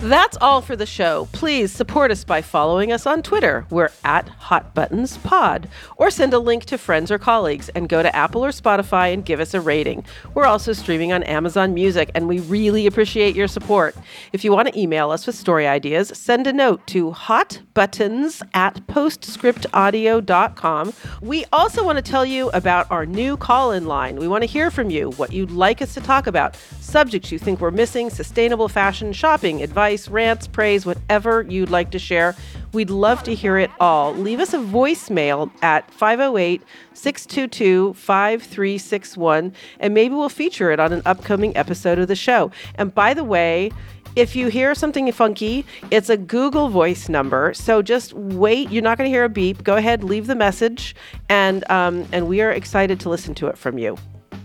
That's 0.02 0.38
all 0.38 0.62
for 0.62 0.76
the 0.76 0.86
show. 0.86 1.28
Please 1.32 1.72
support 1.72 2.12
us 2.12 2.24
by 2.24 2.43
following 2.43 2.91
us 2.91 3.08
on 3.08 3.24
Twitter. 3.24 3.66
We're 3.72 3.89
at 4.04 4.28
HotButtonsPod. 4.41 5.66
Or 5.95 6.12
send 6.12 6.36
a 6.36 6.39
link 6.39 6.66
to 6.66 6.78
friends 6.78 7.10
or 7.10 7.18
colleagues 7.18 7.70
and 7.70 7.89
go 7.89 8.04
to 8.04 8.16
Apple 8.16 8.45
or 8.45 8.50
Spotify 8.50 9.12
and 9.12 9.26
give 9.26 9.39
us 9.39 9.56
a 9.56 9.60
rating. 9.60 10.06
We're 10.36 10.45
also 10.45 10.72
streaming 10.74 11.14
on 11.14 11.24
Amazon 11.24 11.74
Music, 11.74 12.12
and 12.14 12.28
we 12.28 12.41
really 12.41 12.86
appreciate 12.86 13.36
your 13.36 13.48
support. 13.48 13.95
If 14.34 14.43
you 14.43 14.52
want 14.52 14.68
to 14.68 14.80
email 14.80 15.10
us 15.10 15.26
with 15.26 15.36
story 15.36 15.66
ideas, 15.66 16.12
send 16.16 16.45
a 16.45 16.54
note 16.54 16.86
to 16.88 17.10
hotbuttons 17.10 18.43
at 18.54 18.86
postscriptaudio.com. 18.86 20.93
We 21.22 21.45
also 21.52 21.84
want 21.84 21.95
to 21.95 22.04
tell 22.04 22.26
you 22.26 22.52
about 22.52 22.91
our 22.91 23.08
new 23.08 23.36
call 23.36 23.72
in 23.72 23.88
line. 23.88 24.18
We 24.18 24.28
want 24.28 24.43
to 24.43 24.48
hear 24.48 24.70
from 24.70 24.91
you, 24.91 25.10
what 25.12 25.34
you'd 25.34 25.50
like 25.50 25.82
us 25.82 25.95
to 25.95 26.02
talk 26.02 26.28
about, 26.28 26.56
subjects 26.80 27.32
you 27.32 27.39
think 27.39 27.60
we're 27.60 27.72
missing, 27.72 28.12
sustainable 28.12 28.70
fashion, 28.70 29.12
shopping, 29.12 29.64
advice, 29.64 29.87
rants, 30.10 30.48
praise, 30.48 30.86
whatever 30.86 31.44
you'd 31.44 31.70
like 31.70 31.92
to 31.92 32.00
share. 32.00 32.36
We'd 32.74 32.90
love 32.90 33.24
to 33.24 33.34
hear 33.34 33.58
it 33.58 33.72
all. 33.80 34.14
Leave 34.14 34.40
us 34.40 34.54
a 34.54 34.58
voicemail 34.58 35.52
at 35.62 35.90
508 35.92 36.62
622 36.94 37.94
5361, 37.94 39.54
and 39.80 39.94
maybe 39.94 40.16
we'll 40.16 40.30
feature 40.30 40.72
it 40.72 40.80
on 40.80 40.94
an 40.94 41.02
upcoming 41.06 41.56
episode 41.56 42.00
of 42.00 42.08
the 42.08 42.16
show. 42.16 42.52
And 42.76 42.94
by 42.94 43.14
the 43.14 43.24
way, 43.24 43.72
if 44.16 44.36
you 44.36 44.48
hear 44.48 44.74
something 44.74 45.12
funky, 45.12 45.64
it's 45.92 46.10
a 46.10 46.18
Google 46.18 46.70
Voice 46.70 47.08
number. 47.08 47.54
So 47.54 47.82
just 47.82 48.14
wait. 48.14 48.72
You're 48.72 48.84
not 48.84 48.98
going 48.98 49.08
to 49.08 49.16
hear 49.16 49.24
a 49.24 49.30
beep. 49.30 49.64
Go 49.64 49.76
ahead, 49.76 50.04
leave 50.04 50.28
the 50.28 50.36
message, 50.36 50.96
and 51.30 51.70
um, 51.70 52.08
and 52.12 52.28
we 52.28 52.42
are 52.42 52.52
excited 52.52 53.00
to 53.02 53.10
listen 53.10 53.36
to 53.36 53.48
it 53.48 53.58
from 53.58 53.78
you. 53.78 53.96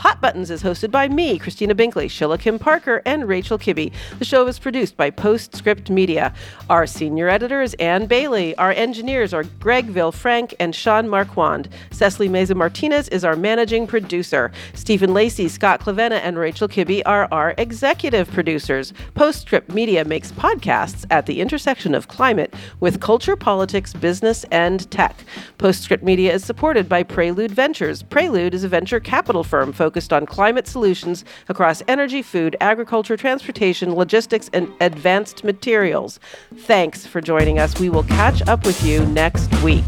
Hot 0.03 0.21
Buttons 0.21 0.51
is 0.51 0.65
hosted 0.65 0.91
by 0.91 1.07
me, 1.07 1.39
Christina 1.39 1.77
Binkley, 1.77 2.07
Shilla 2.07 2.37
Kim 2.37 2.59
Parker, 2.59 3.03
and 3.07 3.29
Rachel 3.29 3.57
Kibbe. 3.57 3.93
The 4.19 4.25
show 4.25 4.45
is 4.49 4.59
produced 4.59 4.97
by 4.97 5.11
Postscript 5.11 5.91
Media. 5.91 6.35
Our 6.69 6.89
senior 6.89 7.29
editor 7.29 7.63
is 7.63 7.75
Ann 7.75 8.07
Bailey. 8.07 8.57
Our 8.57 8.73
engineers 8.73 9.33
are 9.33 9.45
Greg 9.61 9.87
Villefranc 9.87 10.55
and 10.59 10.75
Sean 10.75 11.09
Marquand. 11.09 11.69
Cecily 11.93 12.29
Meza 12.29 12.57
Martinez 12.57 13.07
is 13.11 13.25
our 13.25 13.37
managing 13.37 13.87
producer. 13.87 14.51
Stephen 14.75 15.15
Lacey, 15.15 15.47
Scott 15.47 15.79
Clavenna, 15.79 16.17
and 16.17 16.37
Rachel 16.37 16.67
Kibbe 16.67 17.03
are 17.07 17.29
our 17.31 17.55
executive 17.57 18.29
producers. 18.33 18.93
Postscript 19.15 19.73
Media 19.73 20.05
makes 20.05 20.33
podcasts 20.33 21.07
at 21.13 21.27
the 21.27 21.41
intersection 21.41 21.95
of 21.95 22.09
climate 22.09 22.53
with 22.81 23.01
culture, 23.01 23.37
politics, 23.37 23.93
business, 23.93 24.43
and 24.51 24.91
tech. 24.91 25.23
Postscript 25.59 26.03
Media 26.03 26.35
is 26.35 26.45
supported 26.45 26.89
by 26.89 27.05
Prelude 27.05 27.53
Ventures. 27.53 28.03
Prelude 28.03 28.53
is 28.53 28.65
a 28.65 28.69
venture 28.69 28.99
capital 28.99 29.45
firm 29.45 29.73
focused 29.73 29.92
on 30.13 30.27
climate 30.27 30.67
solutions 30.67 31.25
across 31.49 31.83
energy, 31.89 32.23
food, 32.23 32.57
agriculture, 32.61 33.17
transportation, 33.17 33.95
logistics, 33.95 34.49
and 34.53 34.73
advanced 34.81 35.45
materials. 35.45 36.19
Thanks 36.57 37.07
for 37.07 37.21
joining 37.21 37.59
us. 37.59 37.79
We 37.79 37.89
will 37.89 38.05
catch 38.05 38.47
up 38.49 38.65
with 38.65 38.83
you 38.85 39.05
next 39.07 39.53
week. 39.63 39.85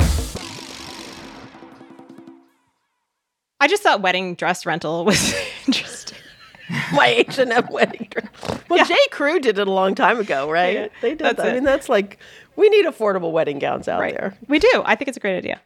I 3.61 3.67
just 3.69 3.83
thought 3.83 4.03
wedding 4.03 4.35
dress 4.35 4.67
rental 4.67 5.05
was 5.05 5.35
interesting. 5.67 6.19
My 6.93 7.07
H&M 7.09 7.67
wedding 7.71 8.09
dress. 8.11 8.27
Well, 8.69 8.79
Yeah. 8.79 8.85
J. 8.85 8.97
Crew 9.11 9.39
did 9.39 9.59
it 9.59 9.67
a 9.69 9.71
long 9.71 9.95
time 9.95 10.19
ago, 10.19 10.51
right? 10.51 10.91
They 11.03 11.11
did. 11.15 11.37
that. 11.37 11.41
I 11.41 11.53
mean, 11.55 11.65
that's 11.65 11.89
like 11.89 12.19
we 12.57 12.69
need 12.71 12.87
affordable 12.87 13.33
wedding 13.33 13.59
gowns 13.59 13.87
out 13.89 14.01
Right. 14.01 14.15
there. 14.15 14.35
We 14.49 14.59
do. 14.59 14.83
I 14.85 14.95
think 14.95 15.09
it's 15.09 15.17
a 15.17 15.21
great 15.21 15.37
idea. 15.37 15.61